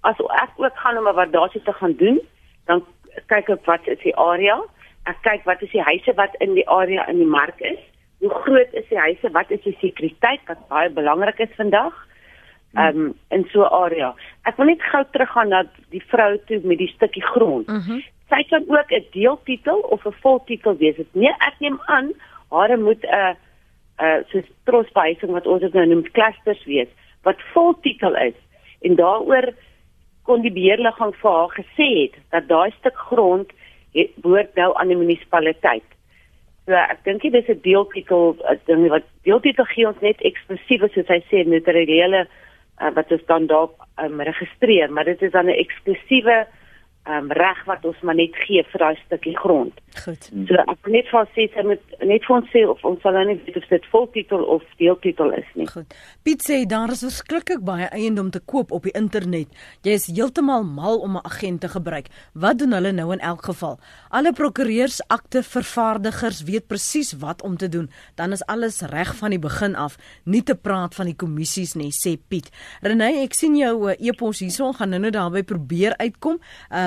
as 0.02 0.18
ek 0.44 0.58
ook 0.58 0.78
gaan 0.78 0.98
om 0.98 1.08
'n 1.08 1.14
waardasie 1.14 1.62
te 1.62 1.74
gaan 1.74 1.96
doen, 1.96 2.20
dan 2.66 2.86
kyk 3.26 3.50
ek 3.50 3.66
wat 3.66 3.88
is 3.88 4.00
die 4.00 4.16
area. 4.16 4.62
Ek 5.04 5.18
kyk 5.22 5.44
wat 5.44 5.62
is 5.62 5.72
die 5.72 5.82
huise 5.82 6.14
wat 6.14 6.36
in 6.40 6.54
die 6.54 6.70
area 6.70 7.08
in 7.08 7.18
die 7.18 7.34
mark 7.40 7.60
is. 7.60 7.80
Hoe 8.20 8.30
groot 8.30 8.74
is 8.74 8.88
die 8.90 8.98
huise? 8.98 9.32
Wat 9.32 9.52
is 9.52 9.62
die 9.62 9.78
sekuriteit 9.80 10.40
wat 10.46 10.68
baie 10.68 10.90
belangrik 10.90 11.40
is 11.40 11.56
vandag? 11.56 12.08
Ehm 12.74 13.00
um, 13.00 13.14
in 13.30 13.48
so 13.52 13.62
'n 13.62 13.74
area. 13.84 14.16
Ek 14.44 14.58
wil 14.58 14.66
net 14.66 14.82
gou 14.82 15.04
teruggaan 15.12 15.48
na 15.48 15.64
die 15.90 16.04
vrou 16.08 16.38
toe 16.46 16.60
met 16.64 16.78
die 16.78 16.94
stukkie 16.96 17.26
grond. 17.26 17.68
Mm 17.68 17.82
-hmm. 17.86 18.04
Sy 18.32 18.44
kan 18.48 18.64
ook 18.68 18.92
'n 18.92 19.06
deeltitel 19.12 19.80
of 19.92 20.06
'n 20.06 20.16
voltitel 20.24 20.78
wees. 20.78 20.96
Nee, 21.12 21.34
ek 21.40 21.60
neem 21.60 21.80
aan 21.86 22.14
haar 22.50 22.80
moet 22.80 23.04
'n 23.04 23.36
'n 24.00 24.26
so 24.30 24.42
trosbehuising 24.66 25.32
wat 25.32 25.48
ons 25.48 25.62
dit 25.62 25.74
nou 25.74 25.86
noem 25.86 26.12
clusters 26.12 26.64
wees 26.66 26.88
wat 27.24 27.42
voltitel 27.54 28.16
is 28.16 28.38
en 28.82 28.96
daaroor 28.96 29.54
kon 30.24 30.42
die 30.42 30.54
beheerliggaam 30.54 31.14
vir 31.22 31.32
haar 31.32 31.54
gesê 31.58 31.88
het 32.04 32.16
dat 32.30 32.48
daai 32.48 32.72
stuk 32.80 32.98
grond 32.98 33.52
behoort 33.94 34.56
nou 34.56 34.72
aan 34.80 34.88
die 34.88 34.98
munisipaliteit. 34.98 35.86
So 36.66 36.78
ek 36.78 37.04
dink 37.04 37.22
dit 37.22 37.36
is 37.36 37.50
'n 37.50 37.62
deeltitel 37.62 38.38
ding 38.66 38.88
wat 38.90 39.06
deeltitel 39.24 39.66
gee 39.66 39.88
ons 39.88 40.02
net 40.02 40.22
eksklusief 40.22 40.82
soos 40.94 41.08
hy 41.08 41.22
sê 41.30 41.44
notariële 41.46 42.26
uh, 42.82 42.92
wat 42.96 43.12
ons 43.12 43.26
dan 43.26 43.48
daar 43.48 43.70
um, 44.04 44.22
registreer, 44.22 44.92
maar 44.92 45.06
dit 45.06 45.22
is 45.22 45.32
dan 45.32 45.46
'n 45.46 45.62
eksklusiewe 45.66 46.48
um, 47.10 47.32
reg 47.32 47.64
wat 47.66 47.86
ons 47.86 48.00
maar 48.06 48.16
net 48.16 48.36
gee 48.46 48.64
vir 48.72 48.84
daai 48.84 48.98
stukkie 49.06 49.34
grond. 49.38 49.78
Goed. 50.04 50.28
So 50.48 50.58
ek 50.72 50.90
net 50.94 51.10
vir 51.12 51.28
sê 51.36 51.48
sy 51.52 51.64
moet 51.68 51.96
net 52.08 52.26
vir 52.28 52.36
ons 52.38 52.52
sê 52.54 52.62
of 52.70 52.84
ons 52.88 53.02
sal 53.04 53.16
nou 53.18 53.24
nie 53.32 53.38
weet 53.46 53.58
of 53.60 53.68
dit 53.70 53.88
voltitel 53.92 54.46
of 54.56 54.66
deeltitel 54.80 55.34
is 55.36 55.50
nie. 55.60 55.68
Goed. 55.72 55.96
Piet 56.24 56.46
sê 56.46 56.62
daar 56.70 56.94
is 56.94 57.04
verskriklik 57.06 57.64
baie 57.68 57.90
eiendom 57.92 58.32
te 58.32 58.40
koop 58.40 58.72
op 58.72 58.88
die 58.88 58.96
internet. 58.98 59.52
Jy 59.86 59.98
is 60.00 60.08
heeltemal 60.12 60.64
mal 60.64 61.02
om 61.02 61.18
'n 61.18 61.26
agent 61.26 61.62
te 61.62 61.70
gebruik. 61.70 62.08
Wat 62.34 62.60
doen 62.60 62.74
hulle 62.74 62.92
nou 62.92 63.12
in 63.14 63.20
elk 63.20 63.44
geval? 63.46 63.80
Alle 64.10 64.34
prokureurs, 64.34 65.02
akte 65.08 65.44
vervaardigers 65.44 66.44
weet 66.44 66.68
presies 66.68 67.14
wat 67.20 67.42
om 67.42 67.58
te 67.58 67.70
doen. 67.70 67.90
Dan 68.16 68.32
is 68.32 68.46
alles 68.46 68.82
reg 68.82 69.16
van 69.16 69.30
die 69.30 69.40
begin 69.40 69.76
af. 69.76 69.98
Nie 70.26 70.44
te 70.44 70.56
praat 70.56 70.96
van 70.96 71.06
die 71.06 71.16
kommissies 71.16 71.74
nie, 71.76 71.92
sê 71.92 72.18
Piet. 72.28 72.50
Renée, 72.82 73.24
ek 73.24 73.34
sien 73.34 73.56
jou 73.56 73.90
uh, 73.90 73.96
e-pos 74.00 74.40
hierso 74.40 74.72
gaan 74.72 74.90
nou-nou 74.90 75.12
daarby 75.12 75.44
probeer 75.44 75.98
uitkom. 75.98 76.40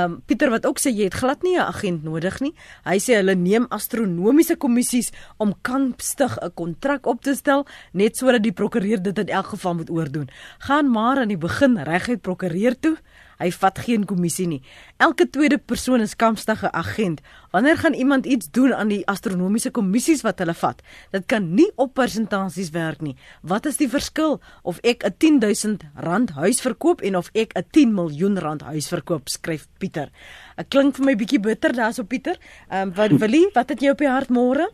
Ehm 0.05 0.13
um, 0.13 0.23
Pieter 0.27 0.51
wat 0.53 0.67
ook 0.67 0.79
sê 0.81 0.91
jy 0.93 1.07
het 1.09 1.17
glad 1.17 1.43
nie 1.43 1.57
'n 1.57 1.65
agent 1.65 2.03
nodig 2.05 2.41
nie. 2.41 2.55
Hy 2.85 2.99
sê 2.99 3.17
hulle 3.17 3.35
neem 3.35 3.67
astronomiese 3.71 4.57
kommissies 4.57 5.13
om 5.39 5.55
kampstig 5.63 6.37
'n 6.43 6.53
kontrak 6.55 7.07
op 7.07 7.23
te 7.23 7.35
stel 7.35 7.67
net 7.93 8.17
sodat 8.17 8.43
die 8.43 8.53
prokureur 8.53 9.03
dit 9.03 9.19
in 9.19 9.29
elk 9.29 9.47
geval 9.47 9.75
moet 9.75 9.91
oordoen. 9.91 10.29
Gaan 10.59 10.91
maar 10.91 11.19
aan 11.19 11.29
die 11.29 11.39
begin 11.39 11.79
reguit 11.79 12.21
prokureur 12.21 12.79
toe. 12.81 12.97
Hy 13.39 13.51
vat 13.51 13.79
geen 13.79 14.05
kommissie 14.05 14.47
nie. 14.47 14.63
Elke 14.97 15.27
tweede 15.31 15.59
persoon 15.59 16.01
is 16.01 16.17
kampstige 16.17 16.73
agent. 16.73 17.21
Wanneer 17.51 17.77
gaan 17.77 17.95
iemand 17.95 18.27
iets 18.27 18.51
doen 18.51 18.75
aan 18.75 18.89
die 18.89 19.03
astronomiese 19.07 19.71
kommissies 19.71 20.23
wat 20.23 20.39
hulle 20.39 20.55
vat? 20.55 20.83
Dit 21.11 21.27
kan 21.27 21.55
nie 21.55 21.71
op 21.77 21.95
persentasies 21.95 22.71
werk 22.71 23.03
nie. 23.03 23.17
Wat 23.43 23.67
is 23.67 23.77
die 23.77 23.89
verskil 23.89 24.41
of 24.63 24.79
ek 24.83 25.05
'n 25.05 25.15
10000 25.19 25.85
rand 25.95 26.31
huis 26.31 26.61
verkoop 26.61 27.01
en 27.01 27.17
of 27.17 27.31
ek 27.35 27.53
'n 27.55 27.65
10 27.71 27.95
miljoen 27.95 28.39
rand 28.39 28.63
huis 28.63 28.89
verkoop? 28.89 29.29
skryf 29.29 29.67
Pieter. 29.79 30.09
Ek 30.57 30.71
klink 30.71 30.97
vir 30.97 31.05
my 31.05 31.15
bietjie 31.17 31.41
bitter 31.41 31.73
daarso 31.73 32.05
Pieter. 32.05 32.39
Ehm 32.71 32.89
um, 32.89 32.95
wat 32.95 33.11
Willie, 33.23 33.51
wat 33.55 33.69
het 33.69 33.81
jy 33.81 33.91
op 33.91 33.99
die 33.99 34.11
hart 34.11 34.31
môre? 34.31 34.71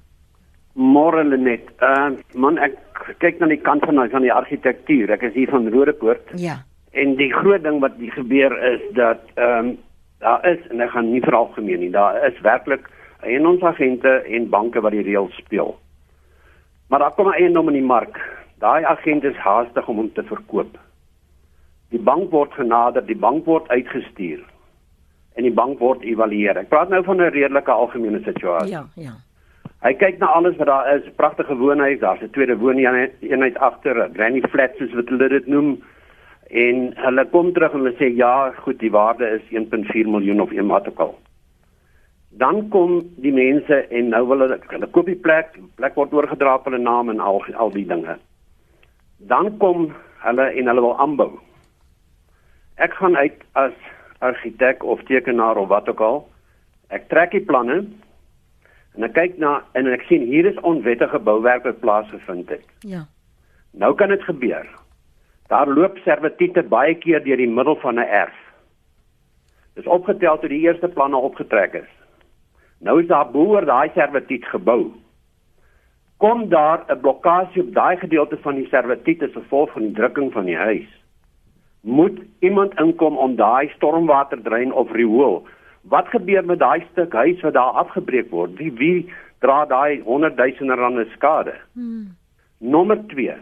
Môre 0.74 1.24
Lenet. 1.24 1.68
Ehm 1.80 2.18
uh, 2.18 2.18
man 2.34 2.58
ek 2.58 2.78
kyk 3.18 3.40
na 3.40 3.48
die 3.50 3.60
kant 3.60 3.84
van 3.84 4.00
van 4.10 4.22
die 4.22 4.32
argitektuur. 4.32 5.10
Ek 5.10 5.22
is 5.22 5.34
hier 5.34 5.50
van 5.50 5.68
Rodepoort. 5.68 6.36
Ja. 6.36 6.62
En 6.90 7.14
die 7.16 7.32
groot 7.32 7.62
ding 7.62 7.80
wat 7.80 7.92
gebeur 7.98 8.56
is 8.72 8.82
dat 8.94 9.20
ehm 9.34 9.66
um, 9.66 9.78
daar 10.20 10.44
is 10.44 10.66
en 10.68 10.80
ek 10.80 10.90
gaan 10.90 11.06
nie 11.10 11.22
vir 11.24 11.34
algemeen 11.34 11.80
nie, 11.80 11.90
daar 11.90 12.18
is 12.28 12.40
werklik 12.44 12.90
eiendomsagente 13.24 14.10
en 14.28 14.50
banke 14.52 14.80
wat 14.84 14.92
die 14.92 15.04
reëls 15.06 15.36
speel. 15.40 15.78
Maar 16.88 16.98
daar 16.98 17.14
kom 17.16 17.28
'n 17.28 17.40
eiendom 17.40 17.68
in 17.68 17.78
die 17.78 17.90
mark. 17.92 18.20
Daai 18.58 18.84
agent 18.84 19.24
is 19.24 19.36
haastig 19.36 19.88
om 19.88 19.96
hom 19.96 20.12
te 20.12 20.22
verkoop. 20.22 20.78
Die 21.88 22.00
bank 22.00 22.30
word 22.30 22.52
genader, 22.52 23.06
die 23.06 23.16
bank 23.16 23.44
word 23.44 23.68
uitgestuur 23.68 24.44
en 25.34 25.42
die 25.42 25.52
bank 25.52 25.78
word 25.78 26.02
evalueer. 26.02 26.56
Ek 26.56 26.68
praat 26.68 26.88
nou 26.88 27.04
van 27.04 27.16
'n 27.16 27.30
redelike 27.30 27.70
algemene 27.70 28.20
situasie. 28.22 28.72
Ja, 28.72 28.84
ja. 28.94 29.12
Hy 29.80 29.94
kyk 29.94 30.18
na 30.18 30.26
alles 30.26 30.56
wat 30.56 30.66
daar 30.66 30.96
is, 30.96 31.12
pragtige 31.16 31.56
woonhuis, 31.56 31.98
daar's 31.98 32.22
'n 32.22 32.30
tweede 32.30 32.56
wooneenheid 32.56 33.58
agter, 33.58 34.10
granny 34.12 34.42
flats 34.50 34.78
soos 34.78 34.92
wat 34.92 35.08
hulle 35.08 35.28
dit 35.28 35.46
noem 35.46 35.82
en 36.50 36.92
hulle 36.96 37.24
kom 37.30 37.52
terug 37.54 37.74
en 37.74 37.84
hulle 37.84 37.96
sê 37.98 38.10
ja, 38.18 38.50
goed, 38.64 38.80
die 38.80 38.90
waarde 38.90 39.28
is 39.36 39.42
1.4 39.54 40.08
miljoen 40.10 40.40
of 40.42 40.50
iemand 40.50 40.88
ook 40.88 40.98
al. 40.98 41.12
Dan 42.30 42.68
kom 42.68 43.00
die 43.22 43.32
mense 43.34 43.84
en 43.90 44.10
nou 44.10 44.24
wil 44.26 44.44
hulle 44.46 44.58
hulle 44.72 44.88
koop 44.90 45.06
die 45.06 45.18
plek, 45.18 45.54
die 45.54 45.70
plek 45.78 45.94
word 45.98 46.14
oorgedra 46.14 46.56
op 46.58 46.66
hulle 46.66 46.82
naam 46.82 47.10
en 47.10 47.22
al 47.22 47.42
al 47.54 47.70
die 47.74 47.86
dinge. 47.86 48.18
Dan 49.30 49.56
kom 49.62 49.92
hulle 50.24 50.50
en 50.50 50.72
hulle 50.72 50.86
wil 50.86 50.98
aanbou. 50.98 51.30
Ek 52.82 52.94
gaan 52.98 53.16
uit 53.16 53.42
as 53.52 53.76
argitek 54.18 54.82
of 54.84 55.02
tekenaar 55.06 55.56
of 55.56 55.68
wat 55.68 55.88
ook 55.88 56.00
al. 56.00 56.22
Ek 56.90 57.08
trek 57.08 57.34
die 57.36 57.44
planne 57.46 57.84
en 58.96 59.06
ek 59.06 59.14
kyk 59.14 59.38
na 59.38 59.60
en 59.78 59.86
ek 59.86 60.02
sien 60.10 60.26
hier 60.26 60.50
is 60.50 60.58
onwettige 60.66 61.18
bouwerk 61.22 61.64
wat 61.68 61.80
plaasgevind 61.80 62.50
het. 62.50 62.66
Ja. 62.82 63.06
Nou 63.70 63.94
kan 63.94 64.10
dit 64.10 64.22
gebeur. 64.26 64.66
Daar 65.50 65.66
loop 65.66 65.96
servitiete 66.04 66.62
baie 66.62 66.94
keer 66.94 67.24
deur 67.24 67.40
die 67.40 67.50
middel 67.50 67.74
van 67.82 67.98
'n 67.98 68.06
erf. 68.06 68.36
Dis 69.74 69.86
opgetel 69.86 70.38
toe 70.38 70.48
die 70.48 70.60
eerste 70.66 70.88
planne 70.88 71.16
opgetrek 71.16 71.74
is. 71.74 71.90
Nou 72.78 73.00
is 73.00 73.06
daar 73.06 73.30
boer 73.30 73.64
daai 73.64 73.90
servitiet 73.94 74.44
gebou. 74.44 74.92
Kom 76.16 76.48
daar 76.48 76.84
'n 76.88 77.00
blokkade 77.00 77.60
op 77.60 77.74
daai 77.74 77.96
gedeelte 77.96 78.36
van 78.36 78.54
die 78.54 78.68
servitiet 78.68 79.22
as 79.22 79.32
gevolg 79.32 79.72
van 79.72 79.82
die 79.82 79.92
drukking 79.92 80.32
van 80.32 80.44
die 80.44 80.56
huis. 80.56 80.88
Moet 81.80 82.18
iemand 82.38 82.78
inkom 82.80 83.18
om 83.18 83.36
daai 83.36 83.68
stormwaterdrein 83.68 84.72
of 84.72 84.92
riool. 84.92 85.46
Wat 85.82 86.08
gebeur 86.08 86.44
met 86.44 86.58
daai 86.58 86.86
stuk 86.90 87.12
huis 87.12 87.40
wat 87.40 87.52
daar 87.52 87.72
afgebreek 87.82 88.30
word? 88.30 88.54
Wie 88.56 88.72
wie 88.72 89.12
dra 89.38 89.64
daai 89.66 90.00
honderdduisende 90.00 90.74
rande 90.74 91.06
skade? 91.10 91.54
Hmm. 91.72 92.16
Nommer 92.58 93.06
2. 93.06 93.34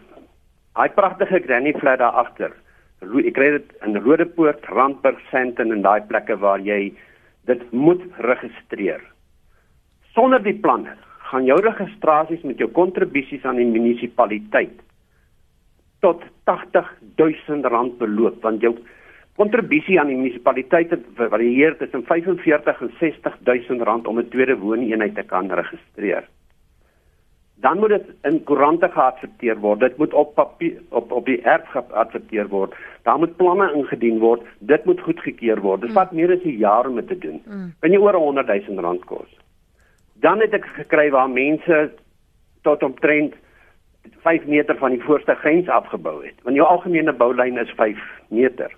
Daai 0.79 0.93
pragtige 0.95 1.41
granny 1.43 1.72
flat 1.74 1.99
daar 1.99 2.14
agter. 2.20 2.53
Ek 3.03 3.33
kry 3.35 3.49
dit 3.57 3.70
in 3.83 3.97
Rodepoort, 3.99 4.62
Randburg, 4.70 5.18
Sandton 5.33 5.74
en 5.74 5.83
daai 5.83 6.05
plekke 6.07 6.37
waar 6.39 6.62
jy 6.62 6.93
dit 7.51 7.64
moet 7.74 8.05
registreer. 8.22 9.03
Sonder 10.14 10.39
die 10.45 10.55
planne 10.55 10.95
gaan 11.33 11.49
jou 11.51 11.59
registrasies 11.64 12.47
met 12.47 12.62
jou 12.62 12.70
kontribusies 12.76 13.43
aan 13.43 13.59
die 13.59 13.66
munisipaliteit 13.66 14.79
tot 16.07 16.22
80 16.47 16.95
000 17.18 17.74
rand 17.74 17.99
beloop 17.99 18.39
want 18.47 18.62
jou 18.62 18.76
kontribusie 19.35 19.99
aan 19.99 20.12
die 20.12 20.20
munisipaliteit 20.20 20.95
varieer 21.18 21.74
tussen 21.83 22.07
45 22.07 22.87
en 22.87 22.95
60 23.03 23.43
000 23.51 23.83
rand 23.91 24.07
om 24.07 24.22
'n 24.22 24.31
tweede 24.31 24.55
wooneenheid 24.62 25.14
te 25.18 25.26
kan 25.26 25.51
registreer. 25.51 26.22
Dan 27.61 27.78
moet 27.78 27.88
dit 27.88 28.06
in 28.22 28.44
koerante 28.44 28.88
geadverteer 28.88 29.59
word. 29.59 29.80
Dit 29.80 29.96
moet 29.96 30.14
op 30.14 30.34
papier 30.34 30.78
op 30.88 31.12
op 31.12 31.24
die 31.26 31.40
erf 31.42 31.66
geadverteer 31.74 32.48
word. 32.48 32.74
Daar 33.02 33.18
moet 33.18 33.36
planne 33.36 33.72
ingedien 33.72 34.18
word. 34.18 34.42
Dit 34.59 34.84
moet 34.84 35.00
goedgekeur 35.00 35.61
word. 35.61 35.80
Dit 35.80 35.90
mm. 35.90 35.96
vat 35.96 36.12
meer 36.12 36.32
as 36.32 36.44
'n 36.44 36.59
jaar 36.59 36.86
om 36.86 36.94
dit 36.94 37.09
te 37.09 37.18
doen. 37.18 37.42
Mm. 37.46 37.74
Kan 37.80 37.90
jy 37.90 37.98
oor 37.98 38.14
100 38.14 38.46
000 38.46 38.80
rand 38.80 39.04
kos. 39.04 39.38
Dan 40.14 40.40
het 40.40 40.54
ek 40.54 40.66
gekry 40.66 41.11
waar 41.11 41.30
mense 41.30 41.90
tot 42.62 42.82
omtrent 42.82 43.34
5 44.22 44.46
meter 44.46 44.76
van 44.76 44.90
die 44.90 45.02
voorste 45.02 45.34
grens 45.34 45.68
afgebou 45.68 46.24
het. 46.24 46.34
Want 46.42 46.56
jou 46.56 46.68
algemene 46.68 47.12
boulyn 47.12 47.59
is 47.59 47.70
5 47.76 47.98
meter. 48.28 48.70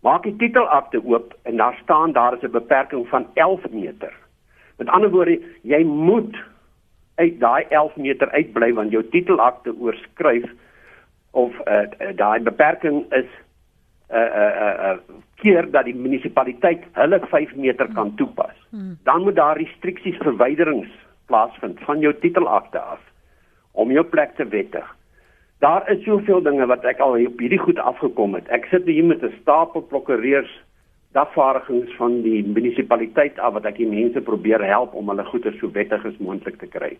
Maak 0.00 0.22
die 0.22 0.36
titelakte 0.36 1.00
oop 1.04 1.34
en 1.42 1.56
daar 1.56 1.78
staan 1.82 2.12
daar 2.12 2.34
is 2.34 2.42
'n 2.42 2.50
beperking 2.50 3.08
van 3.08 3.26
11 3.34 3.70
meter. 3.70 4.12
Met 4.76 4.88
ander 4.88 5.10
woorde, 5.10 5.40
jy 5.62 5.84
moet 5.84 6.36
uit 7.22 7.38
daai 7.40 7.64
11 7.68 7.96
meter 7.96 8.30
uitbly 8.30 8.72
want 8.78 8.94
jou 8.94 9.02
titelakte 9.14 9.74
oorskryf 9.78 10.50
of 11.32 11.56
uh, 11.64 11.86
daai 12.18 12.40
beperking 12.48 13.04
is 13.20 13.30
'n 14.12 14.16
uh, 14.16 14.28
'n 14.28 14.42
uh, 14.42 14.52
'n 14.52 14.90
uh, 14.90 14.96
uh, 14.96 15.20
keer 15.42 15.70
dat 15.70 15.84
die 15.88 15.96
munisipaliteit 15.96 16.84
hulle 16.98 17.20
5 17.30 17.54
meter 17.54 17.88
kan 17.94 18.14
toepas. 18.14 18.56
Hmm. 18.70 18.98
Dan 19.04 19.22
moet 19.22 19.36
daar 19.36 19.56
restriksies 19.56 20.16
verwyderings 20.16 20.90
plaasvind 21.26 21.80
van 21.88 22.00
jou 22.00 22.14
titelakte 22.20 22.78
af 22.78 23.00
om 23.72 23.90
jou 23.90 24.04
plek 24.04 24.36
te 24.36 24.46
wettig. 24.48 24.96
Daar 25.58 25.90
is 25.90 26.04
soveel 26.04 26.42
dinge 26.42 26.66
wat 26.66 26.84
ek 26.84 27.00
al 27.00 27.16
op 27.26 27.38
hierdie 27.40 27.62
goed 27.62 27.78
afgekom 27.78 28.34
het. 28.34 28.48
Ek 28.48 28.66
sit 28.70 28.86
hier 28.86 29.04
met 29.04 29.22
'n 29.22 29.34
stapel 29.40 29.82
prokureurs 29.82 30.52
dagvaardigings 31.12 31.92
van 31.98 32.20
die 32.24 32.40
munisipaliteit 32.46 33.38
af 33.38 33.52
wat 33.56 33.66
ek 33.68 33.76
die 33.82 33.88
mense 33.88 34.20
probeer 34.24 34.62
help 34.64 34.94
om 34.98 35.10
hulle 35.12 35.24
goeder 35.28 35.54
so 35.60 35.68
wettig 35.76 36.04
as 36.08 36.16
moontlik 36.24 36.58
te 36.60 36.68
kry. 36.72 36.94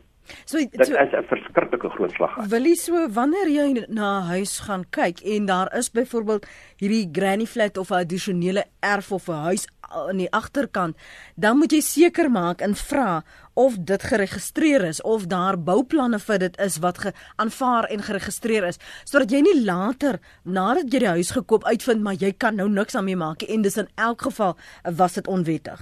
So 0.44 0.58
dit 0.58 0.86
so, 0.86 0.94
is 0.94 1.14
'n 1.16 1.24
verskriklike 1.30 1.88
groot 1.96 2.12
slag. 2.12 2.36
Wil 2.50 2.66
jy 2.66 2.74
so 2.74 3.08
wanneer 3.08 3.48
jy 3.48 3.86
na 3.88 4.20
'n 4.20 4.28
huis 4.36 4.60
gaan 4.60 4.84
kyk 4.90 5.24
en 5.24 5.46
daar 5.46 5.68
is 5.78 5.90
byvoorbeeld 5.90 6.46
hierdie 6.80 7.08
granny 7.12 7.46
flat 7.46 7.78
of 7.78 7.90
'n 7.90 8.04
addisionele 8.04 8.64
erf 8.80 9.12
of 9.12 9.28
'n 9.28 9.44
huis 9.48 9.66
aan 9.92 10.20
die 10.22 10.30
agterkant, 10.32 10.96
dan 11.36 11.58
moet 11.58 11.72
jy 11.72 11.80
seker 11.80 12.30
maak 12.30 12.60
en 12.60 12.74
vra 12.74 13.22
of 13.54 13.76
dit 13.78 14.02
geregistreer 14.02 14.84
is 14.88 15.02
of 15.02 15.26
daar 15.28 15.58
bouplanne 15.60 16.18
vir 16.18 16.38
dit 16.38 16.60
is 16.66 16.78
wat 16.84 17.02
geaanvaar 17.04 17.88
en 17.92 18.04
geregistreer 18.06 18.64
is 18.68 18.80
sodat 19.04 19.32
jy 19.32 19.42
nie 19.44 19.58
later 19.64 20.20
nadat 20.44 20.92
jy 20.92 21.02
die 21.04 21.14
huis 21.18 21.32
gekoop 21.36 21.66
uitvind 21.68 22.02
maar 22.02 22.16
jy 22.16 22.32
kan 22.32 22.56
nou 22.56 22.68
niks 22.68 22.96
daarmee 22.96 23.16
maak 23.16 23.44
en 23.48 23.62
dis 23.62 23.76
in 23.76 23.90
elk 23.96 24.24
geval 24.28 24.56
was 24.98 25.18
dit 25.20 25.28
onwettig. 25.28 25.80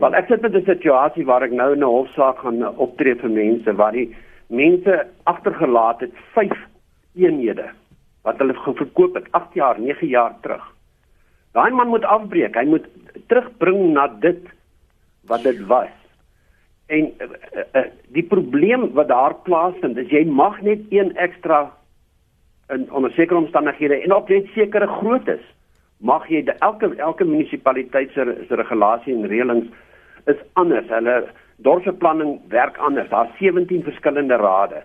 Want 0.00 0.14
ek 0.14 0.26
sit 0.28 0.42
met 0.42 0.54
'n 0.54 0.64
situasie 0.64 1.24
waar 1.24 1.42
ek 1.42 1.52
nou 1.52 1.74
'n 1.76 1.82
hofsaak 1.82 2.38
gaan 2.38 2.64
optree 2.76 3.14
vir 3.14 3.30
mense 3.30 3.72
waar 3.76 3.92
die 3.92 4.16
mense 4.48 5.06
agtergelaat 5.24 6.00
het 6.00 6.12
5 6.34 6.52
eenhede 7.14 7.70
wat 8.22 8.38
hulle 8.38 8.54
verkoop 8.54 9.14
het 9.14 9.26
8 9.30 9.54
jaar, 9.54 9.80
9 9.80 10.08
jaar 10.08 10.34
terug. 10.42 10.64
Daai 11.52 11.70
man 11.74 11.88
moet 11.88 12.04
afbreek. 12.04 12.54
Hy 12.54 12.66
moet 12.70 12.86
terugbring 13.26 13.92
na 13.94 14.06
dit 14.22 14.46
wat 15.30 15.42
dit 15.42 15.58
was. 15.70 15.90
En 16.90 17.10
uh, 17.22 17.28
uh, 17.74 17.86
die 18.14 18.26
probleem 18.26 18.90
wat 18.98 19.08
daar 19.10 19.34
plaasvind 19.46 19.98
is 19.98 20.10
jy 20.10 20.24
mag 20.26 20.60
net 20.66 20.82
een 20.90 21.14
ekstra 21.16 21.68
in 22.70 22.86
onder 22.94 23.10
sekere 23.14 23.38
omstandighede 23.38 24.00
en 24.02 24.14
op 24.14 24.28
net 24.30 24.46
sekere 24.54 24.86
groottes 24.86 25.42
mag 25.98 26.26
jy 26.30 26.42
de, 26.46 26.54
elke 26.66 26.90
elke 26.96 27.26
munisipaliteit 27.26 28.14
se 28.14 28.24
se 28.48 28.58
regulasie 28.58 29.14
en 29.14 29.28
reëlings 29.30 29.68
is 30.30 30.42
anders. 30.58 30.88
Hulle 30.88 31.16
dorpsbeplanning 31.66 32.38
werk 32.48 32.78
anders. 32.78 33.10
Daar's 33.10 33.38
17 33.38 33.82
verskillende 33.86 34.38
rade 34.40 34.82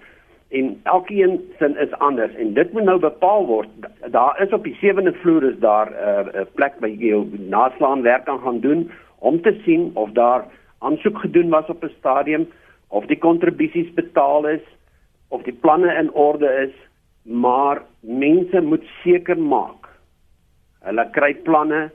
en 0.55 0.79
elkeen 0.83 1.39
sin 1.59 1.77
is 1.77 1.91
anders. 1.91 2.35
En 2.35 2.53
dit 2.53 2.71
moet 2.73 2.83
nou 2.83 2.99
bepaal 2.99 3.45
word. 3.45 3.69
Daar 4.11 4.41
is 4.41 4.53
op 4.53 4.63
die 4.63 4.75
sewende 4.79 5.13
vloer 5.13 5.43
is 5.43 5.59
daar 5.59 5.89
'n 5.91 5.93
uh, 5.93 6.41
uh, 6.41 6.45
plek 6.55 6.79
by 6.79 6.87
jy 6.87 7.25
naslaan 7.49 8.01
werk 8.01 8.27
aan 8.27 8.39
gaan 8.39 8.59
doen 8.59 8.91
om 9.19 9.41
te 9.41 9.53
sien 9.65 9.91
of 9.93 10.11
daar 10.11 10.45
aansoek 10.79 11.17
gedoen 11.17 11.49
was 11.49 11.67
op 11.67 11.83
'n 11.83 11.93
stadium 11.97 12.47
of 12.87 13.05
die 13.05 13.17
kontribusies 13.17 13.93
betaal 13.93 14.47
is 14.47 14.65
of 15.27 15.41
die 15.43 15.57
planne 15.61 15.93
in 15.93 16.13
orde 16.13 16.49
is. 16.67 16.73
Maar 17.23 17.81
mense 17.99 18.61
moet 18.61 18.83
seker 19.03 19.37
maak 19.37 19.89
hulle 20.79 21.09
kry 21.11 21.33
planne 21.33 21.91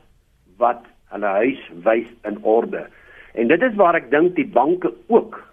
wat 0.57 0.83
hulle 1.05 1.27
huis 1.27 1.71
wys 1.83 2.09
in 2.23 2.39
orde. 2.43 2.87
En 3.35 3.49
dit 3.49 3.63
is 3.63 3.75
waar 3.75 3.95
ek 3.95 4.11
dink 4.11 4.35
die 4.35 4.49
banke 4.49 4.93
ook 5.07 5.51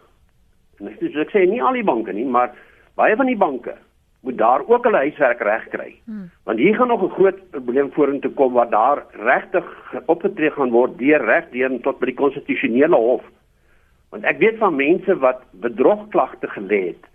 en 0.79 0.87
ek, 0.87 1.01
ek 1.01 1.31
sê 1.33 1.45
nie 1.49 1.61
al 1.63 1.77
die 1.77 1.85
banke 1.85 2.13
nie 2.13 2.25
maar 2.25 2.53
baie 2.97 3.15
van 3.15 3.29
die 3.29 3.37
banke 3.37 3.77
moet 4.25 4.37
daar 4.37 4.63
ook 4.67 4.83
hulle 4.83 4.97
huiswerk 5.05 5.41
reg 5.45 5.67
kry. 5.71 5.91
Hmm. 6.05 6.29
Want 6.43 6.59
hier 6.59 6.75
gaan 6.75 6.87
nog 6.87 7.03
'n 7.03 7.15
groot 7.17 7.39
probleem 7.49 7.91
vorentoe 7.91 8.31
kom 8.31 8.53
waar 8.53 8.69
daar 8.69 9.05
regtig 9.11 9.65
opgetree 10.05 10.51
gaan 10.51 10.69
word 10.69 10.97
deur 10.97 11.25
regdeur 11.25 11.79
tot 11.81 11.99
by 11.99 12.05
die 12.05 12.21
konstitusionele 12.23 12.95
hof. 12.95 13.23
Want 14.09 14.23
ek 14.23 14.37
weet 14.37 14.57
van 14.57 14.75
mense 14.75 15.17
wat 15.17 15.41
bedrogklagte 15.51 16.47
gelê 16.47 16.81
het 16.87 17.05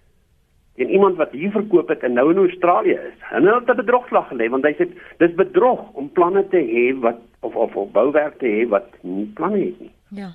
en 0.76 0.90
iemand 0.90 1.16
wat 1.16 1.32
hier 1.32 1.50
verkoop 1.50 1.88
het 1.88 2.02
en 2.02 2.12
nou 2.12 2.30
in 2.30 2.38
Australië 2.38 2.96
is. 2.96 3.18
Hulle 3.18 3.54
het 3.54 3.68
'n 3.70 3.76
bedrogklag 3.76 4.28
gelê 4.28 4.48
want 4.48 4.64
hy 4.64 4.72
sê 4.72 4.88
dis 5.18 5.34
bedrog 5.34 5.92
om 5.92 6.12
planne 6.12 6.48
te 6.48 6.56
hê 6.56 7.00
wat 7.00 7.18
of 7.40 7.54
of, 7.54 7.76
of 7.76 7.90
bouwerk 7.90 8.38
te 8.38 8.46
hê 8.46 8.68
wat 8.68 8.88
nie 9.02 9.30
planne 9.34 9.58
het 9.58 9.80
nie. 9.80 9.92
Ja. 10.08 10.30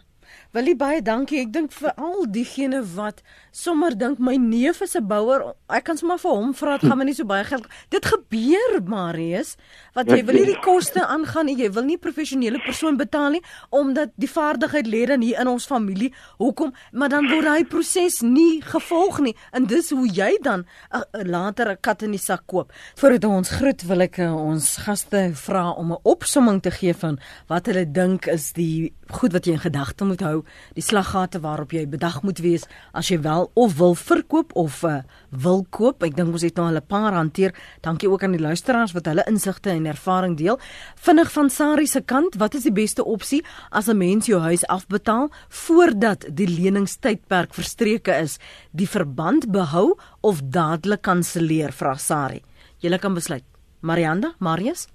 Willie 0.55 0.77
baie 0.79 1.01
dankie. 1.03 1.41
Ek 1.43 1.49
dink 1.51 1.73
vir 1.75 1.91
al 1.99 2.23
diegene 2.31 2.79
wat 2.95 3.19
sommer 3.51 3.95
dink 3.97 4.19
my 4.23 4.37
neef 4.39 4.79
is 4.81 4.95
'n 4.95 5.03
bouer, 5.07 5.53
ek 5.69 5.83
kan 5.83 5.97
sommer 5.97 6.17
vir 6.17 6.31
hom 6.31 6.53
vra, 6.53 6.77
dit 6.77 6.89
gaan 6.89 6.97
my 7.01 7.05
nie 7.05 7.13
so 7.13 7.25
baie 7.25 7.43
geld. 7.43 7.67
Dit 7.89 8.05
gebeur, 8.05 8.79
Marius, 8.85 9.57
wat 9.93 10.07
jy 10.07 10.23
wil 10.23 10.35
nie 10.39 10.45
die 10.53 10.61
koste 10.63 11.03
aangaan 11.03 11.45
nie. 11.47 11.57
Jy 11.57 11.71
wil 11.75 11.83
nie 11.83 11.97
professionele 11.97 12.59
persoon 12.63 12.97
betaal 12.97 13.31
nie 13.31 13.43
omdat 13.69 14.13
die 14.15 14.29
vaardigheid 14.29 14.87
lê 14.87 15.05
dan 15.05 15.21
hier 15.21 15.39
in 15.41 15.47
ons 15.47 15.65
familie. 15.65 16.13
Hoekom? 16.39 16.73
Maar 16.93 17.09
dan 17.09 17.27
word 17.27 17.47
hy 17.47 17.63
proses 17.65 18.21
nie 18.21 18.61
gevolg 18.61 19.19
nie. 19.19 19.35
En 19.51 19.65
dis 19.65 19.89
hoe 19.91 20.07
jy 20.07 20.37
dan 20.41 20.65
uh, 20.93 21.03
later 21.23 21.71
'n 21.71 21.77
kat 21.81 22.03
in 22.03 22.11
die 22.11 22.23
sak 22.23 22.47
koop. 22.47 22.71
Voordat 22.95 23.25
ons 23.25 23.49
groet 23.49 23.83
wil 23.83 24.01
ek 24.01 24.17
uh, 24.19 24.33
ons 24.33 24.77
gaste 24.77 25.31
vra 25.33 25.71
om 25.71 25.91
'n 25.91 25.99
opsomming 26.03 26.61
te 26.61 26.71
gee 26.71 26.93
van 26.93 27.19
wat 27.47 27.65
hulle 27.65 27.85
dink 27.91 28.27
is 28.27 28.53
die 28.53 28.93
goed 29.11 29.33
wat 29.33 29.45
jy 29.45 29.53
in 29.53 29.59
gedagte 29.59 30.05
moet 30.05 30.21
hou, 30.21 30.36
die 30.73 30.83
slaggate 30.83 31.39
waarop 31.39 31.71
jy 31.71 31.85
bedag 31.87 32.21
moet 32.23 32.39
wees 32.39 32.67
as 32.93 33.09
jy 33.11 33.19
wel 33.21 33.49
of 33.53 33.77
wil 33.77 33.95
verkoop 33.95 34.55
of 34.55 34.83
uh, 34.83 35.01
wil 35.29 35.65
koop. 35.69 36.03
Ek 36.03 36.15
dink 36.15 36.33
ons 36.33 36.45
het 36.45 36.55
nou 36.55 36.67
al 36.67 36.79
'n 36.81 36.87
paar 36.87 37.13
hanteer. 37.13 37.53
Dankie 37.81 38.09
ook 38.09 38.23
aan 38.23 38.35
die 38.35 38.41
luisteraars 38.41 38.93
wat 38.93 39.05
hulle 39.05 39.23
insigte 39.27 39.69
en 39.69 39.85
ervaring 39.85 40.37
deel. 40.37 40.59
Vinnig 40.95 41.31
van 41.31 41.49
Sari 41.49 41.87
se 41.87 42.01
kant, 42.01 42.35
wat 42.35 42.53
is 42.53 42.63
die 42.63 42.71
beste 42.71 43.03
opsie 43.03 43.43
as 43.71 43.87
'n 43.87 43.97
mens 43.97 44.25
jou 44.25 44.39
huis 44.41 44.65
afbetaal 44.67 45.29
voordat 45.49 46.25
die 46.29 46.47
leningstydperk 46.47 47.53
verstreke 47.53 48.11
is? 48.21 48.39
Die 48.71 48.87
verband 48.87 49.51
behou 49.51 49.97
of 50.21 50.41
dadelik 50.41 51.01
kanselleer, 51.01 51.71
vra 51.71 51.95
Sari. 51.95 52.41
Jy 52.79 52.97
kan 52.97 53.13
besluit. 53.13 53.43
Marianda, 53.81 54.33
Marius? 54.39 54.87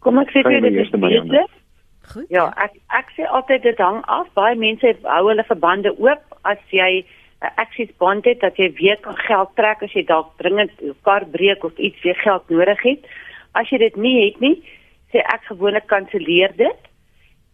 Kom 0.00 0.18
ek 0.18 0.32
sê 0.34 0.42
vir 0.42 0.60
dit 0.60 0.78
is 0.82 0.90
beter. 0.90 1.61
Goed. 2.10 2.26
Ja, 2.28 2.50
ek 2.56 2.74
ek 2.90 3.10
sê 3.16 3.26
altyd 3.26 3.62
dit 3.62 3.78
hang 3.78 4.02
af. 4.10 4.28
Baie 4.34 4.56
mense 4.58 4.94
hou 5.02 5.24
hulle 5.28 5.44
verbande 5.46 5.94
oop 5.98 6.38
as 6.42 6.58
jy 6.70 7.04
'n 7.42 7.52
access 7.56 7.90
bond 7.98 8.24
het 8.24 8.40
dat 8.40 8.56
jy 8.56 8.72
weer 8.78 8.96
kan 8.96 9.16
geld 9.16 9.50
trek 9.56 9.82
as 9.82 9.92
jy 9.92 10.04
dalk 10.06 10.30
dringend 10.38 10.72
'n 10.82 10.94
kar 11.02 11.24
breek 11.26 11.64
of 11.64 11.78
iets 11.78 12.02
weer 12.02 12.16
geld 12.16 12.48
nodig 12.50 12.82
het. 12.82 13.02
As 13.54 13.68
jy 13.70 13.78
dit 13.78 13.96
nie 13.96 14.24
het 14.24 14.40
nie, 14.40 14.62
sê 15.12 15.18
ek 15.18 15.44
gewoonlik 15.50 15.86
kanselleer 15.86 16.52
dit 16.56 16.80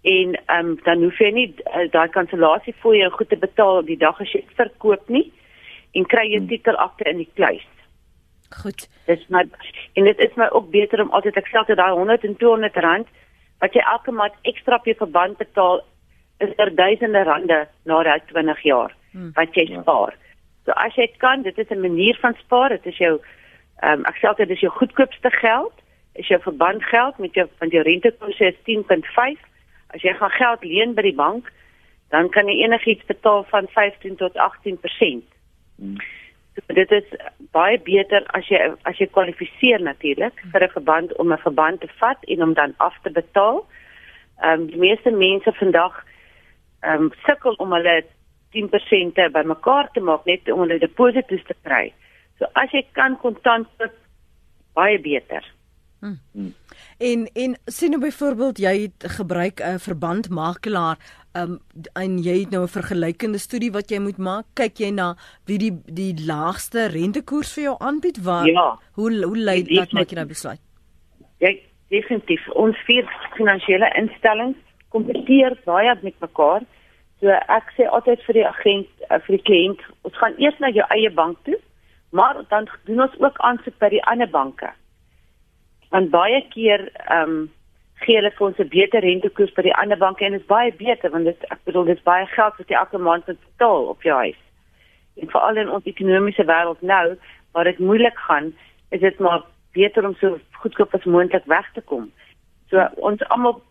en 0.02 0.34
ehm 0.34 0.66
um, 0.66 0.78
dan 0.84 1.02
hoef 1.02 1.18
jy 1.18 1.30
nie 1.30 1.48
uh, 1.74 1.90
daai 1.90 2.08
kansellasie 2.08 2.74
vir 2.82 2.94
jou 2.96 3.10
goed 3.10 3.28
te 3.28 3.36
betaal 3.36 3.82
die 3.82 3.96
dag 3.96 4.20
as 4.20 4.32
jy 4.32 4.44
verkoop 4.56 5.08
nie 5.08 5.32
en 5.94 6.06
kry 6.06 6.28
jy 6.28 6.38
hmm. 6.38 6.48
titel 6.48 6.76
agter 6.76 7.08
in 7.08 7.16
die 7.24 7.30
kluis. 7.34 7.66
Goed. 8.62 8.88
Dis 9.06 9.24
my 9.28 9.42
en 9.94 10.04
dit 10.04 10.18
is 10.18 10.36
my 10.36 10.48
ook 10.52 10.70
beter 10.70 11.02
om 11.02 11.10
altyd 11.10 11.36
ek 11.36 11.50
sê 11.50 11.58
altyd 11.58 11.80
daai 11.80 11.92
100 11.92 12.24
en 12.24 12.36
200 12.36 12.76
rand 12.84 13.08
wat 13.58 13.74
jy 13.74 13.82
elke 13.92 14.12
maand 14.12 14.34
ekstra 14.42 14.78
op 14.78 14.86
jou 14.86 14.96
verband 14.98 15.38
betaal 15.38 15.82
is 16.38 16.54
er 16.56 16.74
duisende 16.74 17.22
rande 17.26 17.66
na 17.84 18.02
daai 18.02 18.20
20 18.30 18.62
jaar 18.62 18.94
hmm. 19.12 19.30
wat 19.34 19.54
jy 19.54 19.66
ja. 19.68 19.82
spaar. 19.82 20.14
So 20.64 20.76
as 20.76 20.94
jy 20.94 21.08
kan, 21.18 21.42
dit 21.42 21.58
is 21.58 21.70
'n 21.70 21.80
manier 21.80 22.16
van 22.20 22.34
spaar. 22.38 22.68
Dit 22.68 22.86
is 22.86 22.98
jou 22.98 23.18
ehm 23.82 24.00
um, 24.00 24.04
ek 24.04 24.16
sê 24.18 24.28
altyd 24.28 24.48
dis 24.48 24.60
jou 24.60 24.72
goedkoopste 24.72 25.30
geld, 25.30 25.74
is 26.14 26.28
jou 26.28 26.40
verbandgeld 26.42 27.18
met 27.18 27.34
jou 27.34 27.46
van 27.58 27.68
jou 27.68 27.82
rentekoers 27.82 28.40
is 28.40 28.58
10.5. 28.66 29.38
As 29.94 30.02
jy 30.02 30.12
gaan 30.14 30.30
geld 30.30 30.64
leen 30.64 30.94
by 30.94 31.02
die 31.02 31.14
bank, 31.14 31.52
dan 32.10 32.28
kan 32.28 32.46
jy 32.46 32.64
enigiets 32.64 33.06
betaal 33.06 33.44
van 33.44 33.66
15 33.68 34.16
tot 34.16 34.34
18%. 34.34 35.22
Hmm. 35.76 35.96
So, 36.66 36.74
dit 36.74 36.90
is 36.90 37.04
baie 37.54 37.78
beter 37.86 38.24
as 38.36 38.48
jy 38.50 38.58
as 38.88 38.98
jy 38.98 39.06
kwalifiseer 39.14 39.82
natuurlik 39.84 40.34
vir 40.52 40.64
'n 40.64 40.74
verband 40.74 41.16
om 41.16 41.32
'n 41.32 41.44
verband 41.46 41.80
te 41.80 41.88
vat 42.00 42.18
en 42.26 42.42
om 42.42 42.54
dan 42.54 42.74
af 42.78 42.94
te 43.02 43.10
betaal. 43.10 43.66
Ehm 44.42 44.60
um, 44.60 44.66
die 44.66 44.78
meeste 44.78 45.10
mense 45.10 45.52
vandag 45.52 46.04
ehm 46.82 47.02
um, 47.02 47.12
sukkel 47.26 47.54
om 47.58 47.72
hulle 47.72 48.04
10% 48.52 49.30
bymekaar 49.32 49.90
te 49.92 50.00
maak 50.00 50.24
net 50.24 50.50
om 50.50 50.60
hulle 50.60 50.78
deposito's 50.78 51.44
te 51.46 51.54
kry. 51.62 51.92
So 52.38 52.46
as 52.54 52.70
jy 52.72 52.86
kan 52.92 53.18
kontant 53.18 53.68
koop, 53.78 53.94
baie 54.74 54.98
beter. 54.98 55.44
Hmm. 56.00 56.18
En 56.98 57.28
en 57.32 57.58
sien 57.64 57.90
nou 57.90 58.00
byvoorbeeld 58.02 58.58
jy 58.58 58.74
het 58.80 59.12
gebruik 59.12 59.60
'n 59.60 59.78
verbandmakelaar 59.78 60.98
um, 61.32 61.58
en 61.92 62.18
jy 62.18 62.40
het 62.40 62.50
nou 62.50 62.62
'n 62.62 62.68
vergelykende 62.68 63.38
studie 63.38 63.72
wat 63.72 63.90
jy 63.90 63.98
moet 63.98 64.18
maak. 64.18 64.44
Kyk 64.54 64.78
jy 64.78 64.90
na 64.90 65.14
wie 65.44 65.58
die 65.58 65.82
die 65.86 66.24
laagste 66.26 66.86
rentekoers 66.86 67.52
vir 67.54 67.62
jou 67.62 67.76
aanbied 67.78 68.22
waar 68.22 68.46
ja, 68.46 68.78
hoe 68.92 69.24
hoe 69.24 69.38
lei 69.38 69.64
laat 69.74 69.92
maak 69.92 70.10
jy 70.10 70.16
nou 70.16 70.26
besluit? 70.26 70.60
Ja, 71.38 71.54
definitief. 71.88 72.48
Ons 72.48 72.76
vier 72.86 73.06
finansiële 73.36 73.92
instellings 73.94 74.56
kompeteer 74.88 75.60
baie 75.64 75.96
met 76.02 76.20
mekaar. 76.20 76.62
So 77.20 77.28
ek 77.28 77.72
sê 77.76 77.86
altyd 77.86 78.22
vir 78.26 78.34
die 78.34 78.46
agent, 78.46 78.90
eh, 79.08 79.18
vir 79.26 79.36
die 79.36 79.44
kliënt, 79.44 79.80
ons 80.02 80.18
gaan 80.18 80.34
eers 80.38 80.58
na 80.58 80.68
jou 80.68 80.86
eie 80.88 81.10
bank 81.10 81.38
toe, 81.44 81.58
maar 82.10 82.44
dan 82.48 82.68
doen 82.84 83.00
ons 83.00 83.20
ook 83.20 83.38
aansoek 83.38 83.78
by 83.78 83.88
die 83.88 84.04
ander 84.04 84.30
banke. 84.30 84.70
Want 85.90 86.10
baie 86.10 86.42
keer 86.54 86.90
ehm 87.06 87.30
um, 87.30 87.46
gee 88.04 88.16
hulle 88.16 88.30
vir 88.30 88.46
ons 88.46 88.58
'n 88.62 88.68
beter 88.68 89.00
rentekoers 89.02 89.54
by 89.56 89.62
die 89.62 89.74
ander 89.74 89.98
banke 89.98 90.24
en 90.24 90.32
dit 90.32 90.40
is 90.40 90.46
baie 90.46 90.72
beter 90.72 91.10
want 91.10 91.24
dit 91.24 91.44
ek 91.50 91.64
bedoel 91.64 91.84
dis 91.84 92.02
baie 92.02 92.26
geld 92.26 92.54
wat 92.58 92.68
jy 92.68 92.76
elke 92.76 92.98
maand 92.98 93.26
moet 93.26 93.40
betaal 93.40 93.88
op 93.94 94.02
jou 94.02 94.16
huis. 94.16 94.40
En 95.16 95.30
veral 95.30 95.56
in 95.56 95.70
ons 95.70 95.84
ekonomiese 95.84 96.44
wêreld 96.44 96.82
nou 96.82 97.16
waar 97.52 97.64
dit 97.64 97.78
moeilik 97.78 98.18
gaan, 98.28 98.52
is 98.90 99.00
dit 99.00 99.18
maar 99.18 99.42
beter 99.72 100.06
om 100.06 100.14
so 100.14 100.38
goedkoop 100.62 100.94
as 100.94 101.04
moontlik 101.04 101.44
weg 101.44 101.66
te 101.72 101.80
kom. 101.80 102.12
So 102.70 102.86
ons 102.96 103.22
almal 103.28 103.62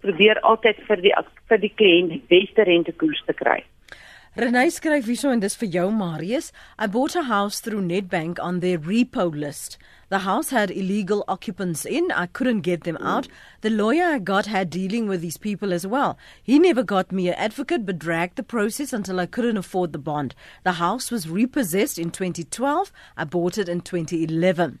probeer 0.00 0.40
altyd 0.40 0.82
vir 0.88 1.02
die 1.02 1.14
vir 1.48 1.58
die 1.58 1.74
kliënt 1.78 2.10
die 2.10 2.24
beste 2.28 2.62
rentekoers 2.62 3.22
te 3.26 3.32
kry. 3.32 3.62
Renay 4.36 4.68
skryf 4.68 5.06
hierso 5.08 5.30
en 5.32 5.40
dis 5.40 5.54
vir 5.56 5.68
jou 5.74 5.90
Marius. 5.90 6.50
I 6.78 6.86
bought 6.86 7.16
a 7.16 7.22
house 7.22 7.58
through 7.58 7.80
Nedbank 7.80 8.38
on 8.38 8.60
their 8.60 8.78
repo 8.78 9.34
list. 9.34 9.78
The 10.10 10.18
house 10.26 10.50
had 10.50 10.70
illegal 10.70 11.24
occupants 11.26 11.86
in. 11.86 12.12
I 12.12 12.26
couldn't 12.26 12.60
get 12.60 12.84
them 12.84 12.96
hmm. 12.96 13.06
out. 13.06 13.28
The 13.62 13.70
lawyer 13.70 14.04
I 14.04 14.18
got 14.18 14.44
had 14.44 14.68
dealing 14.68 15.08
with 15.08 15.22
these 15.22 15.38
people 15.38 15.72
as 15.72 15.86
well. 15.86 16.18
He 16.42 16.58
never 16.58 16.82
got 16.82 17.12
me 17.12 17.28
an 17.28 17.34
advocate 17.36 17.86
but 17.86 17.98
dragged 17.98 18.36
the 18.36 18.42
process 18.42 18.92
until 18.92 19.20
I 19.20 19.24
couldn't 19.24 19.56
afford 19.56 19.94
the 19.94 19.98
bond. 19.98 20.34
The 20.64 20.72
house 20.72 21.10
was 21.10 21.30
repossessed 21.30 21.98
in 21.98 22.10
2012. 22.10 22.92
I 23.16 23.24
bought 23.24 23.56
it 23.56 23.70
in 23.70 23.80
2011. 23.80 24.80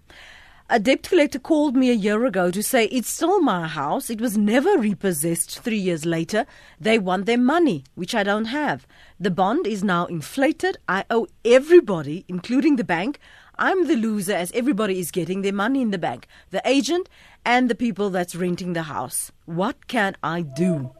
A 0.68 0.80
debt 0.80 1.08
collector 1.08 1.38
called 1.38 1.76
me 1.76 1.90
a 1.90 1.94
year 1.94 2.24
ago 2.24 2.50
to 2.50 2.60
say 2.60 2.86
it's 2.86 3.08
still 3.08 3.40
my 3.40 3.68
house. 3.68 4.10
It 4.10 4.20
was 4.20 4.36
never 4.36 4.76
repossessed 4.76 5.60
three 5.60 5.78
years 5.78 6.04
later. 6.04 6.44
They 6.80 6.98
want 6.98 7.26
their 7.26 7.38
money, 7.38 7.84
which 7.94 8.16
I 8.16 8.24
don't 8.24 8.46
have. 8.46 8.84
The 9.20 9.30
bond 9.30 9.68
is 9.68 9.84
now 9.84 10.06
inflated. 10.06 10.76
I 10.88 11.04
owe 11.08 11.28
everybody, 11.44 12.24
including 12.26 12.74
the 12.74 12.82
bank. 12.82 13.20
I'm 13.56 13.86
the 13.86 13.94
loser 13.94 14.32
as 14.32 14.50
everybody 14.52 14.98
is 14.98 15.12
getting 15.12 15.42
their 15.42 15.52
money 15.52 15.80
in 15.80 15.92
the 15.92 15.98
bank 15.98 16.26
the 16.50 16.60
agent 16.64 17.08
and 17.44 17.70
the 17.70 17.76
people 17.76 18.10
that's 18.10 18.34
renting 18.34 18.72
the 18.72 18.82
house. 18.82 19.30
What 19.44 19.86
can 19.86 20.16
I 20.24 20.42
do? 20.42 20.90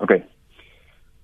Okay. 0.00 0.24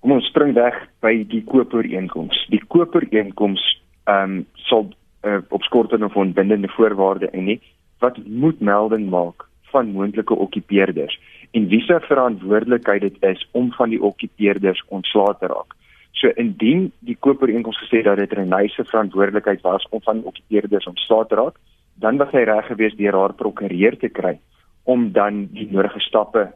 Kom 0.01 0.11
ons 0.11 0.25
spring 0.29 0.53
weg 0.53 0.77
by 1.01 1.23
die 1.25 1.41
koopooreenkoms. 1.49 2.37
Die 2.53 2.61
koopooreenkoms 2.69 3.65
ehm 4.05 4.41
um, 4.41 4.45
sal 4.69 4.93
uh, 5.23 5.37
op 5.49 5.63
skortende 5.63 6.05
of 6.05 6.15
onbindende 6.15 6.67
voorwaarde 6.67 7.29
en 7.29 7.43
nie 7.43 7.61
wat 7.99 8.17
moet 8.25 8.59
melding 8.59 9.09
maak 9.09 9.47
van 9.71 9.91
moontlike 9.91 10.35
okkupeerders 10.35 11.19
en 11.51 11.67
wie 11.67 11.81
se 11.81 11.99
verantwoordelikheid 11.99 13.01
dit 13.01 13.17
is 13.19 13.47
om 13.51 13.71
van 13.71 13.89
die 13.89 14.01
okkupeerders 14.01 14.83
ontslae 14.87 15.35
te 15.39 15.47
raak. 15.51 15.75
So 16.11 16.31
indien 16.35 16.91
die 16.99 17.17
koopooreenkoms 17.19 17.79
gesê 17.83 18.01
dat 18.03 18.17
dit 18.17 18.33
Renay 18.33 18.67
se 18.67 18.83
verantwoordelikheid 18.83 19.61
was 19.61 19.87
om 19.89 20.01
van 20.01 20.23
okkupeerders 20.23 20.87
ontslae 20.87 21.27
te 21.27 21.35
raak, 21.35 21.59
dan 21.95 22.17
was 22.17 22.31
hy 22.35 22.43
reg 22.47 22.67
geweest 22.67 22.97
deur 22.97 23.17
haar 23.19 23.33
prokureur 23.33 23.97
te 23.97 24.09
kry 24.09 24.37
om 24.83 25.11
dan 25.11 25.45
die 25.53 25.67
nodige 25.71 25.99
stappe 25.99 26.47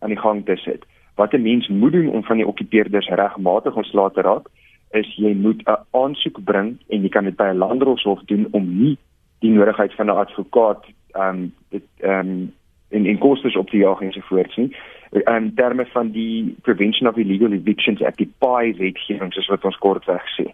aan 0.00 0.12
die 0.12 0.20
gang 0.20 0.44
te 0.46 0.56
sit. 0.56 0.84
Wat 1.16 1.32
'n 1.34 1.42
mens 1.42 1.68
moet 1.68 1.92
doen 1.92 2.08
om 2.08 2.24
van 2.24 2.36
die 2.36 2.46
okkupeerders 2.46 3.08
regmatig 3.08 3.76
ontslae 3.76 4.10
te 4.10 4.20
raak, 4.20 4.48
is 4.90 5.16
jy 5.16 5.34
moet 5.34 5.62
'n 5.66 5.76
aansoek 5.90 6.44
bring 6.44 6.78
en 6.88 7.02
jy 7.02 7.08
kan 7.08 7.24
dit 7.24 7.36
by 7.36 7.50
'n 7.50 7.58
landdroshof 7.58 8.20
doen 8.26 8.48
om 8.50 8.64
nie 8.82 8.98
die 9.40 9.50
nodigheid 9.50 9.94
van 9.94 10.06
'n 10.06 10.20
advokaat 10.24 10.84
ehm 11.14 11.28
um, 11.28 11.52
dit 11.70 11.86
ehm 12.00 12.28
um, 12.28 12.52
in 12.90 13.06
in 13.06 13.18
kostes 13.18 13.56
op 13.56 13.70
die 13.70 13.80
jaag 13.80 14.00
ensovoorts 14.00 14.56
nie. 14.56 14.76
In 15.10 15.52
terme 15.54 15.86
van 15.86 16.10
die 16.10 16.56
Prevention 16.62 17.08
of 17.08 17.16
Illegal 17.16 17.52
Evictions 17.52 18.02
Act, 18.02 18.16
die 18.16 18.32
PI 18.38 18.74
wetgewing 18.76 19.32
soos 19.32 19.46
wat 19.46 19.64
ons 19.64 19.78
kortweg 19.78 20.26
sê. 20.36 20.46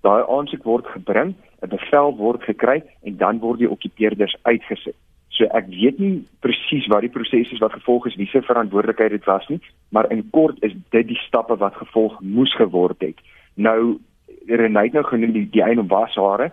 Daai 0.00 0.24
aansoek 0.28 0.64
word 0.64 0.86
gebring, 0.86 1.34
'n 1.62 1.68
bevel 1.68 2.16
word 2.16 2.42
gekry 2.42 2.82
en 3.02 3.16
dan 3.16 3.38
word 3.38 3.58
die 3.58 3.70
okkupeerders 3.70 4.36
uitgesit. 4.42 4.96
So 5.28 5.44
ek 5.44 5.66
weet 5.72 5.98
nie 5.98 6.24
presies 6.44 6.86
wat 6.92 7.00
die 7.00 7.12
proses 7.12 7.52
is 7.52 7.58
wat 7.58 7.72
gevolg 7.72 8.06
is, 8.06 8.16
wie 8.20 8.28
se 8.28 8.42
verantwoordelikheid 8.42 9.10
dit 9.10 9.24
was 9.24 9.46
nie, 9.48 9.60
maar 9.88 10.10
in 10.12 10.30
kort 10.30 10.60
is 10.60 10.72
dit 10.90 11.08
die 11.08 11.20
stappe 11.26 11.56
wat 11.56 11.74
gevolg 11.74 12.20
moes 12.20 12.52
geword 12.54 13.00
het. 13.00 13.20
Nou 13.54 13.98
Renate 14.46 14.96
nou 14.96 15.04
genoem 15.06 15.32
die 15.32 15.48
die 15.50 15.62
een 15.62 15.86
was 15.88 16.14
hare, 16.18 16.50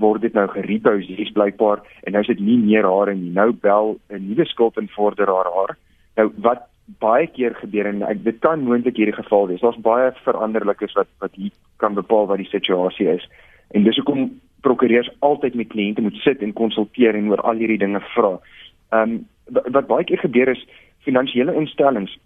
word 0.00 0.22
dit 0.24 0.32
nou 0.32 0.46
gerepose 0.48 1.12
hier's 1.12 1.32
blykbaar 1.36 1.82
en 2.06 2.14
nou 2.14 2.22
is 2.22 2.30
dit 2.32 2.40
nie 2.40 2.58
meer 2.58 2.86
hare 2.88 3.14
nie. 3.14 3.30
Nou 3.30 3.52
bel 3.52 3.98
'n 4.08 4.28
nuwe 4.28 4.44
skuld 4.44 4.76
en 4.76 4.88
vorder 4.88 5.26
haar 5.26 5.50
haar. 5.56 5.76
Nou 6.16 6.32
wat 6.36 6.66
baie 6.98 7.26
keer 7.26 7.54
gebeur 7.54 7.86
en 7.86 8.02
ek 8.02 8.24
dit 8.24 8.38
kan 8.40 8.60
moontlik 8.60 8.96
hierdie 8.96 9.14
geval 9.22 9.46
wees. 9.48 9.60
Daar's 9.60 9.80
baie 9.80 10.12
veranderlikes 10.24 10.92
wat 10.92 11.08
wat 11.18 11.34
hier 11.34 11.52
kan 11.76 11.94
bepaal 11.94 12.26
wat 12.26 12.38
die 12.38 12.48
situasie 12.50 13.08
is. 13.08 13.28
En 13.70 13.84
dis 13.84 13.96
hoekom 13.96 14.40
prokureurs 14.60 15.10
altyd 15.18 15.54
met 15.54 15.68
kliënte 15.68 16.00
moet 16.00 16.16
sit 16.16 16.42
en 16.42 16.52
konsulteer 16.52 17.14
en 17.14 17.30
oor 17.30 17.40
al 17.40 17.56
hierdie 17.56 17.78
dinge 17.78 18.00
vra. 18.00 18.38
Ehm 18.90 19.10
um, 19.10 19.26
wat 19.72 19.86
baie 19.86 20.04
keer 20.04 20.18
gebeur 20.18 20.48
is 20.48 20.66
finansiële 20.98 21.54
instellings 21.54 22.18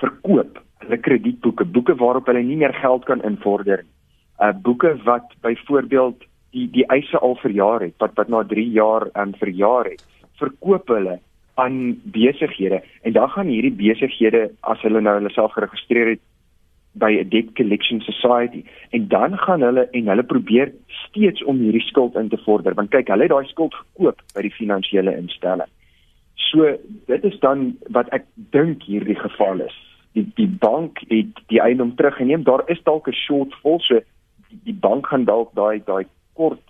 verkoop 0.00 0.65
hulle 0.84 0.98
kredietboeke, 1.00 1.64
boeke 1.64 1.96
waarop 2.00 2.26
hulle 2.26 2.42
nie 2.42 2.56
meer 2.56 2.74
geld 2.80 3.04
kan 3.04 3.22
invorder 3.22 3.84
nie. 3.84 3.92
Uh 4.40 4.52
boeke 4.52 4.96
wat 5.04 5.32
byvoorbeeld 5.40 6.24
die 6.52 6.66
die 6.72 6.84
eise 6.92 7.18
al 7.18 7.36
verjaar 7.40 7.80
het, 7.80 7.96
wat 7.98 8.16
wat 8.20 8.28
na 8.28 8.42
3 8.44 8.64
jaar 8.72 9.08
um, 9.14 9.32
verjaar 9.40 9.88
het, 9.88 10.04
verkoop 10.40 10.88
hulle 10.92 11.18
aan 11.56 12.00
besighede 12.12 12.82
en 13.02 13.12
dan 13.12 13.30
gaan 13.32 13.48
hierdie 13.48 13.72
besighede 13.72 14.50
as 14.60 14.82
hulle 14.84 15.00
nou 15.00 15.14
hulle 15.18 15.32
self 15.32 15.54
geregistreer 15.56 16.10
het 16.14 16.22
by 17.00 17.12
'n 17.12 17.28
debt 17.28 17.54
collection 17.56 18.00
society 18.00 18.64
en 18.90 19.08
dan 19.08 19.38
gaan 19.38 19.62
hulle 19.62 19.88
en 19.92 20.08
hulle 20.12 20.22
probeer 20.22 20.72
steeds 20.88 21.44
om 21.44 21.58
hierdie 21.58 21.88
skuld 21.88 22.16
in 22.16 22.28
te 22.28 22.40
vorder 22.44 22.74
want 22.74 22.90
kyk 22.90 23.08
hulle 23.08 23.28
het 23.28 23.32
daai 23.32 23.48
skuld 23.48 23.74
gekoop 23.74 24.20
by 24.34 24.42
die 24.42 24.56
finansiële 24.60 25.16
instelling. 25.16 25.72
So 26.34 26.76
dit 27.06 27.24
is 27.24 27.38
dan 27.40 27.76
wat 27.88 28.08
ek 28.12 28.24
dink 28.34 28.82
hierdie 28.82 29.18
geval 29.18 29.60
is 29.60 29.85
die 30.16 30.26
die 30.34 30.48
bank 30.48 31.02
het 31.08 31.40
die 31.52 31.60
eiendom 31.60 31.94
teruggeneem. 31.96 32.44
Daar 32.44 32.64
is 32.72 32.82
dalk 32.82 33.08
'n 33.08 33.12
shortfall, 33.24 33.80
so 33.80 34.00
die, 34.48 34.60
die 34.64 34.78
bank 34.86 35.06
gaan 35.06 35.24
dalk 35.24 35.54
daai 35.54 35.82
daai 35.84 36.04
kort 36.32 36.62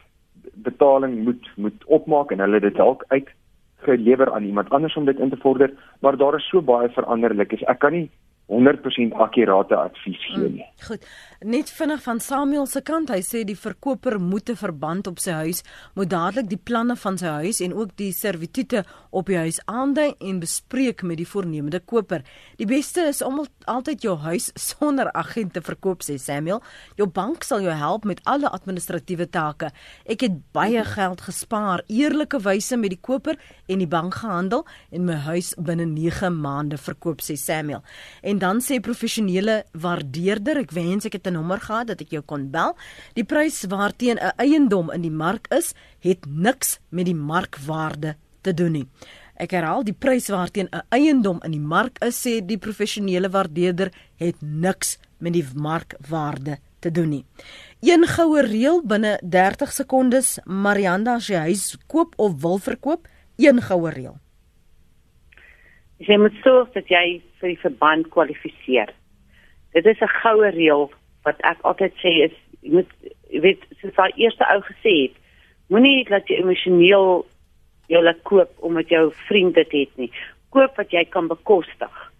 betaling 0.55 1.24
moet 1.24 1.51
moet 1.57 1.84
opmaak 1.84 2.30
en 2.30 2.40
hulle 2.40 2.61
dit 2.61 2.74
dalk 2.74 3.05
uitgelewer 3.09 4.32
aan 4.32 4.44
iemand 4.44 4.70
anders 4.70 4.97
om 4.97 5.05
dit 5.05 5.18
in 5.18 5.30
te 5.30 5.36
vorder, 5.36 5.70
maar 6.01 6.16
daar 6.16 6.34
is 6.34 6.49
so 6.49 6.62
baie 6.62 6.88
veranderlikes. 6.88 7.62
Ek 7.62 7.78
kan 7.78 7.92
nie 7.92 8.11
100% 8.47 9.14
akkurate 9.18 9.74
advies 9.74 10.20
gee 10.22 10.36
hmm, 10.36 10.53
nie. 10.55 10.62
Mm, 10.62 10.84
goed. 10.86 11.07
Net 11.42 11.70
vinnig 11.74 12.03
van 12.05 12.20
Samuel 12.22 12.68
se 12.70 12.80
kant, 12.86 13.11
hy 13.11 13.18
sê 13.26 13.42
die 13.44 13.59
verkoper 13.59 14.20
moet 14.22 14.51
'n 14.51 14.57
verband 14.57 15.07
op 15.11 15.18
sy 15.18 15.34
huis, 15.42 15.62
moet 15.94 16.11
dadelik 16.11 16.49
die 16.49 16.61
planne 16.68 16.97
van 16.97 17.18
sy 17.18 17.32
huis 17.42 17.61
en 17.61 17.74
ook 17.74 17.97
die 17.99 18.12
servitute 18.12 18.84
op 19.11 19.26
die 19.26 19.36
huis 19.36 19.59
aandui 19.66 20.14
en 20.20 20.38
bespreek 20.40 21.03
met 21.03 21.18
die 21.18 21.26
voornemende 21.26 21.80
koper. 21.80 22.22
Die 22.57 22.66
beste 22.66 23.09
is 23.11 23.22
om 23.22 23.42
altyd 23.64 24.03
jou 24.03 24.16
huis 24.16 24.53
sonder 24.70 25.11
agent 25.12 25.53
te 25.53 25.61
verkoop, 25.61 26.03
sê 26.07 26.16
Samuel. 26.16 26.62
Jou 26.97 27.09
bank 27.09 27.42
sal 27.42 27.61
jou 27.61 27.74
help 27.74 28.05
met 28.05 28.20
alle 28.24 28.49
administratiewe 28.49 29.26
take. 29.26 29.72
Ek 30.07 30.20
het 30.20 30.38
baie 30.53 30.84
geld 30.84 31.20
gespaar, 31.20 31.82
eerlike 31.88 32.38
wyse 32.38 32.76
met 32.76 32.90
die 32.90 33.03
koper 33.03 33.36
en 33.66 33.78
die 33.78 33.90
bank 33.90 34.14
gehandel 34.14 34.64
en 34.90 35.05
my 35.05 35.18
huis 35.26 35.55
binne 35.59 35.84
9 35.84 36.30
maande 36.30 36.78
verkoop, 36.78 37.20
sê 37.20 37.34
Samuel. 37.34 37.82
En 38.22 38.36
En 38.37 38.43
dan 38.43 38.59
sê 38.61 38.76
professionele 38.84 39.62
waardeerder, 39.80 40.59
ek 40.61 40.74
wens 40.76 41.07
ek 41.09 41.14
het 41.16 41.26
'n 41.26 41.32
nommer 41.32 41.61
gehad 41.61 41.87
dat 41.89 42.01
ek 42.05 42.11
jou 42.12 42.20
kon 42.20 42.51
bel. 42.51 42.76
Die 43.14 43.24
prys 43.24 43.64
waarteen 43.64 44.18
'n 44.20 44.37
eiendom 44.37 44.93
in 44.93 45.01
die 45.01 45.11
mark 45.11 45.47
is, 45.49 45.72
het 46.01 46.26
niks 46.28 46.78
met 46.91 47.07
die 47.07 47.14
markwaarde 47.14 48.16
te 48.43 48.55
doen 48.55 48.72
nie. 48.72 48.87
Ek 49.37 49.51
herhaal, 49.51 49.84
die 49.84 49.97
prys 49.99 50.28
waarteen 50.28 50.68
'n 50.70 50.82
eiendom 50.91 51.41
in 51.45 51.51
die 51.51 51.61
mark 51.61 51.97
is, 52.05 52.26
sê 52.26 52.45
die 52.45 52.59
professionele 52.59 53.30
waardeerder, 53.30 53.91
het 54.16 54.37
niks 54.41 54.99
met 55.18 55.32
die 55.32 55.47
markwaarde 55.55 56.59
te 56.80 56.91
doen 56.91 57.09
nie. 57.09 57.24
Een 57.80 58.07
goue 58.07 58.43
reël 58.43 58.82
binne 58.84 59.20
30 59.22 59.72
sekondes, 59.72 60.39
Marianda 60.45 61.14
as 61.14 61.26
jy 61.26 61.37
huis 61.39 61.76
koop 61.87 62.12
of 62.16 62.41
wil 62.41 62.59
verkoop, 62.59 63.09
een 63.37 63.62
goue 63.62 63.91
reël. 63.91 64.18
Jy 65.99 66.18
moet 66.20 66.34
sorg 66.44 66.72
dat 66.74 66.88
jy 66.92 67.20
vir 67.40 67.53
die 67.55 67.61
verband 67.61 68.11
kwalifiseer. 68.12 68.92
Dit 69.72 69.86
is 69.86 70.01
'n 70.01 70.16
goue 70.22 70.51
reël 70.51 70.90
wat 71.24 71.40
ek 71.40 71.62
altyd 71.62 71.92
sê 72.03 72.12
is 72.28 72.34
jy 72.61 72.70
moet 72.70 72.90
jy 73.30 73.40
weet 73.40 73.62
soos 73.80 73.94
daai 73.94 74.12
eerste 74.16 74.44
ou 74.44 74.61
gesê 74.61 74.92
het, 75.03 75.14
moenie 75.68 76.07
laat 76.09 76.28
jy 76.28 76.36
emosioneel 76.36 77.26
jou 77.88 78.03
laat 78.03 78.22
koop 78.22 78.51
omdat 78.59 78.88
jou 78.88 79.12
vriend 79.28 79.55
dit 79.55 79.72
het 79.72 79.97
nie. 79.97 80.11
Koop 80.51 80.76
wat 80.76 80.90
jy 80.90 81.05
kan 81.05 81.28
bekostig. 81.28 82.12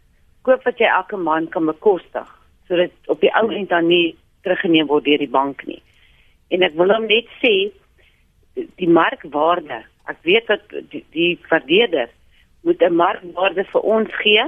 Koop 0.43 0.64
wat 0.64 0.79
jy 0.79 0.87
elke 0.87 1.16
maand 1.16 1.51
kan 1.51 1.66
bekostig 1.66 2.29
sodat 2.66 2.91
op 3.07 3.20
die 3.20 3.31
ou 3.39 3.51
end 3.55 3.68
dan 3.68 3.87
nie 3.87 4.16
teruggeneem 4.43 4.89
word 4.91 5.05
deur 5.05 5.18
die 5.18 5.31
bank 5.31 5.62
nie. 5.66 5.83
En 6.51 6.62
ek 6.62 6.74
wil 6.79 6.91
hom 6.95 7.07
net 7.07 7.29
sê 7.43 7.70
die 8.55 8.89
markwaarde. 8.89 9.85
Ek 10.11 10.18
weet 10.22 10.47
dat 10.47 10.62
die, 10.91 11.05
die 11.14 11.39
verdeerder 11.51 12.11
moet 12.67 12.83
'n 12.83 12.95
markwaarde 12.95 13.64
vir 13.64 13.81
ons 13.81 14.11
gee. 14.23 14.45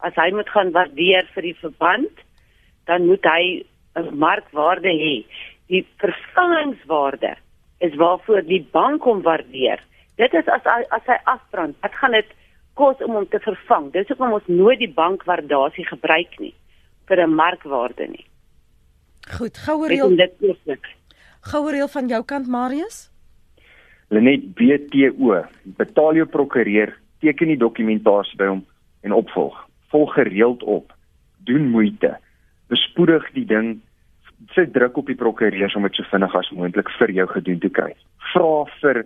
As 0.00 0.14
hy 0.14 0.30
moet 0.30 0.48
gaan 0.48 0.70
waardeer 0.72 1.28
vir 1.34 1.42
die 1.42 1.58
verband, 1.60 2.14
dan 2.86 3.06
moet 3.06 3.24
hy 3.24 3.64
'n 3.96 4.18
markwaarde 4.18 4.88
hê. 4.88 5.24
Die 5.68 5.86
vervangingswaarde 5.98 7.36
is 7.78 7.94
waarvoor 7.94 8.42
die 8.42 8.66
bank 8.72 9.02
hom 9.02 9.22
waardeer. 9.22 9.80
Dit 10.16 10.34
is 10.34 10.48
as 10.48 10.64
as 10.90 11.04
hy 11.06 11.18
afbrand, 11.24 11.76
wat 11.82 11.94
gaan 11.94 12.12
dit 12.12 12.30
kos 12.74 12.96
om 13.02 13.12
hom 13.18 13.28
te 13.28 13.38
vervang? 13.38 13.92
Dis 13.92 14.08
hoekom 14.08 14.32
ons 14.32 14.46
nooit 14.46 14.78
die 14.78 14.94
bankwaardasie 14.94 15.86
gebruik 15.86 16.38
nie 16.38 16.54
vir 17.06 17.20
'n 17.26 17.34
markwaarde 17.34 18.06
nie. 18.08 18.26
Goed, 19.38 19.58
goue 19.58 19.88
reël. 19.88 20.16
Goue 21.40 21.70
reël 21.70 21.88
van 21.88 22.08
jou 22.08 22.22
kant 22.24 22.46
Marius? 22.46 23.10
Lenet 24.08 24.54
BTO, 24.54 25.44
betaal 25.64 26.14
jou 26.14 26.26
prokureur, 26.26 26.96
teken 27.20 27.52
die 27.52 27.60
dokumentasie 27.60 28.38
by 28.38 28.46
hom 28.52 28.64
en 29.06 29.12
opvolg. 29.12 29.56
Volg 29.92 30.14
gereeld 30.14 30.62
op. 30.62 30.92
Doen 31.48 31.70
moeite. 31.70 32.16
Bespoedig 32.68 33.24
die 33.36 33.46
ding. 33.46 33.78
Sit 34.54 34.72
druk 34.72 34.96
op 34.96 35.06
die 35.06 35.18
prokureurs 35.18 35.74
om 35.74 35.86
dit 35.88 35.94
so 35.94 36.06
vinnig 36.10 36.34
as 36.34 36.50
moontlik 36.50 36.90
vir 36.98 37.10
jou 37.10 37.26
gedoen 37.28 37.62
te 37.62 37.70
kry. 37.70 37.94
Vra 38.32 38.66
vir 38.80 39.04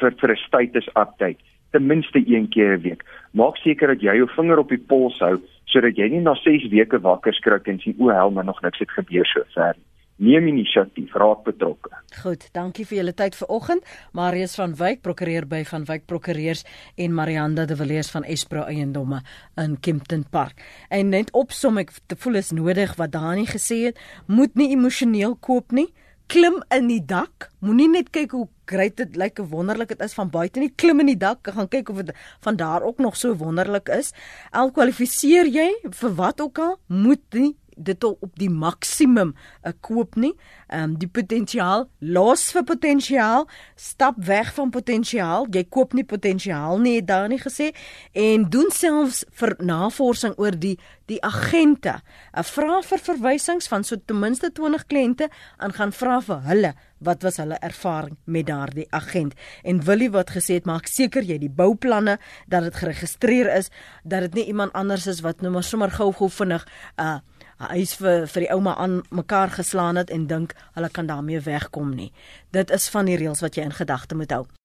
vir 0.00 0.14
vir 0.20 0.30
'n 0.32 0.42
status 0.46 0.88
update 0.96 1.38
ten 1.70 1.86
minste 1.86 2.18
een 2.24 2.48
keer 2.48 2.76
'n 2.76 2.82
week. 2.82 3.04
Maak 3.32 3.56
seker 3.56 3.88
dat 3.88 4.00
jy 4.00 4.16
jou 4.16 4.28
vinger 4.36 4.58
op 4.58 4.68
die 4.68 4.84
pols 4.88 5.18
hou 5.18 5.40
sodat 5.64 5.96
jy 5.96 6.08
nie 6.08 6.20
na 6.20 6.34
6 6.34 6.68
weke 6.68 6.98
wakker 6.98 7.34
skrik 7.34 7.68
en 7.68 7.78
sien 7.78 7.94
o 7.98 8.08
hel 8.08 8.30
maar 8.30 8.44
nog 8.44 8.62
niks 8.62 8.78
het 8.78 8.90
gebeur 8.90 9.26
sover 9.26 9.74
nie 9.76 9.88
neem 10.18 10.48
inisiatief, 10.50 11.14
raak 11.18 11.44
betrokke. 11.46 11.92
Goed, 12.22 12.48
dankie 12.56 12.86
vir 12.88 13.00
julle 13.00 13.14
tyd 13.16 13.36
vanoggend. 13.38 13.86
Marius 14.16 14.56
van 14.58 14.74
Wyk, 14.78 15.02
prokureur 15.06 15.46
by 15.48 15.62
van 15.68 15.86
Wyk 15.88 16.08
Prokureurs 16.10 16.64
en 16.98 17.14
Marianda 17.14 17.66
de 17.68 17.76
Villiers 17.78 18.10
van 18.14 18.26
Espro 18.26 18.64
Eiendomme 18.66 19.22
in 19.62 19.78
Kempton 19.80 20.24
Park. 20.30 20.60
En 20.90 21.12
net 21.14 21.30
opsom 21.38 21.78
ek 21.82 21.94
te 22.10 22.18
voel 22.18 22.42
is 22.42 22.52
nodig 22.56 22.96
wat 22.98 23.14
Dani 23.14 23.46
gesê 23.48 23.84
het, 23.88 24.02
moet 24.26 24.54
nie 24.58 24.72
emosioneel 24.74 25.38
koop 25.40 25.74
nie. 25.76 25.88
Klim 26.28 26.58
in 26.74 26.90
die 26.90 27.00
dak. 27.00 27.48
Moenie 27.64 27.88
net 27.88 28.10
kyk 28.12 28.34
hoe 28.36 28.48
great 28.68 28.98
dit 28.98 29.14
lyk, 29.16 29.38
hoe 29.40 29.48
wonderlik 29.48 29.94
dit 29.94 30.02
is 30.04 30.12
van 30.18 30.28
buite 30.28 30.60
nie. 30.60 30.68
Klim 30.76 31.00
in 31.00 31.08
die 31.14 31.20
dak, 31.20 31.46
gaan 31.46 31.70
kyk 31.72 31.88
of 31.88 32.02
dit 32.02 32.12
van 32.44 32.58
daar 32.60 32.84
ook 32.84 32.98
nog 33.00 33.16
so 33.16 33.32
wonderlik 33.38 33.88
is. 33.94 34.12
Al 34.52 34.74
kwalifiseer 34.76 35.48
jy 35.48 35.70
vir 35.88 36.12
wat 36.18 36.42
ook 36.44 36.60
al, 36.60 36.76
moet 36.92 37.24
nie 37.38 37.54
dit 37.78 38.04
op 38.04 38.32
die 38.38 38.50
maksimum 38.50 39.34
uh, 39.34 39.72
koop 39.80 40.16
nie. 40.16 40.34
Ehm 40.68 40.82
um, 40.82 40.96
die 40.98 41.08
potensiaal 41.08 41.88
los 41.98 42.50
vir 42.52 42.64
potensiaal, 42.64 43.46
stap 43.76 44.18
weg 44.26 44.52
van 44.54 44.70
potensiaal. 44.70 45.46
Jy 45.54 45.64
koop 45.68 45.94
nie 45.96 46.04
potensiaal 46.04 46.78
nie, 46.78 46.96
het 46.98 47.08
daar 47.08 47.28
nie 47.28 47.40
gesê 47.40 47.70
en 48.12 48.48
doen 48.50 48.70
selfs 48.74 49.24
vir 49.40 49.56
navorsing 49.58 50.36
oor 50.36 50.58
die 50.58 50.76
die 51.08 51.22
agente. 51.24 52.00
uh, 52.36 52.42
Vra 52.44 52.82
vir 52.84 53.00
verwysings 53.00 53.68
van 53.68 53.84
so 53.84 53.96
ten 53.96 54.20
minste 54.20 54.52
20 54.52 54.86
kliënte 54.86 55.30
en 55.58 55.72
gaan 55.72 55.92
vra 55.92 56.20
vir 56.20 56.44
hulle 56.50 56.74
wat 56.98 57.22
was 57.22 57.38
hulle 57.38 57.58
ervaring 57.62 58.16
met 58.24 58.46
daardie 58.46 58.86
agent 58.90 59.34
en 59.62 59.82
Willie 59.86 60.10
wat 60.10 60.32
gesê 60.34 60.58
het 60.58 60.66
maak 60.66 60.90
seker 60.90 61.26
jy 61.26 61.38
die 61.38 61.52
bouplanne 61.60 62.18
dat 62.50 62.66
dit 62.66 62.80
geregistreer 62.82 63.50
is 63.54 63.70
dat 64.02 64.26
dit 64.26 64.40
nie 64.40 64.46
iemand 64.54 64.74
anders 64.78 65.06
is 65.06 65.22
wat 65.26 65.42
nou 65.42 65.52
maar 65.54 65.66
sommer 65.66 65.94
gou-gou 65.94 66.30
vinnig 66.40 66.66
uh 66.98 67.18
hy 67.58 67.82
is 67.82 67.94
vir 67.98 68.26
vir 68.30 68.44
die 68.44 68.50
ouma 68.54 68.74
aan 68.78 69.02
mekaar 69.10 69.50
geslaan 69.50 69.98
het 69.98 70.10
en 70.14 70.26
dink 70.30 70.54
hulle 70.76 70.90
kan 70.90 71.06
daarmee 71.06 71.40
wegkom 71.40 71.94
nie. 71.94 72.12
Dit 72.54 72.70
is 72.70 72.88
van 72.88 73.10
die 73.10 73.16
reëls 73.18 73.42
wat 73.42 73.58
jy 73.58 73.66
in 73.66 73.74
gedagte 73.74 74.14
moet 74.14 74.32
hou. 74.34 74.48